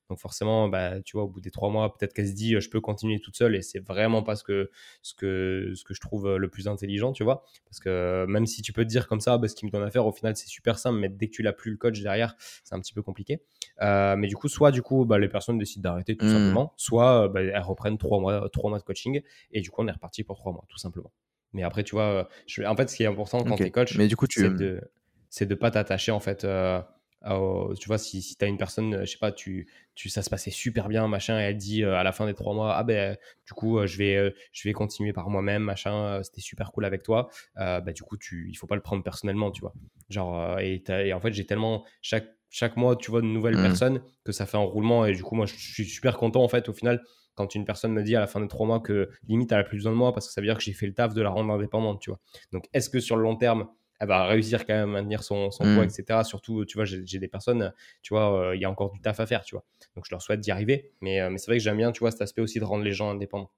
[0.10, 2.70] donc forcément, bah, tu vois, au bout des trois mois, peut-être qu'elle se dit, je
[2.70, 4.70] peux continuer toute seule et c'est vraiment pas ce que,
[5.02, 7.44] ce, que, ce que je trouve le plus intelligent, tu vois.
[7.66, 9.84] Parce que même si tu peux te dire comme ça, bah, ce qui me donne
[9.84, 12.02] à faire, au final, c'est super simple, mais dès que tu n'as plus le coach
[12.02, 13.42] derrière, c'est un petit peu compliqué.
[13.82, 16.30] Euh, mais du coup, soit du coup, bah, les personnes décident d'arrêter tout mmh.
[16.30, 19.88] simplement, soit bah, elles reprennent trois mois, trois mois de coaching et du coup, on
[19.88, 21.12] est reparti pour trois mois, tout simplement.
[21.54, 22.64] Mais après, tu vois, je...
[22.64, 24.42] en fait, ce qui est important quand tu es coach, mais du coup, tu...
[24.42, 24.82] c'est de,
[25.30, 26.44] c'est de pas t'attacher en fait.
[26.44, 26.82] Euh,
[27.24, 30.30] tu vois, si, si tu as une personne, je sais pas, tu, tu, ça se
[30.30, 32.84] passait super bien, machin, et elle dit euh, à la fin des trois mois, ah
[32.84, 36.72] ben, du coup, euh, je, vais, euh, je vais continuer par moi-même, machin, c'était super
[36.72, 39.74] cool avec toi, bah, du coup, tu, il faut pas le prendre personnellement, tu vois.
[40.10, 43.64] Genre, et, et, en fait, j'ai tellement, chaque, chaque mois, tu vois, de nouvelles mmh.
[43.64, 46.50] personnes que ça fait un roulement, et du coup, moi, je suis super content, en
[46.50, 47.02] fait, au final,
[47.36, 49.64] quand une personne me dit à la fin des trois mois que limite, elle a
[49.64, 51.22] plus besoin de moi parce que ça veut dire que j'ai fait le taf de
[51.24, 52.20] la rendre indépendante, tu vois.
[52.52, 53.68] Donc, est-ce que sur le long terme,
[54.04, 55.90] elle va réussir quand même à maintenir son, son poids, mmh.
[56.00, 56.24] etc.
[56.26, 59.20] Surtout, tu vois, j'ai des personnes, tu vois, euh, il y a encore du taf
[59.22, 59.64] à faire, tu vois.
[59.96, 60.92] Donc, je leur souhaite d'y arriver.
[61.00, 62.84] Mais, euh, mais c'est vrai que j'aime bien, tu vois, cet aspect aussi de rendre
[62.84, 63.50] les gens indépendants.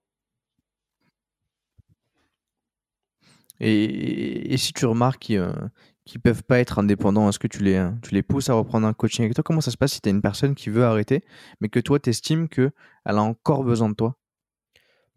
[3.60, 7.64] Et, et si tu remarques qu'ils ne euh, peuvent pas être indépendants, est-ce que tu
[7.64, 9.43] les, tu les pousses à reprendre un coaching avec toi?
[9.43, 11.24] Comment ça se passe si tu as une personne qui veut arrêter,
[11.60, 12.72] mais que toi, tu estimes qu'elle
[13.06, 14.16] a encore besoin de toi?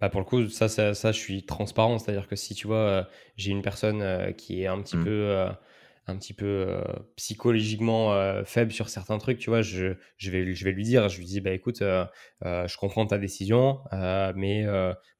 [0.00, 1.98] Bah pour le coup, ça, ça, ça, je suis transparent.
[1.98, 3.04] C'est-à-dire que si tu vois, euh,
[3.36, 5.04] j'ai une personne euh, qui est un petit mmh.
[5.04, 5.48] peu, euh,
[6.06, 6.80] un petit peu
[7.16, 11.18] psychologiquement faible sur certains trucs, tu vois, je, je, vais, je vais lui dire, je
[11.18, 13.80] lui dis, bah écoute, je comprends ta décision,
[14.34, 14.64] mais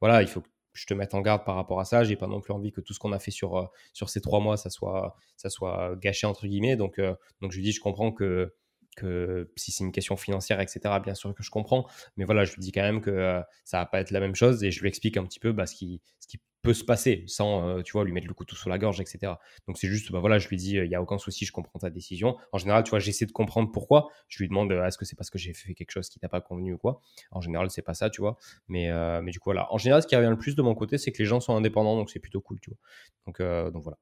[0.01, 2.05] voilà, il faut que je te mette en garde par rapport à ça.
[2.05, 4.41] J'ai pas non plus envie que tout ce qu'on a fait sur, sur ces trois
[4.41, 6.77] mois, ça soit, ça soit gâché entre guillemets.
[6.77, 6.99] Donc,
[7.43, 8.55] donc je lui dis, je comprends que
[8.99, 11.87] que si c'est une question financière, etc., bien sûr que je comprends.
[12.17, 14.35] Mais voilà, je lui dis quand même que euh, ça va pas être la même
[14.35, 16.85] chose et je lui explique un petit peu bah, ce, qui, ce qui peut se
[16.85, 19.35] passer sans, euh, tu vois, lui mettre le couteau sur la gorge, etc.
[19.67, 21.79] Donc c'est juste, bah voilà, je lui dis, il n'y a aucun souci, je comprends
[21.79, 22.37] ta décision.
[22.53, 24.09] En général, tu vois, j'essaie de comprendre pourquoi.
[24.29, 26.41] Je lui demande, est-ce que c'est parce que j'ai fait quelque chose qui t'a pas
[26.41, 28.37] convenu ou quoi En général, c'est pas ça, tu vois.
[28.67, 29.73] Mais, euh, mais du coup, voilà.
[29.73, 31.55] En général, ce qui revient le plus de mon côté, c'est que les gens sont
[31.55, 32.79] indépendants, donc c'est plutôt cool, tu vois.
[33.27, 33.99] Donc, donc voilà.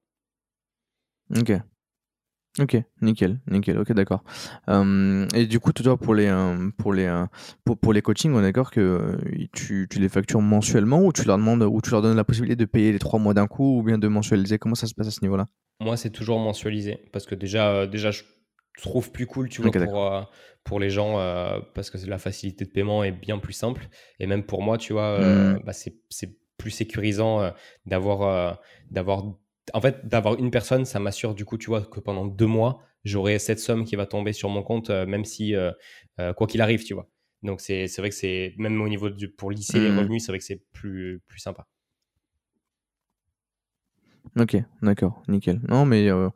[1.37, 1.76] Ok.
[2.59, 4.25] Ok, nickel, nickel, ok, d'accord.
[4.71, 7.27] Euh, et du coup, toi, pour les, euh, pour les, euh,
[7.65, 9.19] pour, pour les coachings, on est d'accord que
[9.53, 12.57] tu, tu les factures mensuellement ou tu leur demandes, ou tu leur donnes la possibilité
[12.57, 14.59] de payer les trois mois d'un coup ou bien de mensualiser?
[14.59, 15.49] Comment ça se passe à ce niveau-là?
[15.81, 18.23] Moi, c'est toujours mensualisé parce que déjà, déjà, je
[18.81, 20.31] trouve plus cool, tu vois, pour,
[20.65, 21.17] pour les gens
[21.75, 23.89] parce que la facilité de paiement est bien plus simple.
[24.19, 25.61] Et même pour moi, tu vois, mmh.
[25.67, 27.53] bah, c'est plus sécurisant
[27.85, 28.59] d'avoir
[28.91, 29.25] d'avoir
[29.73, 32.83] en fait, d'avoir une personne, ça m'assure du coup, tu vois, que pendant deux mois,
[33.05, 35.73] j'aurai cette somme qui va tomber sur mon compte, euh, même si, euh,
[36.21, 37.09] euh, quoi qu'il arrive, tu vois.
[37.43, 39.99] Donc, c'est vrai que c'est, même au niveau du, pour lisser les mmh.
[39.99, 41.67] revenus, c'est vrai que c'est plus, plus sympa.
[44.39, 45.61] Ok, d'accord, nickel.
[45.69, 46.29] Non, mais euh,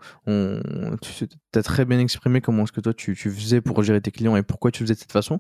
[1.02, 4.36] tu as très bien exprimé comment est-ce que toi tu, faisais pour gérer tes clients
[4.36, 5.38] et pourquoi tu faisais de cette façon.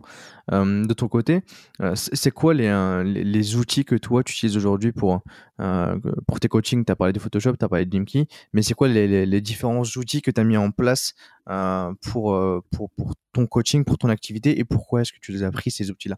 [0.52, 1.42] Euh, de ton côté,
[1.80, 5.22] euh, c'est quoi les, outils que toi tu utilises aujourd'hui pour,
[6.40, 6.84] tes coachings?
[6.84, 9.40] Tu as parlé de Photoshop, tu as parlé de Dimkey, mais c'est quoi les, les,
[9.40, 11.14] différents outils que tu as mis en place
[12.02, 12.38] pour,
[12.70, 15.70] pour, pour ton coaching, pour ton activité et pourquoi est-ce que tu les as pris
[15.70, 16.16] ces outils-là?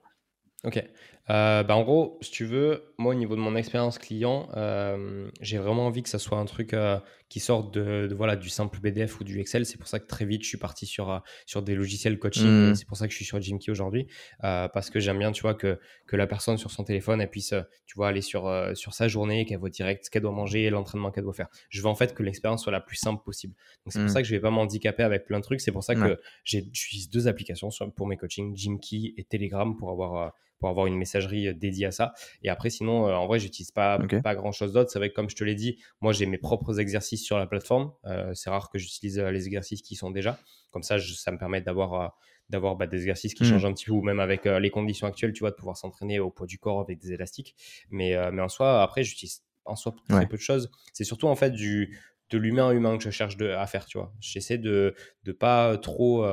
[0.65, 0.83] Ok.
[1.31, 5.31] Euh, bah en gros, si tu veux, moi au niveau de mon expérience client, euh,
[5.41, 6.99] j'ai vraiment envie que ça soit un truc euh,
[7.29, 9.65] qui sorte de, voilà du simple PDF ou du Excel.
[9.65, 12.71] C'est pour ça que très vite je suis parti sur sur des logiciels coaching.
[12.71, 12.75] Mmh.
[12.75, 14.09] C'est pour ça que je suis sur Jimkey aujourd'hui
[14.41, 17.55] parce que j'aime bien, tu vois, que que la personne sur son téléphone elle puisse,
[17.87, 21.13] tu vois, aller sur sur sa journée, qu'elle voit direct ce qu'elle doit manger, l'entraînement
[21.13, 21.49] qu'elle doit faire.
[21.71, 23.55] Je veux en fait que l'expérience soit la plus simple possible.
[23.87, 24.13] Donc c'est pour mmh.
[24.13, 25.61] ça que je vais pas m'handicaper avec plein de trucs.
[25.61, 30.35] C'est pour ça que j'utilise deux applications pour mes coachings, Jimkey et Telegram pour avoir
[30.63, 32.15] pour avoir une messagerie euh, dédiée à ça.
[32.45, 34.93] Et après, sinon, euh, en vrai, j'utilise pas, pas grand chose d'autre.
[34.93, 37.49] C'est vrai que, comme je te l'ai dit, moi, j'ai mes propres exercices sur la
[37.49, 37.91] plateforme.
[38.05, 40.39] Euh, c'est rare que j'utilise les exercices qui sont déjà.
[40.71, 42.17] Comme ça, ça me permet d'avoir
[42.49, 43.47] d'avoir bah, des exercices qui mmh.
[43.47, 46.21] changent un petit peu, ou même avec les conditions actuelles, tu vois, de pouvoir s'entraîner
[46.21, 47.57] au poids du corps avec des élastiques.
[47.91, 50.71] Mais, mais en soi, après, j'utilise en soi très peu de choses.
[50.93, 51.99] C'est surtout en fait du,
[52.31, 54.13] de l'humain à humain que je cherche de, à faire, tu vois.
[54.21, 54.95] J'essaie de
[55.27, 56.27] ne pas trop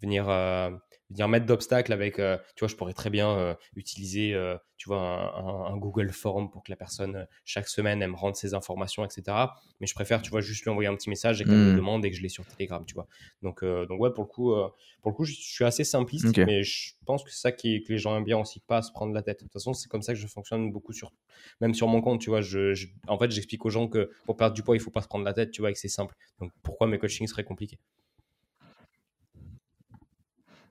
[0.00, 0.28] venir
[1.10, 4.88] venir mettre d'obstacles avec, euh, tu vois, je pourrais très bien euh, utiliser, euh, tu
[4.88, 9.04] vois, un, Google Form pour que la personne, chaque semaine, elle me rende ses informations,
[9.04, 9.36] etc.
[9.80, 11.76] Mais je préfère, tu vois, juste lui envoyer un petit message et qu'elle me mmh.
[11.76, 13.06] demande et que je l'ai sur Telegram, tu vois.
[13.42, 14.54] Donc, donc ouais, pour le coup,
[15.02, 17.92] pour le coup je, suis assez simpliste, mais je pense que c'est ça qui, que
[17.92, 19.40] les gens aiment bien aussi, pas se prendre la tête.
[19.40, 21.12] De toute façon, c'est comme ça que je fonctionne beaucoup sur,
[21.60, 22.40] même sur mon compte, tu vois.
[22.40, 25.08] Je, en fait, j'explique aux gens que pour perdre du poids, il faut pas se
[25.08, 26.14] prendre la tête, tu vois, et que c'est simple.
[26.40, 27.78] Donc, pourquoi mes coachings seraient compliqués?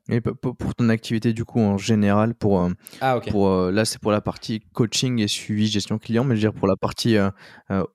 [0.09, 2.69] Et pour ton activité du coup en général, pour, euh,
[3.01, 6.41] ah, pour euh, là c'est pour la partie coaching et suivi gestion client, mais je
[6.41, 7.29] veux dire pour la partie euh,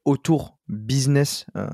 [0.05, 1.67] autour business euh,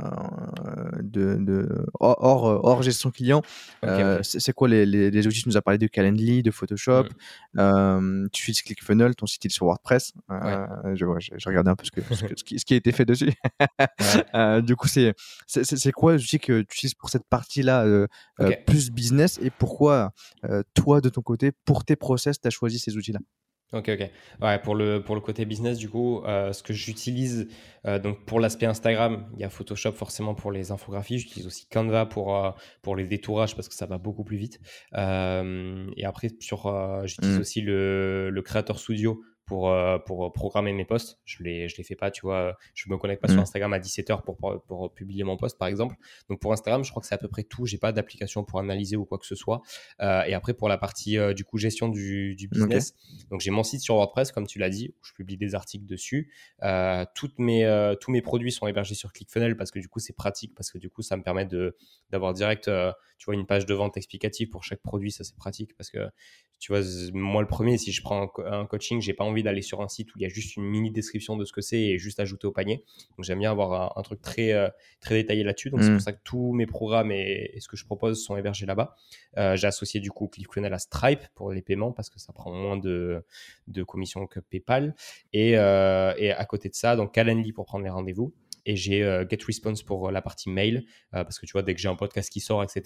[1.00, 3.42] de, de, hors, hors gestion client.
[3.84, 5.42] Euh, c'est quoi les, les, outils?
[5.42, 7.04] Tu nous as parlé de Calendly, de Photoshop.
[7.58, 10.12] Euh, tu utilises ClickFunnels, ton site est sur WordPress.
[10.28, 13.32] je, j'ai regardé un peu ce, que, ce, qui, ce, qui, a été fait dessus.
[14.62, 15.14] du coup, c'est,
[15.46, 18.06] c'est, quoi les outils que tu utilises pour cette partie-là
[18.66, 20.12] plus business et pourquoi
[20.74, 23.20] toi, de ton côté, pour tes process, tu as choisi ces outils-là?
[23.72, 24.10] Ok, ok.
[24.42, 27.48] Ouais, pour le, pour le côté business, du coup, euh, ce que j'utilise,
[27.86, 31.20] euh, donc pour l'aspect Instagram, il y a Photoshop forcément pour les infographies.
[31.20, 32.50] J'utilise aussi Canva pour, euh,
[32.82, 34.60] pour les détourages parce que ça va beaucoup plus vite.
[34.94, 37.40] et après, sur, j'utilise mmh.
[37.40, 41.18] aussi le, le Creator Studio pour, euh, pour programmer mes posts.
[41.24, 42.56] Je ne les, je les fais pas, tu vois.
[42.72, 43.42] Je me connecte pas sur mm.
[43.42, 45.96] Instagram à 17h pour, pour, publier mon post, par exemple.
[46.28, 47.66] Donc pour Instagram, je crois que c'est à peu près tout.
[47.66, 49.60] J'ai pas d'application pour analyser ou quoi que ce soit.
[50.02, 52.94] Euh, et après, pour la partie euh, du coup gestion du, du business,
[53.28, 55.84] donc j'ai mon site sur WordPress, comme tu l'as dit, où je publie des articles
[55.84, 56.30] dessus.
[57.16, 60.54] toutes mes, tous mes produits sont hébergés sur ClickFunnels parce que du coup, c'est pratique,
[60.54, 61.48] parce que du coup, ça me permet
[62.10, 62.70] d'avoir direct,
[63.20, 65.10] tu vois, une page de vente explicative pour chaque produit.
[65.10, 65.98] Ça, c'est pratique parce que
[66.58, 66.80] tu vois,
[67.12, 70.14] moi le premier, si je prends un, coaching, j'ai pas envie d'aller sur un site
[70.14, 72.46] où il y a juste une mini description de ce que c'est et juste ajouter
[72.46, 72.82] au panier.
[73.18, 75.68] Donc j'aime bien avoir un, truc très, euh, très détaillé là-dessus.
[75.68, 76.00] Donc c'est pour mm.
[76.00, 78.96] ça que tous mes programmes et, ce que je propose sont hébergés là-bas.
[79.36, 82.52] Euh, j'ai associé du coup ClickFunnels à Stripe pour les paiements parce que ça prend
[82.52, 83.22] moins de,
[83.68, 84.94] de commissions que PayPal.
[85.34, 88.32] Et, euh, et à côté de ça, donc Calendly pour prendre les rendez-vous
[88.66, 90.84] et j'ai euh, GetResponse pour euh, la partie mail
[91.14, 92.82] euh, parce que tu vois dès que j'ai un podcast qui sort etc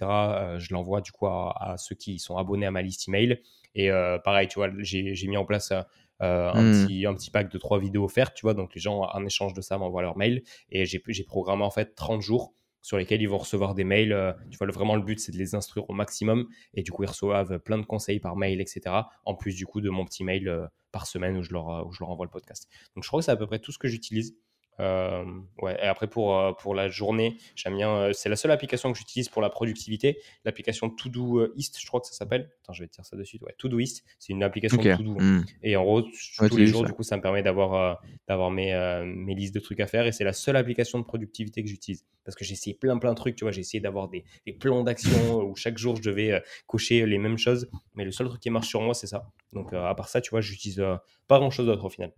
[0.59, 3.41] je l'envoie du coup à, ceux qui sont abonnés à ma liste email
[3.75, 3.91] et
[4.25, 5.73] pareil tu vois j'ai mis en place
[6.21, 6.87] un, hmm.
[6.87, 9.55] petit, un petit pack de trois vidéos offertes tu vois donc les gens en échange
[9.55, 13.29] de ça m'envoient leur mail et j'ai programmé en fait 30 jours sur lesquels ils
[13.29, 14.37] vont recevoir des mails.
[14.51, 16.47] tu vois, vraiment, le but, c'est de les instruire au maximum.
[16.75, 18.95] Et du coup, ils reçoivent plein de conseils par mail, etc.
[19.25, 22.01] En plus, du coup, de mon petit mail par semaine où je, leur, où je
[22.01, 22.69] leur envoie le podcast.
[22.95, 24.37] Donc, je crois que c'est à peu près tout ce que j'utilise.
[24.81, 25.25] Euh,
[25.63, 25.77] ouais.
[25.83, 27.91] Et après, pour, euh, pour la journée, j'aime bien.
[27.91, 30.19] Euh, c'est la seule application que j'utilise pour la productivité.
[30.45, 32.51] L'application Todoist, je crois que ça s'appelle.
[32.63, 33.43] Attends, je vais te dire ça de suite.
[33.43, 34.85] Ouais, Todoist, c'est une application Ok.
[34.87, 35.17] de To-Do.
[35.21, 35.45] Hmm.
[35.63, 36.03] Et en gros,
[36.41, 36.87] Ouais, tous les jours, ça.
[36.89, 37.95] du coup, ça me permet d'avoir euh,
[38.29, 40.07] d'avoir mes, euh, mes listes de trucs à faire.
[40.07, 42.05] Et c'est la seule application de productivité que j'utilise.
[42.25, 43.37] Parce que j'ai essayé plein, plein de trucs.
[43.37, 45.11] Tu vois, j'ai essayé d'avoir des, des plans d'action
[45.43, 47.69] où chaque jour, je devais cocher les mêmes choses.
[47.95, 49.31] Mais le seul truc qui marche sur moi, c'est ça.
[49.53, 50.83] Donc, à part ça, tu vois, j'utilise
[51.29, 52.13] pas grand chose d'autre au final.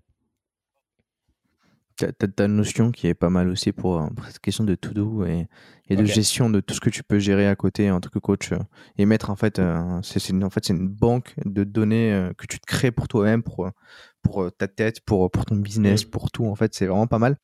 [1.97, 5.25] T'as une notion qui est pas mal aussi pour, euh, pour cette question de to-do
[5.25, 5.47] et,
[5.89, 8.19] et de gestion de tout ce que tu peux gérer à côté en tant que
[8.19, 8.59] coach euh,
[8.99, 12.31] et mettre en fait, euh, c'est c'est une, en fait c'est une banque de données
[12.37, 13.71] que tu te crées pour toi-même, pour,
[14.23, 16.11] pour ta tête, pour, pour ton business, Mm.
[16.11, 16.47] pour tout.
[16.47, 17.37] En fait, c'est vraiment pas mal.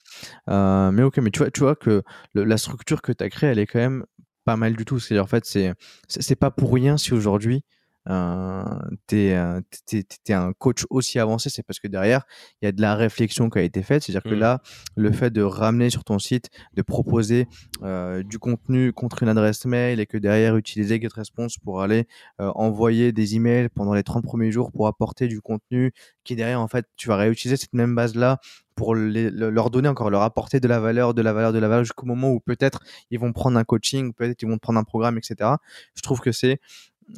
[0.49, 2.03] Mais ok, mais tu vois, tu vois que
[2.35, 4.05] le- la structure que tu as créée, elle est quand même
[4.45, 4.99] pas mal du tout.
[4.99, 5.73] C'est-à-dire, en fait, c'est
[6.09, 7.65] c'est c'est pas pour rien si aujourd'hui
[8.09, 8.65] euh,
[9.07, 12.25] tu es, un coach aussi avancé, c'est parce que derrière,
[12.61, 14.03] il y a de la réflexion qui a été faite.
[14.03, 14.41] C'est-à-dire que Mm.
[14.41, 14.61] là,
[14.97, 17.47] le fait de ramener sur ton site, de proposer
[17.83, 22.07] euh, du contenu contre une adresse mail et que derrière, utiliser GetResponse pour aller
[22.41, 25.93] euh, envoyer des emails pendant les 30 premiers jours pour apporter du contenu
[26.25, 28.39] qui derrière, en fait, tu vas réutiliser cette même base-là
[28.75, 31.59] pour les- le- leur donner encore, leur apporter de la valeur, de la valeur, de
[31.59, 32.81] la valeur jusqu'au moment où peut-être
[33.11, 35.51] ils vont prendre un coaching, peut-être ils vont prendre un programme, etc.
[35.95, 36.59] Je trouve que c'est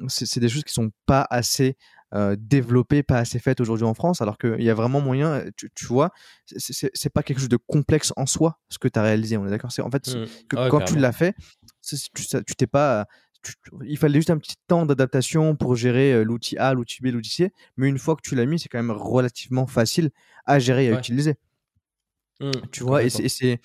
[0.09, 1.77] c'est des choses qui sont pas assez
[2.15, 5.69] euh, développées, pas assez faites aujourd'hui en France, alors qu'il y a vraiment moyen, tu,
[5.75, 6.11] tu vois,
[6.47, 9.51] c'est- pas quelque chose de complexe en soi ce que tu as réalisé, on est
[9.51, 9.73] d'accord?
[9.73, 10.25] C'est en fait Mm.
[10.49, 11.35] que Ouais, quand tu l'as fait,
[11.83, 13.07] tu t'es pas
[13.83, 17.53] il fallait juste un petit temps d'adaptation pour gérer l'outil A, l'outil B, l'outil C,
[17.77, 20.11] mais une fois que tu l'as mis, c'est quand même relativement facile
[20.47, 20.99] à gérer et à Ouais.
[20.99, 21.35] utiliser.
[22.41, 22.53] Mm.
[22.73, 23.61] Tu vois, et c'est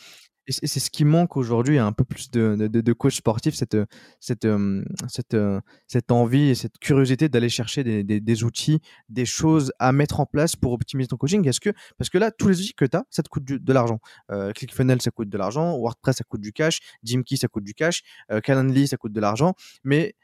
[0.49, 3.55] et c'est- ce qui manque aujourd'hui, un peu plus de, de, de- de coach sportif,
[3.55, 3.85] cette, euh,
[4.19, 8.79] cette, euh, cette, euh, cette envie et cette curiosité d'aller chercher des, des, des outils,
[9.09, 11.47] des choses à mettre en place pour optimiser ton coaching.
[11.47, 13.59] Est-ce que, parce que là, tous les outils que tu as, ça te coûte du-
[13.59, 13.99] de l'argent.
[14.31, 15.77] Euh, ClickFunnels, ça coûte de l'argent.
[15.77, 16.79] WordPress, ça coûte du cash.
[17.03, 18.01] Jimkey, ça coûte du cash.
[18.31, 19.53] Euh, Calendly, ça coûte de l'argent.
[19.83, 20.15] Mais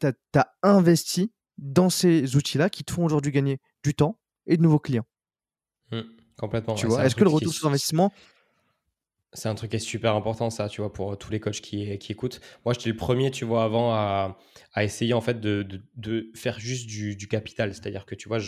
[0.00, 0.06] tu
[0.38, 4.78] as, investi dans ces outils-là qui te font aujourd'hui gagner du temps et de nouveaux
[4.78, 5.06] clients.
[5.90, 6.00] Mm.
[6.38, 6.74] Complètement.
[6.74, 8.12] Tu ouais, vois, un est-ce que le truc qui retour sur investissement,
[9.34, 11.90] C'est un truc qui est super important, ça, tu vois, pour tous les coachs qui,
[11.90, 12.40] écoutent.
[12.66, 14.36] Moi, j'étais le premier, tu vois, avant à,
[14.76, 15.82] essayer, en fait, de,
[16.34, 17.72] faire juste du, capital.
[17.72, 18.38] C'est-à-dire que, tu vois,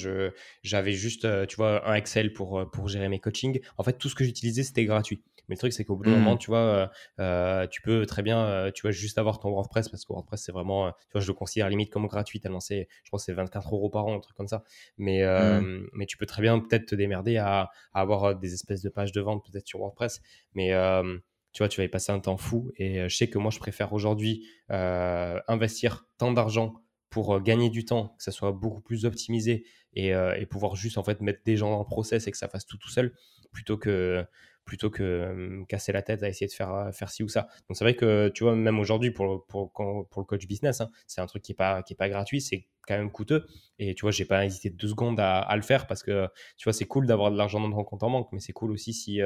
[0.63, 3.61] j'avais juste, euh, tu vois, un Excel pour, euh, pour gérer mes coachings.
[3.79, 5.23] En fait, tout ce que j'utilisais, c'était gratuit.
[5.49, 6.87] Mais le truc, c'est qu'au bout d'un moment, tu vois, euh,
[7.21, 10.43] euh, tu peux très bien, euh, tu vois, juste avoir ton WordPress parce que WordPress,
[10.45, 13.33] c'est vraiment, tu vois, je le considère limite comme gratuit tellement c'est, je crois c'est
[13.33, 14.65] 24 euros par an, un truc comme ça.
[14.97, 18.83] Mais, euh, mais tu peux très bien peut-être te démerder à, à avoir des espèces
[18.83, 20.21] de pages de vente peut-être sur WordPress.
[20.55, 21.19] Mais euh,
[21.53, 22.73] tu vois, tu vas y passer un temps fou.
[22.77, 26.75] Et je sais que moi, je préfère aujourd'hui investir tant d'argent
[27.11, 29.65] pour gagner du temps, que ça soit beaucoup plus optimisé
[29.95, 32.49] et, euh, et pouvoir juste en fait mettre des gens en process et que ça
[32.49, 33.15] fasse tout tout seul,
[33.53, 34.25] plutôt que
[34.65, 37.49] plutôt que euh, casser la tête à essayer de faire faire ci ou ça.
[37.69, 40.91] Donc c'est vrai que tu vois même aujourd'hui pour pour pour le coach business, hein,
[41.07, 43.47] c'est un truc qui est pas pas gratuit, c'est quand même coûteux.
[43.79, 46.73] Et tu vois, j'ai pas hésité deux secondes à, le faire parce que tu vois,
[46.73, 49.21] c'est cool d'avoir de l'argent dans ton compte en banque, mais c'est cool aussi si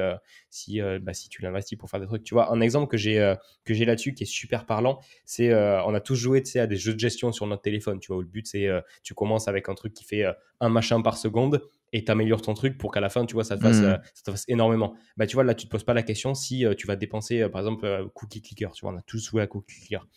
[0.49, 2.23] si bah, si tu l'investis pour faire des trucs.
[2.23, 3.35] Tu vois, un exemple que j'ai
[3.67, 7.31] là-dessus qui est super parlant, c'est on a tous joué à des jeux de gestion
[7.31, 7.99] sur notre téléphone.
[7.99, 8.69] Tu vois, où le but c'est
[9.03, 10.25] tu commences avec un truc qui fait
[10.61, 11.61] un machin par seconde
[11.93, 13.85] et t'améliores ton truc pour qu'à la fin, tu vois, ça te fasse, Mhm.
[13.85, 14.95] euh, ça te fasse énormément.
[15.17, 17.41] Bah, tu vois, là, tu te poses pas la question si euh, tu vas dépenser,
[17.41, 18.71] euh, par exemple, cookie clicker.
[18.73, 20.07] Tu vois, on a tous joué à cookie clicker.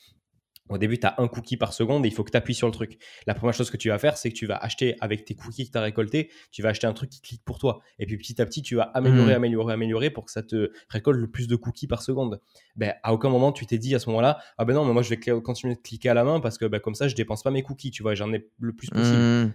[0.68, 2.68] Au début, tu as un cookie par seconde et il faut que tu appuies sur
[2.68, 2.97] le truc.
[3.27, 5.66] La première chose que tu vas faire, c'est que tu vas acheter avec tes cookies
[5.66, 7.81] que tu as récoltés, tu vas acheter un truc qui clique pour toi.
[7.99, 9.37] Et puis petit à petit, tu vas améliorer, Mhm.
[9.37, 12.41] améliorer, améliorer pour que ça te récolte le plus de cookies par seconde.
[12.77, 15.03] Ben, à aucun moment, tu t'es dit à ce moment-là, ah ben non, mais moi
[15.03, 17.43] je vais continuer de cliquer à la main parce que ben, comme ça, je dépense
[17.43, 19.25] pas mes cookies, tu vois, j'en ai le plus possible.
[19.25, 19.53] Mmh.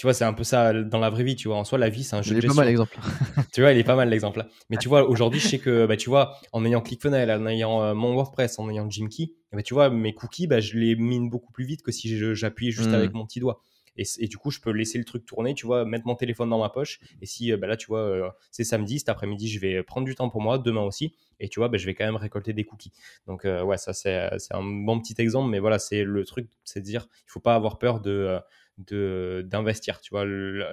[0.00, 1.58] Tu vois, c'est un peu ça dans la vraie vie, tu vois.
[1.58, 2.62] En soi, la vie, c'est un jeu Il de est pas gestion.
[2.62, 2.98] mal l'exemple.
[3.52, 4.46] Tu vois, il est pas mal l'exemple.
[4.70, 7.82] Mais tu vois, aujourd'hui, je sais que, bah, tu vois, en ayant ClickFunnels, en ayant
[7.82, 11.28] euh, mon WordPress, en ayant Jimkey, bah, tu vois, mes cookies, bah, je les mine
[11.28, 13.60] beaucoup plus vite que si j'appuyais juste avec mon petit doigt.
[13.98, 16.48] Et, et du coup, je peux laisser le truc tourner, tu vois, mettre mon téléphone
[16.48, 17.00] dans ma poche.
[17.20, 20.06] Et si, euh, bah, là, tu vois, euh, c'est samedi, cet après-midi, je vais prendre
[20.06, 21.14] du temps pour moi, demain aussi.
[21.40, 22.92] Et tu vois, bah, je vais quand même récolter des cookies.
[23.26, 25.50] Donc, euh, ouais, ça, c'est c'est un bon petit exemple.
[25.50, 28.38] Mais voilà, c'est le truc, c'est de dire, il faut pas avoir peur de.
[28.86, 30.24] De d'investir tu vois.
[30.24, 30.64] Le-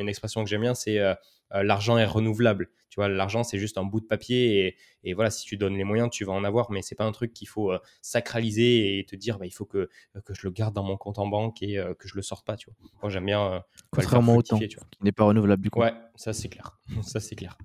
[0.00, 1.14] une expression que j'aime bien c'est euh,
[1.54, 2.70] euh, l'argent est renouvelable.
[2.88, 5.76] Tu vois l'argent c'est juste un bout de papier et, et voilà si tu donnes
[5.76, 8.98] les moyens tu vas en avoir mais c'est pas un truc qu'il faut euh, sacraliser
[8.98, 9.88] et te dire bah, il faut que,
[10.24, 12.44] que je le garde dans mon compte en banque et euh, que je le sorte
[12.46, 12.90] pas tu vois.
[13.02, 15.80] Moi j'aime bien Contrairement au temps, qui n'est pas renouvelable du coup.
[15.80, 16.78] ouais ça c'est clair.
[17.02, 17.56] Ça c'est clair.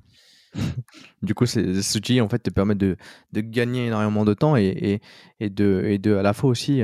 [1.22, 2.96] Du coup, ces outils en fait te permettent de,
[3.34, 5.02] de gagner énormément de temps et, et,
[5.40, 6.82] et de, et de à la fois aussi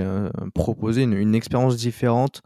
[0.54, 2.41] proposer une, une expérience différente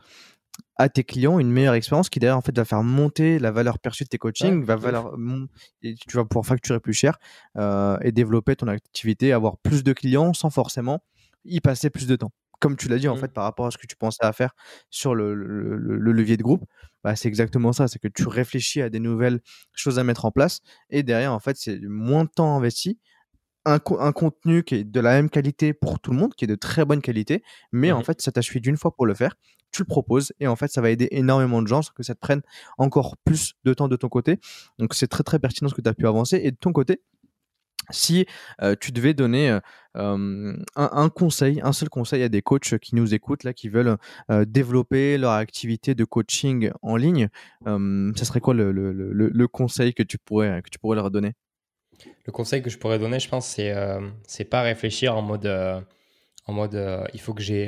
[0.77, 3.79] à tes clients une meilleure expérience qui derrière en fait va faire monter la valeur
[3.79, 5.15] perçue de tes coachings, va valeur,
[5.81, 7.17] et tu vas pouvoir facturer plus cher
[7.57, 11.03] euh, et développer ton activité, avoir plus de clients sans forcément
[11.45, 12.31] y passer plus de temps.
[12.59, 13.19] Comme tu l'as dit en mmh.
[13.19, 14.55] fait par rapport à ce que tu pensais à faire
[14.89, 16.65] sur le, levier de groupe,
[17.03, 19.41] bah, c'est exactement ça, c'est que tu réfléchis à des nouvelles
[19.73, 22.99] choses à mettre en place et derrière en fait c'est moins de temps investi,
[23.67, 26.55] un, contenu qui est de la même qualité pour tout le monde, qui est de
[26.55, 29.35] très bonne qualité, mais en mmh fait, ça t'a suffi d'une fois pour le faire.
[29.71, 32.15] Tu le proposes et en fait, ça va aider énormément de gens sans que ça
[32.15, 32.41] te prenne
[32.77, 34.39] encore plus de temps de ton côté.
[34.79, 36.39] Donc, c'est très très pertinent ce que tu as pu avancer.
[36.43, 37.01] Et de ton côté,
[37.89, 38.25] si
[38.81, 39.59] tu devais donner
[39.95, 43.97] un, conseil, un seul conseil à des coachs qui nous écoutent, là, qui veulent
[44.45, 47.29] développer leur activité de coaching en ligne,
[47.65, 51.33] ce serait quoi le, conseil que tu pourrais, leur donner?
[52.25, 53.99] Le conseil que je pourrais donner, je pense, c'est euh,
[54.49, 55.81] pas réfléchir en mode euh,
[56.47, 57.67] en mode euh, il faut que j'ai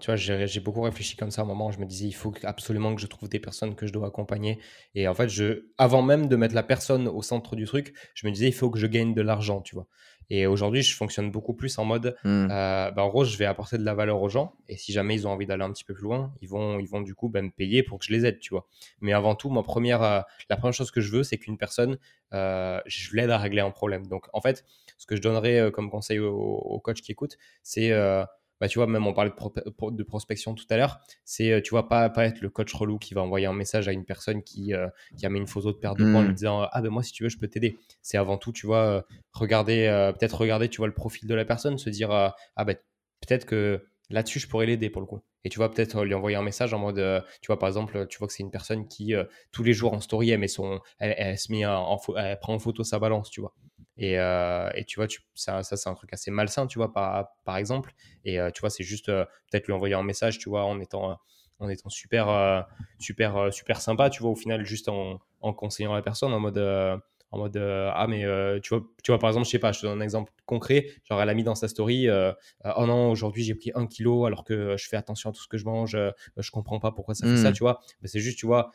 [0.00, 2.32] tu vois j'ai beaucoup réfléchi comme ça à un moment je me disais il faut
[2.44, 4.58] absolument que je trouve des personnes que je dois accompagner
[4.94, 8.26] et en fait je avant même de mettre la personne au centre du truc je
[8.26, 9.86] me disais il faut que je gagne de l'argent tu vois
[10.30, 12.48] et aujourd'hui, je fonctionne beaucoup plus en mode, mmh.
[12.50, 14.54] euh, bah, en gros, je vais apporter de la valeur aux gens.
[14.68, 16.88] Et si jamais ils ont envie d'aller un petit peu plus loin, ils vont, ils
[16.88, 18.66] vont du coup ben, me payer pour que je les aide, tu vois.
[19.00, 21.98] Mais avant tout, ma première, euh, la première chose que je veux, c'est qu'une personne,
[22.34, 24.06] euh, je l'aide à régler un problème.
[24.06, 24.66] Donc, en fait,
[24.98, 27.92] ce que je donnerais comme conseil aux, aux coachs qui écoutent, c'est
[28.60, 31.88] bah, tu vois, même on parlait de, de prospection tout à l'heure, c'est, tu vois,
[31.88, 34.74] pas, pas être le coach relou qui va envoyer un message à une personne qui,
[34.74, 36.34] euh, qui a mis une photo de paire de points en lui mmh.
[36.34, 37.78] disant Ah ben moi, si tu veux, je peux t'aider.
[38.02, 39.02] C'est avant tout, tu vois, euh,
[39.32, 42.76] regarder, peut-être regarder, tu vois, le profil de la personne, se dire Ah ben
[43.20, 45.20] peut-être que là-dessus, je pourrais l'aider pour le coup.
[45.44, 48.18] Et tu vois, peut-être lui envoyer un message en mode, tu vois, par exemple, tu
[48.18, 49.14] vois que c'est une personne qui,
[49.52, 52.58] tous les jours en story, elle, met son, elle, se met en, elle prend en
[52.58, 53.54] photo sa balance, tu vois.
[54.00, 57.28] Euh, et, tu vois, tu, ça, ça c'est un truc assez malsain, tu vois, par,
[57.44, 57.92] par exemple.
[58.24, 60.80] Et euh, tu vois, c'est juste euh, peut-être lui envoyer un message, tu vois, en
[60.80, 61.18] étant,
[61.58, 62.66] en étant super,
[62.98, 66.58] super, super sympa, tu vois, au final, juste en, en conseillant la personne en mode
[67.30, 68.24] en mode ah mais
[68.62, 70.86] tu vois tu vois par exemple je sais pas je te donne un exemple concret
[71.04, 74.44] genre elle a mis dans sa story oh non aujourd'hui j'ai pris un kilo alors
[74.44, 75.94] que je fais attention à tout ce que je mange
[76.38, 77.54] je comprends pas pourquoi ça fait ça mmh.
[77.54, 78.70] tu vois mais c'est juste tu vois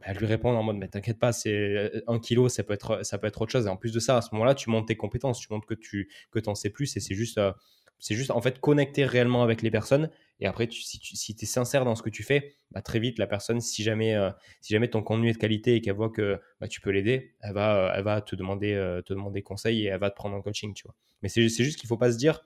[0.00, 3.04] bah, lui répondre en mode mais t'inquiète pas c'est euh, un kilo ça peut être
[3.04, 3.66] ça peut être autre chose.
[3.66, 5.40] Et en plus de ça à ce moment-là tu montes tes compétences.
[5.40, 7.52] Tu montres que tu que t'en sais plus et c'est juste euh,
[7.98, 10.10] c'est juste en fait connecter réellement avec les personnes.
[10.40, 13.18] Et après si tu si es sincère dans ce que tu fais bah, très vite
[13.18, 14.30] la personne si jamais euh,
[14.60, 17.34] si jamais ton contenu est de qualité et qu'elle voit que bah, tu peux l'aider
[17.40, 20.42] elle va elle va te demander te demander conseil et elle va te prendre en
[20.42, 20.94] coaching tu vois.
[21.22, 22.44] Mais c'est juste qu'il faut pas se dire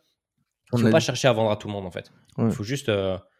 [0.73, 2.11] il faut pas chercher à vendre à tout le monde en fait.
[2.39, 2.91] Il faut juste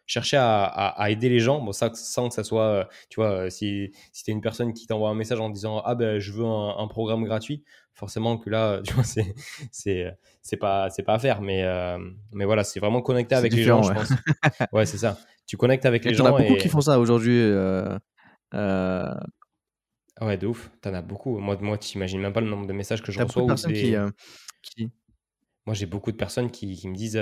[0.05, 3.49] chercher à, aider les gens, bon, ça, sans que ça soit, euh, tu vois, euh,
[3.49, 6.31] si, si tu es une personne qui t'envoie un message en disant Ah ben je
[6.31, 7.63] veux un, programme gratuit,
[7.93, 9.33] forcément que là, tu vois, c'est,
[9.71, 10.11] c'est,
[10.41, 11.41] c'est, pas, c'est pas à faire.
[11.41, 11.97] Mais, euh,
[12.31, 14.11] mais voilà, c'est vraiment connecter avec les gens, je pense.
[14.73, 15.17] ouais, c'est ça.
[15.45, 16.25] Tu connectes avec les gens.
[16.25, 17.41] Il y en a beaucoup qui font ça aujourd'hui.
[20.21, 20.69] Ouais, de ouf.
[20.81, 21.39] T'en as beaucoup.
[21.39, 23.41] Moi, moi tu n'imagines même pas le nombre de messages que je reçois.
[23.41, 23.95] Beaucoup de personnes qui,
[24.61, 24.91] qui...
[25.65, 27.19] Moi, j'ai beaucoup de personnes qui, qui me disent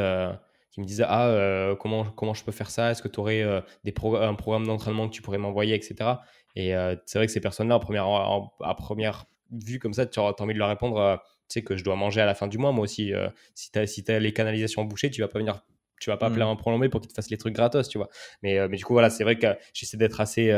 [0.71, 2.91] qui me disaient ah euh, comment comment je peux faire ça?
[2.91, 6.11] Est-ce que tu aurais euh, des un programme d'entraînement que tu pourrais m'envoyer etc
[6.55, 10.19] et euh, c'est vrai que ces personnes-là en première à première vue comme ça tu
[10.19, 12.57] as, envie de leur répondre tu sais que je dois manger à la fin du
[12.57, 13.13] mois moi aussi
[13.53, 15.65] si tu as si as les canalisations bouchées tu vas pas venir
[15.99, 16.49] tu vas pas appeler mmh.
[16.49, 18.09] un prolongé pour qu'il te fasse les trucs gratos tu vois
[18.41, 20.51] mais mais du coup voilà c'est vrai que j'essaie d'être assez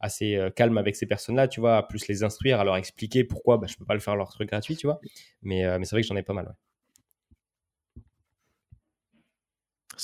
[0.00, 3.58] assez calme avec ces personnes-là, tu vois, à plus les instruire, à leur expliquer pourquoi
[3.58, 4.98] bah, je peux pas le faire leur truc gratuit, tu vois.
[5.42, 6.46] Mais, mais c'est vrai que j'en ai pas mal.
[6.46, 6.69] Ouais.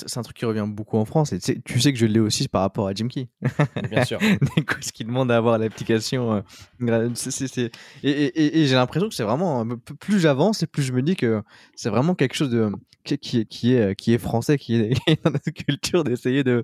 [0.05, 1.33] C'est un truc qui revient beaucoup en France.
[1.33, 3.29] Et tu sais que je l'ai aussi par rapport à Jim Key.
[3.89, 4.19] Bien sûr.
[4.81, 6.43] ce qui demande à avoir l'application.
[6.81, 7.09] Euh,
[8.03, 9.65] et, j'ai l'impression que c'est vraiment.
[9.99, 11.41] Plus j'avance et plus je me dis que
[11.75, 12.71] c'est vraiment quelque chose de,
[13.03, 16.63] qui, qui, qui, est, qui est français, qui est, dans notre culture d'essayer de,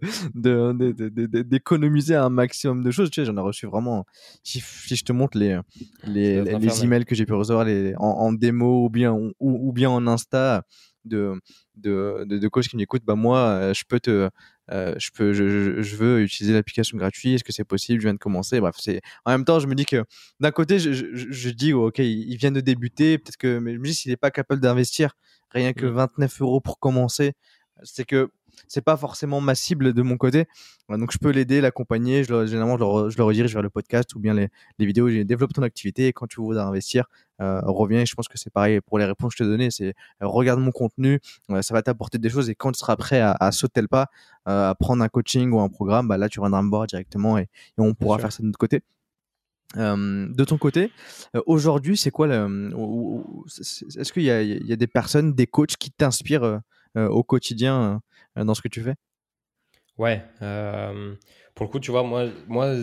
[1.44, 3.10] d'économiser un maximum de choses.
[3.10, 4.06] Tu sais, j'en ai reçu vraiment.
[4.44, 5.60] Si, je te montre les,
[6.06, 9.90] les, les, emails que j'ai pu recevoir les, en, démo ou bien, ou, ou bien
[9.90, 10.66] en Insta
[11.06, 11.40] de,
[11.76, 14.30] de, de, qui m'écoute, bah moi, euh, je peux te,
[14.72, 17.36] euh, je peux, je, je, veux utiliser l'application gratuite.
[17.36, 18.60] Est-ce que c'est possible Je viens de commencer.
[18.60, 19.02] Bref, c'est.
[19.26, 20.04] En même temps, je me dis que
[20.40, 23.18] d'un côté, je, je, dis, ok, il vient de débuter.
[23.18, 25.16] Peut-être que, mais je me dis, s'il n'est pas capable d'investir
[25.52, 26.44] rien que 29 mmh.
[26.44, 27.34] euros pour commencer,
[27.84, 28.32] c'est que
[28.68, 30.46] c'est pas forcément ma cible de mon côté.
[30.90, 32.24] Donc je peux l'aider, l'accompagner.
[32.24, 32.78] Je, généralement,
[33.10, 34.50] je le, redirige vers le podcast ou bien les,
[34.80, 35.10] les vidéos.
[35.10, 37.06] J'ai développe ton activité et quand tu voudras investir,
[37.42, 38.06] euh, reviens.
[38.06, 39.72] Je pense que c'est pareil pour les réponses que je te donnais.
[39.72, 41.20] C'est euh, regarde mon contenu,
[41.50, 44.08] euh, ça va t'apporter des choses et quand tu seras prêt à, sauter le pas,
[44.46, 47.50] à prendre un coaching ou un programme, bah là tu reviendras me voir directement et,
[47.78, 48.82] on pourra faire ça de notre côté.
[49.76, 50.92] de ton côté,
[51.46, 52.72] aujourd'hui, c'est quoi le,
[53.98, 56.62] Est-ce qu'il y, y, a des personnes, des coachs qui t'inspirent
[56.96, 58.02] au quotidien
[58.36, 58.96] dans ce que tu fais?
[59.98, 61.16] Ouais, euh,
[61.54, 62.74] pour le coup, tu vois, moi, moi,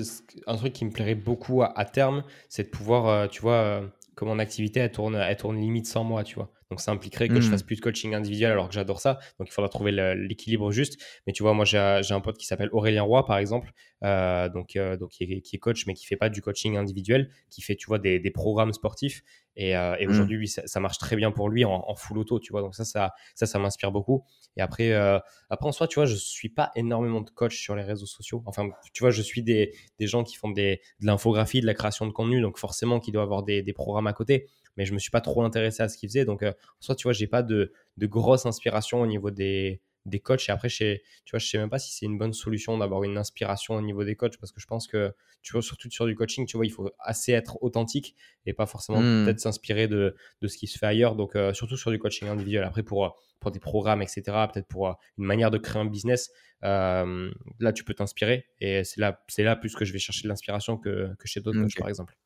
[0.47, 3.89] un truc qui me plairait beaucoup à, terme, c'est de pouvoir, euh, tu vois, euh,
[4.17, 6.53] que mon activité, elle tourne, elle tourne limite sans moi, tu vois.
[6.71, 7.51] Donc, ça impliquerait que je Mmh.
[7.51, 9.19] fasse plus de coaching individuel alors que j'adore ça.
[9.39, 11.03] Donc, il faudra trouver l'équilibre juste.
[11.27, 13.73] Mais tu vois, moi, j'ai un pote qui s'appelle Aurélien Roy, par exemple,
[14.03, 17.61] donc, donc qui est, qui, est, coach, mais qui fait pas du coaching individuel, qui
[17.63, 19.23] fait, tu vois, des, des programmes sportifs.
[19.57, 20.11] Et, et Mmh.
[20.11, 22.63] aujourd'hui, ça, marche très bien pour lui en, en, full auto, tu vois.
[22.63, 24.25] Donc, ça, ça, ça, ça m'inspire beaucoup.
[24.57, 24.93] Et après,
[25.51, 28.43] après, en soi, tu vois, je suis pas énormément de coach sur les réseaux sociaux.
[28.47, 31.75] Enfin, tu vois, je suis des, des gens qui font des, de l'infographie, de la
[31.75, 34.49] création de contenu, donc forcément qui doivent avoir des, des, programmes à côté.
[34.77, 36.25] Mais je me suis pas trop intéressé à ce qu'ils faisaient.
[36.25, 39.81] Donc, euh, en soi, tu vois, j'ai pas de, de grosse inspiration au niveau des,
[40.07, 40.49] des coachs.
[40.49, 43.03] Et après, je tu vois, je sais même pas si c'est une bonne solution d'avoir
[43.05, 46.07] une inspiration au niveau des coachs parce que je pense que, tu vois, surtout sur
[46.07, 48.15] du coaching, tu vois, il faut assez être authentique
[48.47, 49.25] et pas forcément Mmh.
[49.25, 51.17] peut-être s'inspirer de, de, ce qui se fait ailleurs.
[51.17, 52.65] Donc, euh, surtout sur du coaching individuel.
[52.65, 54.23] Après, pour, pour des programmes, etc.,
[54.53, 56.31] peut-être pour euh, une manière de créer un business,
[56.65, 58.47] euh, là, tu peux t'inspirer.
[58.61, 61.41] Et c'est là, c'est là plus que je vais chercher de l'inspiration que, que chez
[61.41, 61.79] d'autres coachs, Ok.
[61.81, 62.17] par exemple.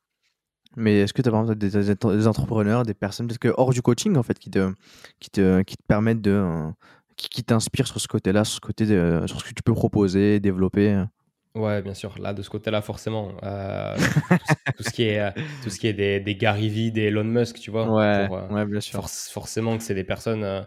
[0.75, 3.81] Mais est-ce que tu as par exemple des, entrepreneurs, des personnes, peut-être que hors du
[3.81, 4.73] coaching en fait, qui te,
[5.19, 6.69] qui te, qui te permettent de, euh,
[7.17, 9.73] qui, qui t'inspirent sur ce côté-là, sur ce côté, de- sur ce que tu peux
[9.73, 10.93] proposer, développer.
[10.93, 11.05] euh?
[11.55, 12.17] Ouais, bien sûr.
[12.19, 13.95] Là, de ce côté-là, forcément, euh,
[14.37, 17.03] tout, ce- tout ce qui est, tout ce qui est des, des Gary Vee, des
[17.03, 18.99] Elon Musk, tu vois, Ouais, pour, euh, ouais, bien sûr.
[18.99, 20.61] forc- forcément que c'est des personnes, euh,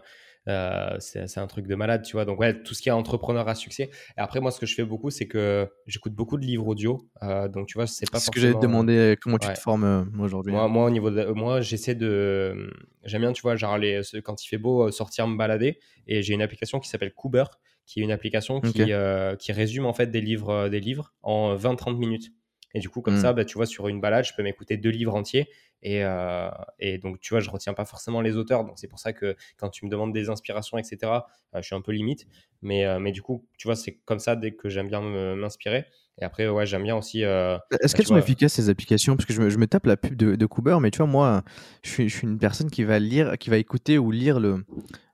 [0.49, 2.25] euh, c'est un truc de malade, tu vois.
[2.25, 3.89] Donc, ouais, tout ce qui est entrepreneur à succès.
[4.17, 7.07] Et après, moi, ce que je fais beaucoup, c'est que j'écoute beaucoup de livres audio.
[7.23, 9.59] euh, donc, tu vois, c'est pas ce que j'allais te demander, euh, comment tu te
[9.59, 10.51] formes euh, aujourd'hui.
[10.51, 12.69] Moi, moi, au niveau de, moi, j'essaie de,
[13.05, 15.79] j'aime bien, tu vois, genre les, quand il fait beau, sortir me balader.
[16.07, 17.43] Et j'ai une application qui s'appelle Cooper,
[17.85, 18.91] qui est une application qui,
[19.39, 22.31] qui résume en fait des livres, des livres en 20-30 minutes.
[22.75, 23.17] Et du coup, comme Mm.
[23.17, 25.49] ça, bah, tu vois, sur une balade, je peux m'écouter deux livres entiers.
[25.81, 26.49] Et, euh,
[26.79, 28.63] et donc, tu vois, je retiens pas forcément les auteurs.
[28.65, 31.75] Donc, c'est pour ça que quand tu me demandes des inspirations, etc., euh, je suis
[31.75, 32.27] un peu limite.
[32.61, 35.01] Mais, euh, mais du coup, tu vois, c'est comme ça dès que j'aime bien
[35.35, 35.85] m'inspirer.
[36.21, 37.23] Et après, ouais, j'aime bien aussi.
[37.23, 39.15] euh, Est-ce bah, qu'elles sont efficaces ces applications?
[39.15, 41.07] Parce que je me, je me tape la pub de, de Cooper, mais tu vois,
[41.07, 41.43] moi,
[41.83, 44.65] je suis, je suis une personne qui va lire, qui va écouter ou lire le,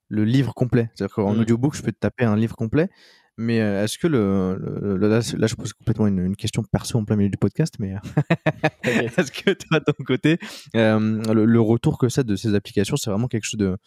[0.10, 0.90] le livre complet.
[0.96, 1.40] C'est-à-dire qu'en Mm.
[1.42, 2.90] audiobook, je peux te taper un livre complet.
[3.38, 6.98] Mais euh, est-ce que le, le- le- là, je pose complètement une, une question perso
[6.98, 7.96] en plein milieu du podcast, mais
[8.84, 10.38] est-ce que toi, de ton côté,
[10.76, 13.78] euh, le, le retour que ça de ces applications, c'est vraiment quelque chose de,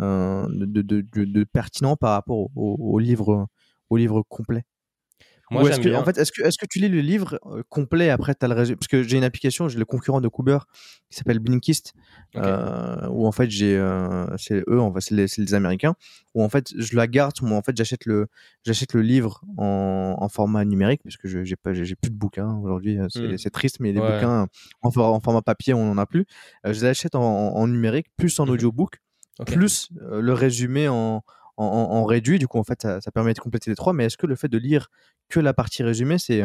[0.00, 3.46] euh, de, de, de- de pertinent par rapport au, au- au livre,
[3.90, 4.64] au livre complet?
[5.50, 6.00] Moi, Ou est-ce que, bien.
[6.00, 8.54] en fait, est-ce que, est-ce que tu lis le livre euh, complet après as le
[8.54, 10.58] résumé Parce que j'ai une application, j'ai le concurrent de Cooper
[11.08, 11.92] qui s'appelle Blinkist,
[12.36, 15.94] euh, où en fait j'ai, euh, c'est eux, en fait, c'est les, c'est les Américains,
[16.34, 18.26] où en fait je la garde, moi en fait j'achète le,
[18.64, 22.10] j'achète le livre en, en format numérique parce que je- j'ai pas, j'ai j'ai plus
[22.10, 23.38] de bouquins aujourd'hui, c'est, Hmm.
[23.38, 24.14] c'est triste, mais les Ouais.
[24.14, 24.48] bouquins
[24.82, 26.26] en, for- en format papier on en a plus.
[26.64, 28.50] Je les achète en, numérique, plus en Mhm.
[28.52, 28.96] audiobook,
[29.38, 29.52] Ok.
[29.52, 31.22] plus le résumé en,
[31.56, 32.38] en, réduit.
[32.38, 33.92] Du coup, en fait, ça, ça permet de compléter les trois.
[33.92, 34.88] Mais est-ce que le fait de lire
[35.28, 36.44] que la partie résumée, c'est,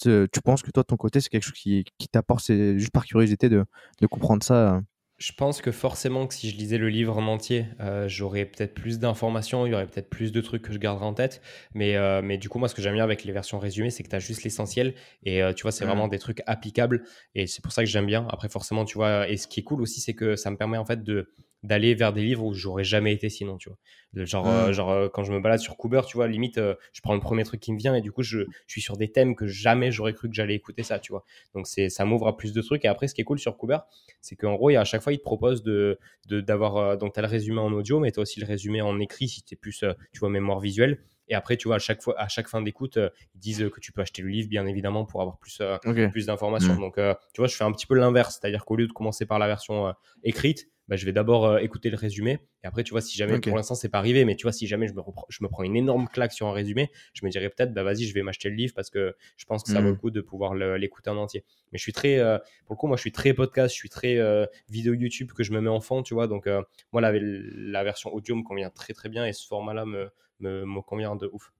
[0.00, 2.92] tu penses que toi, de ton côté, c'est quelque chose qui, qui t'apporte, c'est juste
[2.92, 3.64] par curiosité de,
[4.00, 4.80] de comprendre ça euh?
[5.22, 8.74] Je pense que forcément que si je lisais le livre en entier, euh, j'aurais peut-être
[8.74, 11.40] plus d'informations, il y aurait peut-être plus de trucs que je garderais en tête.
[11.74, 14.02] Mais, euh, mais du coup, moi, ce que j'aime bien avec les versions résumées, c'est
[14.02, 14.94] que tu as juste l'essentiel.
[15.22, 17.04] Et euh, tu vois, c'est vraiment des trucs applicables.
[17.36, 18.26] Et c'est pour ça que j'aime bien.
[18.30, 20.76] Après, forcément, tu vois, et ce qui est cool aussi, c'est que ça me permet
[20.76, 21.28] en fait de
[21.62, 23.78] d'aller vers des livres où j'aurais jamais été sinon, tu vois.
[24.24, 24.72] Genre, euh, Mhm.
[24.72, 27.20] genre euh, quand je me balade sur Cooper, tu vois, limite, euh, je prends le
[27.20, 29.46] premier truc qui me vient et du coup, je, je suis sur des thèmes que
[29.46, 31.24] jamais j'aurais cru que j'allais écouter ça, tu vois.
[31.54, 32.84] Donc, c'est, ça m'ouvre à plus de trucs.
[32.84, 33.78] Et après, ce qui est cool sur Cooper,
[34.20, 35.98] c'est qu'en gros, il y a- à chaque fois, il te propose de,
[36.28, 36.76] de- d'avoir.
[36.76, 38.98] euh, donc, tu as le résumé en audio, mais tu as aussi le résumé en
[39.00, 40.98] écrit si tu es plus, euh, tu vois, mémoire visuelle.
[41.28, 43.80] Et après, tu vois, à chaque, fois, à chaque fin d'écoute, euh, ils disent que
[43.80, 45.78] tu peux acheter le livre, bien évidemment, pour avoir plus, euh,
[46.10, 46.74] plus d'informations.
[46.74, 46.80] Mm.
[46.80, 48.38] Donc, euh, tu vois, je fais un petit peu l'inverse.
[48.40, 49.94] C'est-à-dire qu'au lieu de commencer par la version
[50.24, 52.40] écrite, bah, je vais d'abord euh, écouter le résumé.
[52.64, 54.66] Et après, tu vois, si jamais, pour l'instant, c'est pas arrivé, mais tu vois, si
[54.66, 57.48] jamais je me, je me prends une énorme claque sur un résumé, je me dirais
[57.48, 59.84] peut-être, bah vas-y, je vais m'acheter le livre parce que je pense que ça Mm.
[59.84, 61.44] vaut le coup de pouvoir l'écouter en entier.
[61.70, 62.36] Mais je suis très, euh,
[62.66, 65.44] pour le coup, moi, je suis très podcast, je suis très euh, vidéo YouTube que
[65.44, 66.26] je me mets en fond, tu vois.
[66.26, 66.48] Donc,
[66.92, 70.10] moi, la, la version audio me convient très, très bien et ce format-là me,
[70.42, 71.52] me, convient de ouf.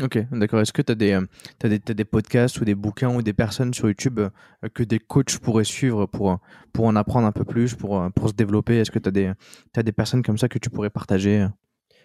[0.00, 0.60] Ok, d'accord.
[0.60, 1.26] Est-ce que tu as des, euh,
[1.58, 4.30] t'as des, t'as des podcasts ou des bouquins ou des personnes sur YouTube euh,
[4.72, 6.36] que des coachs pourraient suivre pour, euh,
[6.72, 8.78] pour en apprendre un peu plus, pour, pour se développer?
[8.78, 9.32] Est-ce que tu as des,
[9.72, 11.48] t'as des personnes comme ça que tu pourrais partager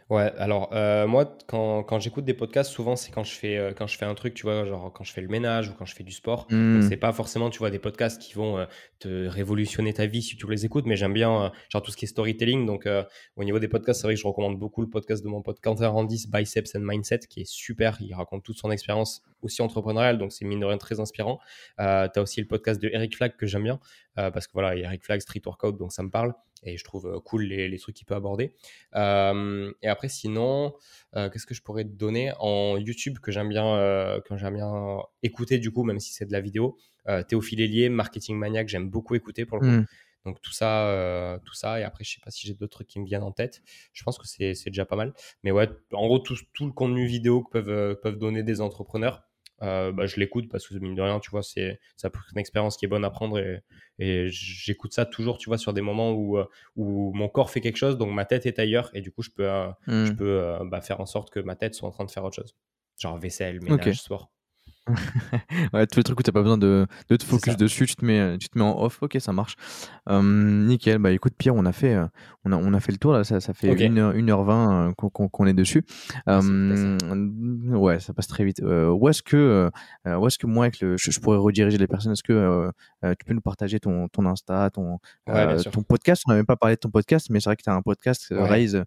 [0.09, 3.73] Ouais, alors euh, moi, quand, quand j'écoute des podcasts, souvent c'est quand je fais euh,
[3.73, 5.85] quand je fais un truc, tu vois, genre quand je fais le ménage ou quand
[5.85, 6.45] je fais du sport.
[6.49, 6.81] Donc Hmm.
[6.81, 8.65] c'est pas forcément, tu vois, des podcasts qui vont euh,
[8.99, 12.05] te révolutionner ta vie si tu les écoutes, mais j'aime bien genre tout ce qui
[12.05, 12.65] est storytelling.
[12.65, 12.87] Donc
[13.35, 15.59] au niveau des podcasts, c'est vrai que je recommande beaucoup le podcast de mon pote
[15.61, 17.97] Quentin Randis, Biceps and Mindset, qui est super.
[18.01, 21.39] Il raconte toute son expérience aussi entrepreneuriale, donc c'est mine de rien très inspirant.
[21.77, 23.79] Tu as aussi le podcast de Eric Flag que j'aime bien,
[24.15, 26.33] parce que voilà, Eric Flag, Street Workout, donc ça me parle.
[26.63, 28.53] Et je trouve cool les, les trucs qu'il peut aborder.
[28.95, 30.73] et après, sinon,
[31.13, 35.59] qu'est-ce que je pourrais te donner en YouTube que j'aime bien, que j'aime bien écouter
[35.59, 36.77] du coup, même si c'est de la vidéo?
[37.27, 39.81] Théophile Hélier, Marketing Maniac, j'aime beaucoup écouter pour le coup.
[39.81, 39.85] Mmh.
[40.25, 41.79] Donc tout ça, euh, tout ça.
[41.79, 43.61] Et après, je sais pas si j'ai d'autres trucs qui me viennent en tête.
[43.93, 45.13] Je pense que c'est déjà pas mal.
[45.43, 48.61] Mais ouais, en gros, tout, tout le contenu vidéo que peuvent, euh, peuvent donner des
[48.61, 49.23] entrepreneurs,
[49.63, 52.85] euh, bah, je l'écoute parce que mine de rien, tu vois, c'est une expérience qui
[52.85, 53.63] est bonne à prendre et,
[53.99, 56.37] et j'écoute ça toujours, tu vois, sur des moments où,
[56.75, 59.29] où mon corps fait quelque chose, donc ma tête est ailleurs et du coup, je
[59.29, 59.47] peux,
[59.87, 60.15] je mmh.
[60.15, 62.55] peux bah, faire en sorte que ma tête soit en train de faire autre chose.
[62.99, 64.32] Genre vaisselle, ménage, sport.
[65.73, 68.03] Ouais, tous les trucs où t'as pas besoin de, de te focus dessus, tu te,
[68.03, 69.55] mets, tu te mets en off, ok, ça marche.
[70.09, 72.05] nickel, bah écoute, Pierre, on a fait, euh,
[72.43, 74.91] on a, on a fait le tour, là, ça, ça fait 1h20 euh,
[75.29, 75.85] qu'on est dessus.
[76.27, 78.61] ouais, ça passe très vite.
[78.61, 79.71] Euh, où est-ce que,
[80.05, 82.11] où est-ce que moi, avec le, je, pourrais rediriger les personnes?
[82.11, 82.69] Est-ce que
[83.03, 86.23] tu peux nous partager ton, ton Insta, ton, ton podcast?
[86.27, 87.81] On n'a même pas parlé de ton podcast, mais c'est vrai que tu as un
[87.81, 88.83] podcast, Raise,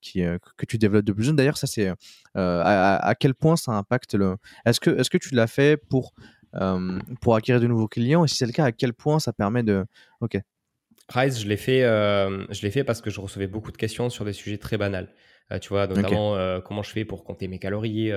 [0.00, 1.36] qui, que tu développes de plus jeune.
[1.36, 1.92] D'ailleurs, ça, c'est
[2.34, 4.36] à, à, quel point ça impacte le
[4.72, 6.14] est-ce que, est que tu l'as fait pour,
[6.54, 8.24] euh, pour acquérir de nouveaux clients?
[8.24, 9.84] Et si c'est le cas, à quel point ça permet de.
[10.20, 10.38] Ok.
[11.12, 14.08] Rise, je l'ai fait, euh, je l'ai fait parce que je recevais beaucoup de questions
[14.08, 15.12] sur des sujets très banals.
[15.50, 18.10] Euh, tu vois, notamment euh, comment je fais pour compter mes calories,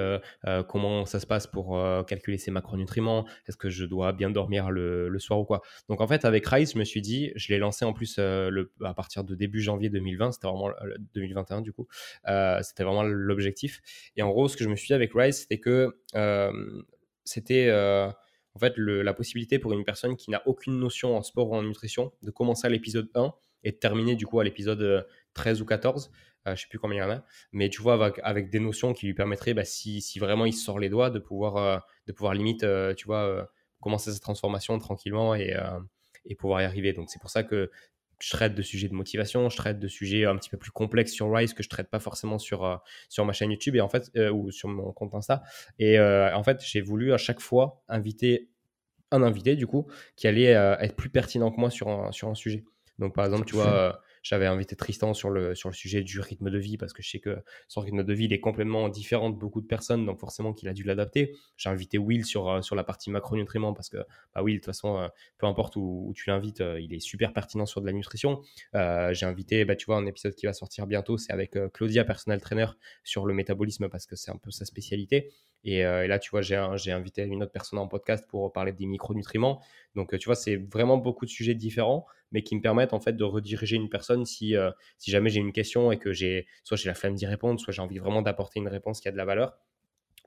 [0.70, 1.78] comment ça se passe pour
[2.08, 5.62] calculer ces macronutriments, est-ce que je dois bien dormir le, le, soir ou quoi.
[5.90, 8.72] Donc en fait, avec Rise, je me suis dit, je l'ai lancé en plus le,
[8.84, 10.72] à partir de début janvier 2020, c'était vraiment
[11.14, 11.88] 2021 du coup,
[12.62, 13.82] c'était vraiment l'objectif.
[14.16, 15.98] Et en gros, ce que je me suis dit avec Rise, c'était que
[17.26, 17.70] c'était
[18.56, 21.64] en fait la possibilité pour une personne qui n'a aucune notion en sport ou en
[21.64, 23.34] nutrition de commencer à l'épisode 1
[23.64, 26.12] et de terminer du coup à l'épisode 13 ou 14
[26.48, 28.94] euh, je sais plus combien il y en a, mais tu vois, avec, des notions
[28.94, 32.36] qui lui permettraient, bah, si, vraiment il sort les doigts, de pouvoir, euh, de pouvoir
[32.36, 33.50] limite, euh, tu vois,
[33.82, 35.56] commencer sa transformation tranquillement et,
[36.26, 36.94] et pouvoir y arriver.
[36.94, 37.72] Donc c'est pour ça que
[38.20, 41.12] je traite de sujets de motivation, je traite de sujets un petit peu plus complexes
[41.12, 44.12] sur Rise que je traite pas forcément sur, sur ma chaîne YouTube et en fait,
[44.32, 45.44] ou sur mon compte Insta.
[45.80, 48.50] Et en fait, j'ai voulu à chaque fois inviter
[49.12, 52.36] un invité, du coup, qui allait être plus pertinent que moi sur un, sur un
[52.36, 52.64] sujet.
[53.00, 56.78] Donc, par exemple, tu vois, j'avais invité Tristan sur le, sujet du rythme de vie
[56.78, 57.38] parce que je sais que
[57.68, 60.74] son rythme de vie est complètement différent de beaucoup de personnes, donc forcément qu'il a
[60.74, 61.36] dû l'adapter.
[61.58, 63.98] J'ai invité Will sur, euh, la partie macronutriments parce que
[64.34, 65.08] bah Will, de toute façon, euh,
[65.38, 68.42] peu importe où, tu l'invites, euh, il est super pertinent sur de la nutrition.
[68.74, 72.42] J'ai invité, bah, tu vois, un épisode qui va sortir bientôt, c'est avec Claudia, personnel
[72.42, 72.66] trainer,
[73.04, 75.32] sur le métabolisme parce que c'est un peu sa spécialité.
[75.66, 76.56] Et, là, tu vois, j'ai
[76.92, 79.62] invité une autre personne en podcast pour parler des micronutriments.
[79.96, 83.14] Donc, tu vois, c'est vraiment beaucoup de sujets différents mais qui me permettent en fait
[83.14, 86.76] de rediriger une personne si, euh, si jamais j'ai une question et que j'ai soit
[86.76, 89.18] j'ai la flemme d'y répondre, soit j'ai envie vraiment d'apporter une réponse qui a de
[89.18, 89.58] la valeur.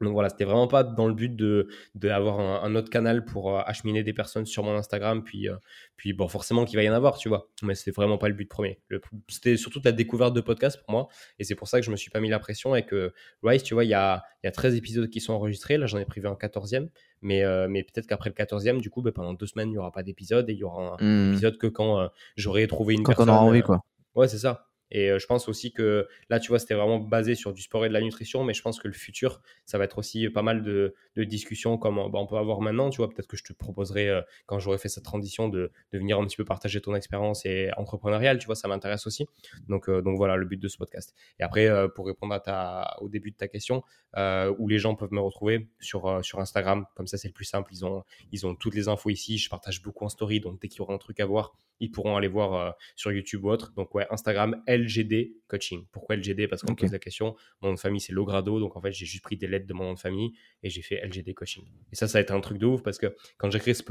[0.01, 3.63] Donc voilà, c'était vraiment pas dans le but de d'avoir un, autre canal pour euh,
[3.65, 5.57] acheminer des personnes sur mon Instagram, puis euh,
[5.97, 7.49] puis bon forcément qu'il va y en avoir, tu vois.
[7.63, 8.81] Mais c'était vraiment pas le but premier.
[9.29, 11.09] C'était surtout la découverte de podcast pour moi,
[11.39, 13.13] et c'est pour ça que je me suis pas mis la pression et que
[13.43, 15.79] Rice, tu vois, il y a il y a 13 épisodes qui sont enregistrés.
[15.79, 16.89] Là, j'en ai privé un 14e,
[17.23, 19.79] mais euh, mais peut-être qu'après le 14e, du coup, ben, pendant deux semaines, il y
[19.79, 21.33] aura pas d'épisode et il y aura un mmh.
[21.33, 23.27] épisode que quand j'aurai trouvé une personne.
[23.27, 23.83] Quand on aura envie, quoi.
[24.15, 24.68] Ouais, c'est ça.
[24.91, 27.85] Et euh, je pense aussi que là, tu vois, c'était vraiment basé sur du sport
[27.85, 30.43] et de la nutrition, mais je pense que le futur, ça va être aussi pas
[30.43, 32.91] mal de, discussions comme bah, on peut avoir maintenant.
[32.91, 36.19] Tu vois, peut-être que je te proposerai, euh, quand j'aurai fait cette transition, de, venir
[36.19, 38.39] un petit peu partager ton expérience et entrepreneuriale.
[38.39, 39.27] Tu vois, ça m'intéresse aussi.
[39.69, 41.15] Donc, euh, donc voilà le but de ce podcast.
[41.41, 43.83] Et après, pour répondre à ta, au début de ta question,
[44.17, 47.73] où les gens peuvent me retrouver sur, sur Instagram, comme ça, c'est le plus simple.
[47.73, 49.39] Ils ont, ils ont toutes les infos ici.
[49.39, 51.91] Je partage beaucoup en story, donc dès qu'il y aura un truc à voir, ils
[51.91, 53.73] pourront aller voir sur YouTube ou autre.
[53.75, 55.87] Donc ouais, Instagram, LGD Coaching.
[55.93, 57.35] Pourquoi LGD Parce qu'on me pose la question.
[57.61, 58.61] Mon nom de famille, c'est Logrado.
[58.61, 60.33] Donc, en fait, j'ai juste pris des lettres de mon nom de famille
[60.63, 61.65] et j'ai fait LGD Coaching.
[61.93, 63.83] Et ça, ça a été un truc de ouf parce que quand j'ai créé ce,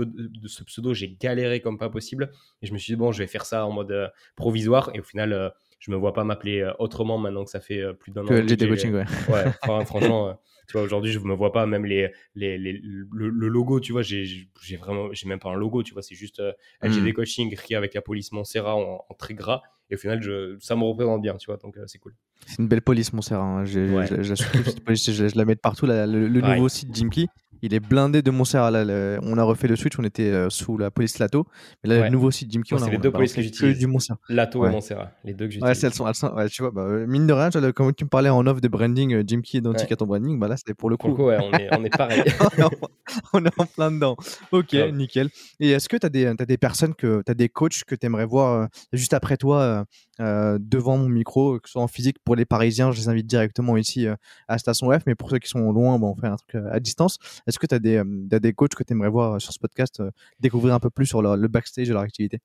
[0.45, 2.31] ce pseudo, j'ai galéré comme pas possible.
[2.61, 4.91] Et je me suis dit, bon, je vais faire ça en mode euh, provisoire.
[4.93, 5.49] Et au final, euh,
[5.79, 8.27] je me vois pas m'appeler euh, autrement maintenant que ça fait plus d'un an.
[8.27, 9.05] Que LGD Coaching, ouais.
[9.29, 9.51] Ouais,
[9.85, 10.39] franchement.
[10.67, 14.49] tu vois aujourd'hui je me vois pas même les, les, le, logo tu vois j'ai
[14.77, 16.41] vraiment j'ai même pas un logo tu vois c'est juste
[16.81, 17.13] LGD hmm.
[17.13, 20.75] coaching écrit avec la police Montserrat en, en, très gras et au final, je, ça
[20.75, 22.13] me représente bien, tu vois, donc euh, c'est cool.
[22.45, 23.65] C'est une belle police, mon Hein.
[23.65, 23.79] Je,
[24.21, 25.85] je, la mets de partout.
[25.85, 27.27] le, nouveau site Jimky,
[27.61, 28.71] il est blindé de Montserrat.
[28.71, 31.45] Là, on a refait le switch, on était euh, sous la police Lato.
[31.83, 33.77] Mais là, le nouveau site Jimky, on a C'est les deux polices que j'utilise.
[33.77, 34.19] du Montserrat.
[34.29, 35.77] Lato et Montserrat, les deux que j'utilise.
[35.77, 38.09] Ouais, elles sont, elles sont, ouais, tu vois, bah, mine de rien, comme tu me
[38.09, 40.89] parlais en off de branding, euh, Jimky identique à ton branding, bah là, c'était pour
[40.89, 41.11] le coup.
[41.11, 42.23] ouais, on est, on est pareil.
[43.33, 44.15] on est en plein dedans.
[44.51, 45.29] Ok, nickel.
[45.59, 48.25] Et est-ce que tu as, as, des personnes, tu as des coachs que tu aimerais
[48.25, 49.85] voir juste après toi
[50.19, 53.27] euh, devant mon micro, que ce soit en physique pour les Parisiens, je les invite
[53.27, 54.15] directement ici euh,
[54.47, 56.69] à Station F, mais pour ceux qui sont loin, bon, on fait un truc euh,
[56.71, 57.19] à distance.
[57.47, 60.03] Est-ce que tu as, des, des coachs que tu aimerais voir sur ce podcast,
[60.39, 62.39] découvrir un peu plus sur le, backstage de leur activité?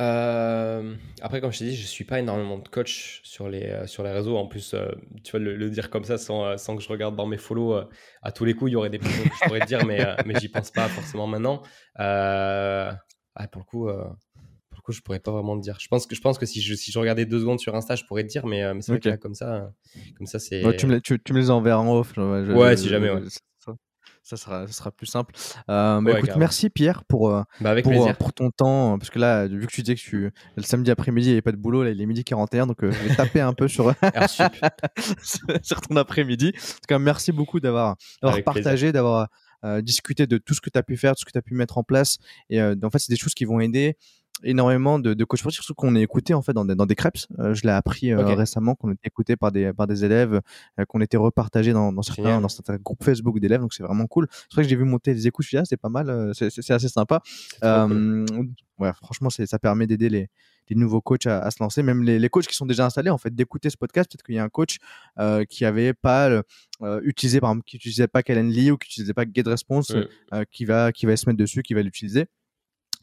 [0.00, 3.86] Euh, après, comme je t'ai dit, je suis pas énormément de coach sur les, euh,
[3.86, 4.36] sur les réseaux.
[4.36, 4.88] En plus, euh,
[5.24, 7.80] tu vas le, dire comme ça sans, sans, que je regarde dans mes follow.
[8.22, 10.04] à tous les coups, il y aurait des personnes que je pourrais te dire, mais,
[10.26, 11.62] mais j'y pense pas forcément maintenant.
[11.96, 15.78] Ah, pour le coup, pour le coup, je pourrais pas vraiment te dire.
[15.80, 17.94] Je pense que, je pense que si, je, si je regardais deux secondes sur Insta,
[17.96, 19.72] je pourrais te dire, mais, mais c'est vrai que là, comme ça,
[20.16, 20.62] comme ça c'est.
[20.76, 22.16] tu, me, tu, tu, me les enverras en off.
[22.16, 23.10] ouais, si jamais.
[23.10, 23.22] Ouais
[24.28, 25.34] ça sera, ça sera plus simple.
[25.70, 28.98] Euh, bah, écoute, merci Pierre pour, euh, bah, pour, pour, ton temps.
[28.98, 31.42] Parce que là, vu que tu disais que tu, le samedi après-midi, il n'y avait
[31.42, 33.68] pas de boulot, là, il est midi 41, donc euh, je vais taper un peu
[33.68, 33.94] sur,
[35.62, 36.48] sur ton après-midi.
[36.48, 37.96] En tout cas, merci beaucoup d'avoir
[38.44, 39.28] partagé, d'avoir
[39.82, 41.54] discuté de tout ce que tu as pu faire, tout ce que tu as pu
[41.54, 42.18] mettre en place.
[42.50, 43.96] Et en fait, c'est des choses qui vont aider
[44.42, 46.94] énormément de, de coachs sportifs, surtout qu'on est écouté en fait dans des, dans des
[46.94, 47.18] crêpes.
[47.38, 50.40] Euh, je l'ai appris euh, récemment qu'on était écouté par des par des élèves,
[50.78, 54.06] euh, qu'on était repartagé dans, dans certains dans certains groupes Facebook d'élèves, donc c'est vraiment
[54.06, 54.26] cool.
[54.30, 57.20] C'est vrai que j'ai vu monter les écoutes, c'est pas mal, c'est assez sympa.
[58.78, 60.28] Ouais, franchement, ça permet d'aider les
[60.68, 63.18] les nouveaux coachs à, se lancer, même les, les, coachs qui sont déjà installés, en
[63.18, 64.10] fait, d'écouter ce podcast.
[64.10, 64.76] Peut-être qu'il y a un coach
[65.18, 66.42] euh, qui avait pas
[67.02, 69.94] utilisé, par exemple, qui utilisait pas Calendly ou qui utilisait pas GetResponse,
[70.50, 72.26] qui va qui va se mettre dessus, qui va l'utiliser.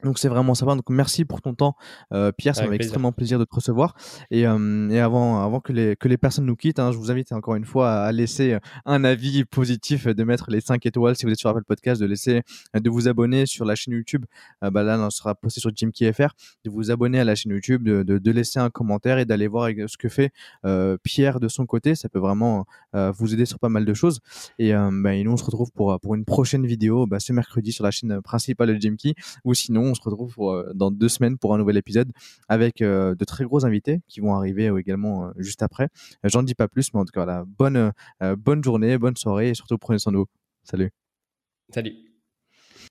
[0.04, 0.76] Donc c'est vraiment sympa.
[0.76, 1.76] Donc merci pour ton temps,
[2.14, 2.56] euh, Pierre.
[2.56, 3.96] Ça m'a extrêmement plaisir de te recevoir.
[4.30, 7.12] Et, euh, et avant, avant que les que les personnes nous quittent, hein, je vous
[7.12, 11.16] invite encore une fois à laisser euh, un avis positif, de mettre les 5 étoiles
[11.16, 12.42] si vous êtes sur Apple Podcast, de laisser,
[12.74, 14.26] de vous abonner sur la chaîne YouTube.
[14.62, 16.34] bah là, on sera posté sur JimKFR.
[16.66, 19.48] De vous abonner à la chaîne YouTube, de, de, de laisser un commentaire et d'aller
[19.48, 20.32] voir ce que fait
[21.04, 21.96] Pierre de son côté.
[21.96, 24.20] Ça peut vraiment vous aider sur pas mal de choses.
[24.60, 27.08] Et, bah, et nous, on se retrouve pour pour une prochaine vidéo.
[27.08, 30.72] Bah, ce mercredi sur la chaîne principale de Jimkey, ou sinon on se retrouve euh,
[30.74, 32.12] dans deux semaines pour un nouvel épisode
[32.48, 35.90] avec euh, de très gros invités qui vont arriver euh, également juste après.
[36.24, 37.92] J'en dis pas plus, mais en tout cas, bonne,
[38.38, 40.28] bonne journée, bonne soirée et surtout prenez soin de vous.
[40.64, 40.92] Salut.
[41.74, 42.05] Salut.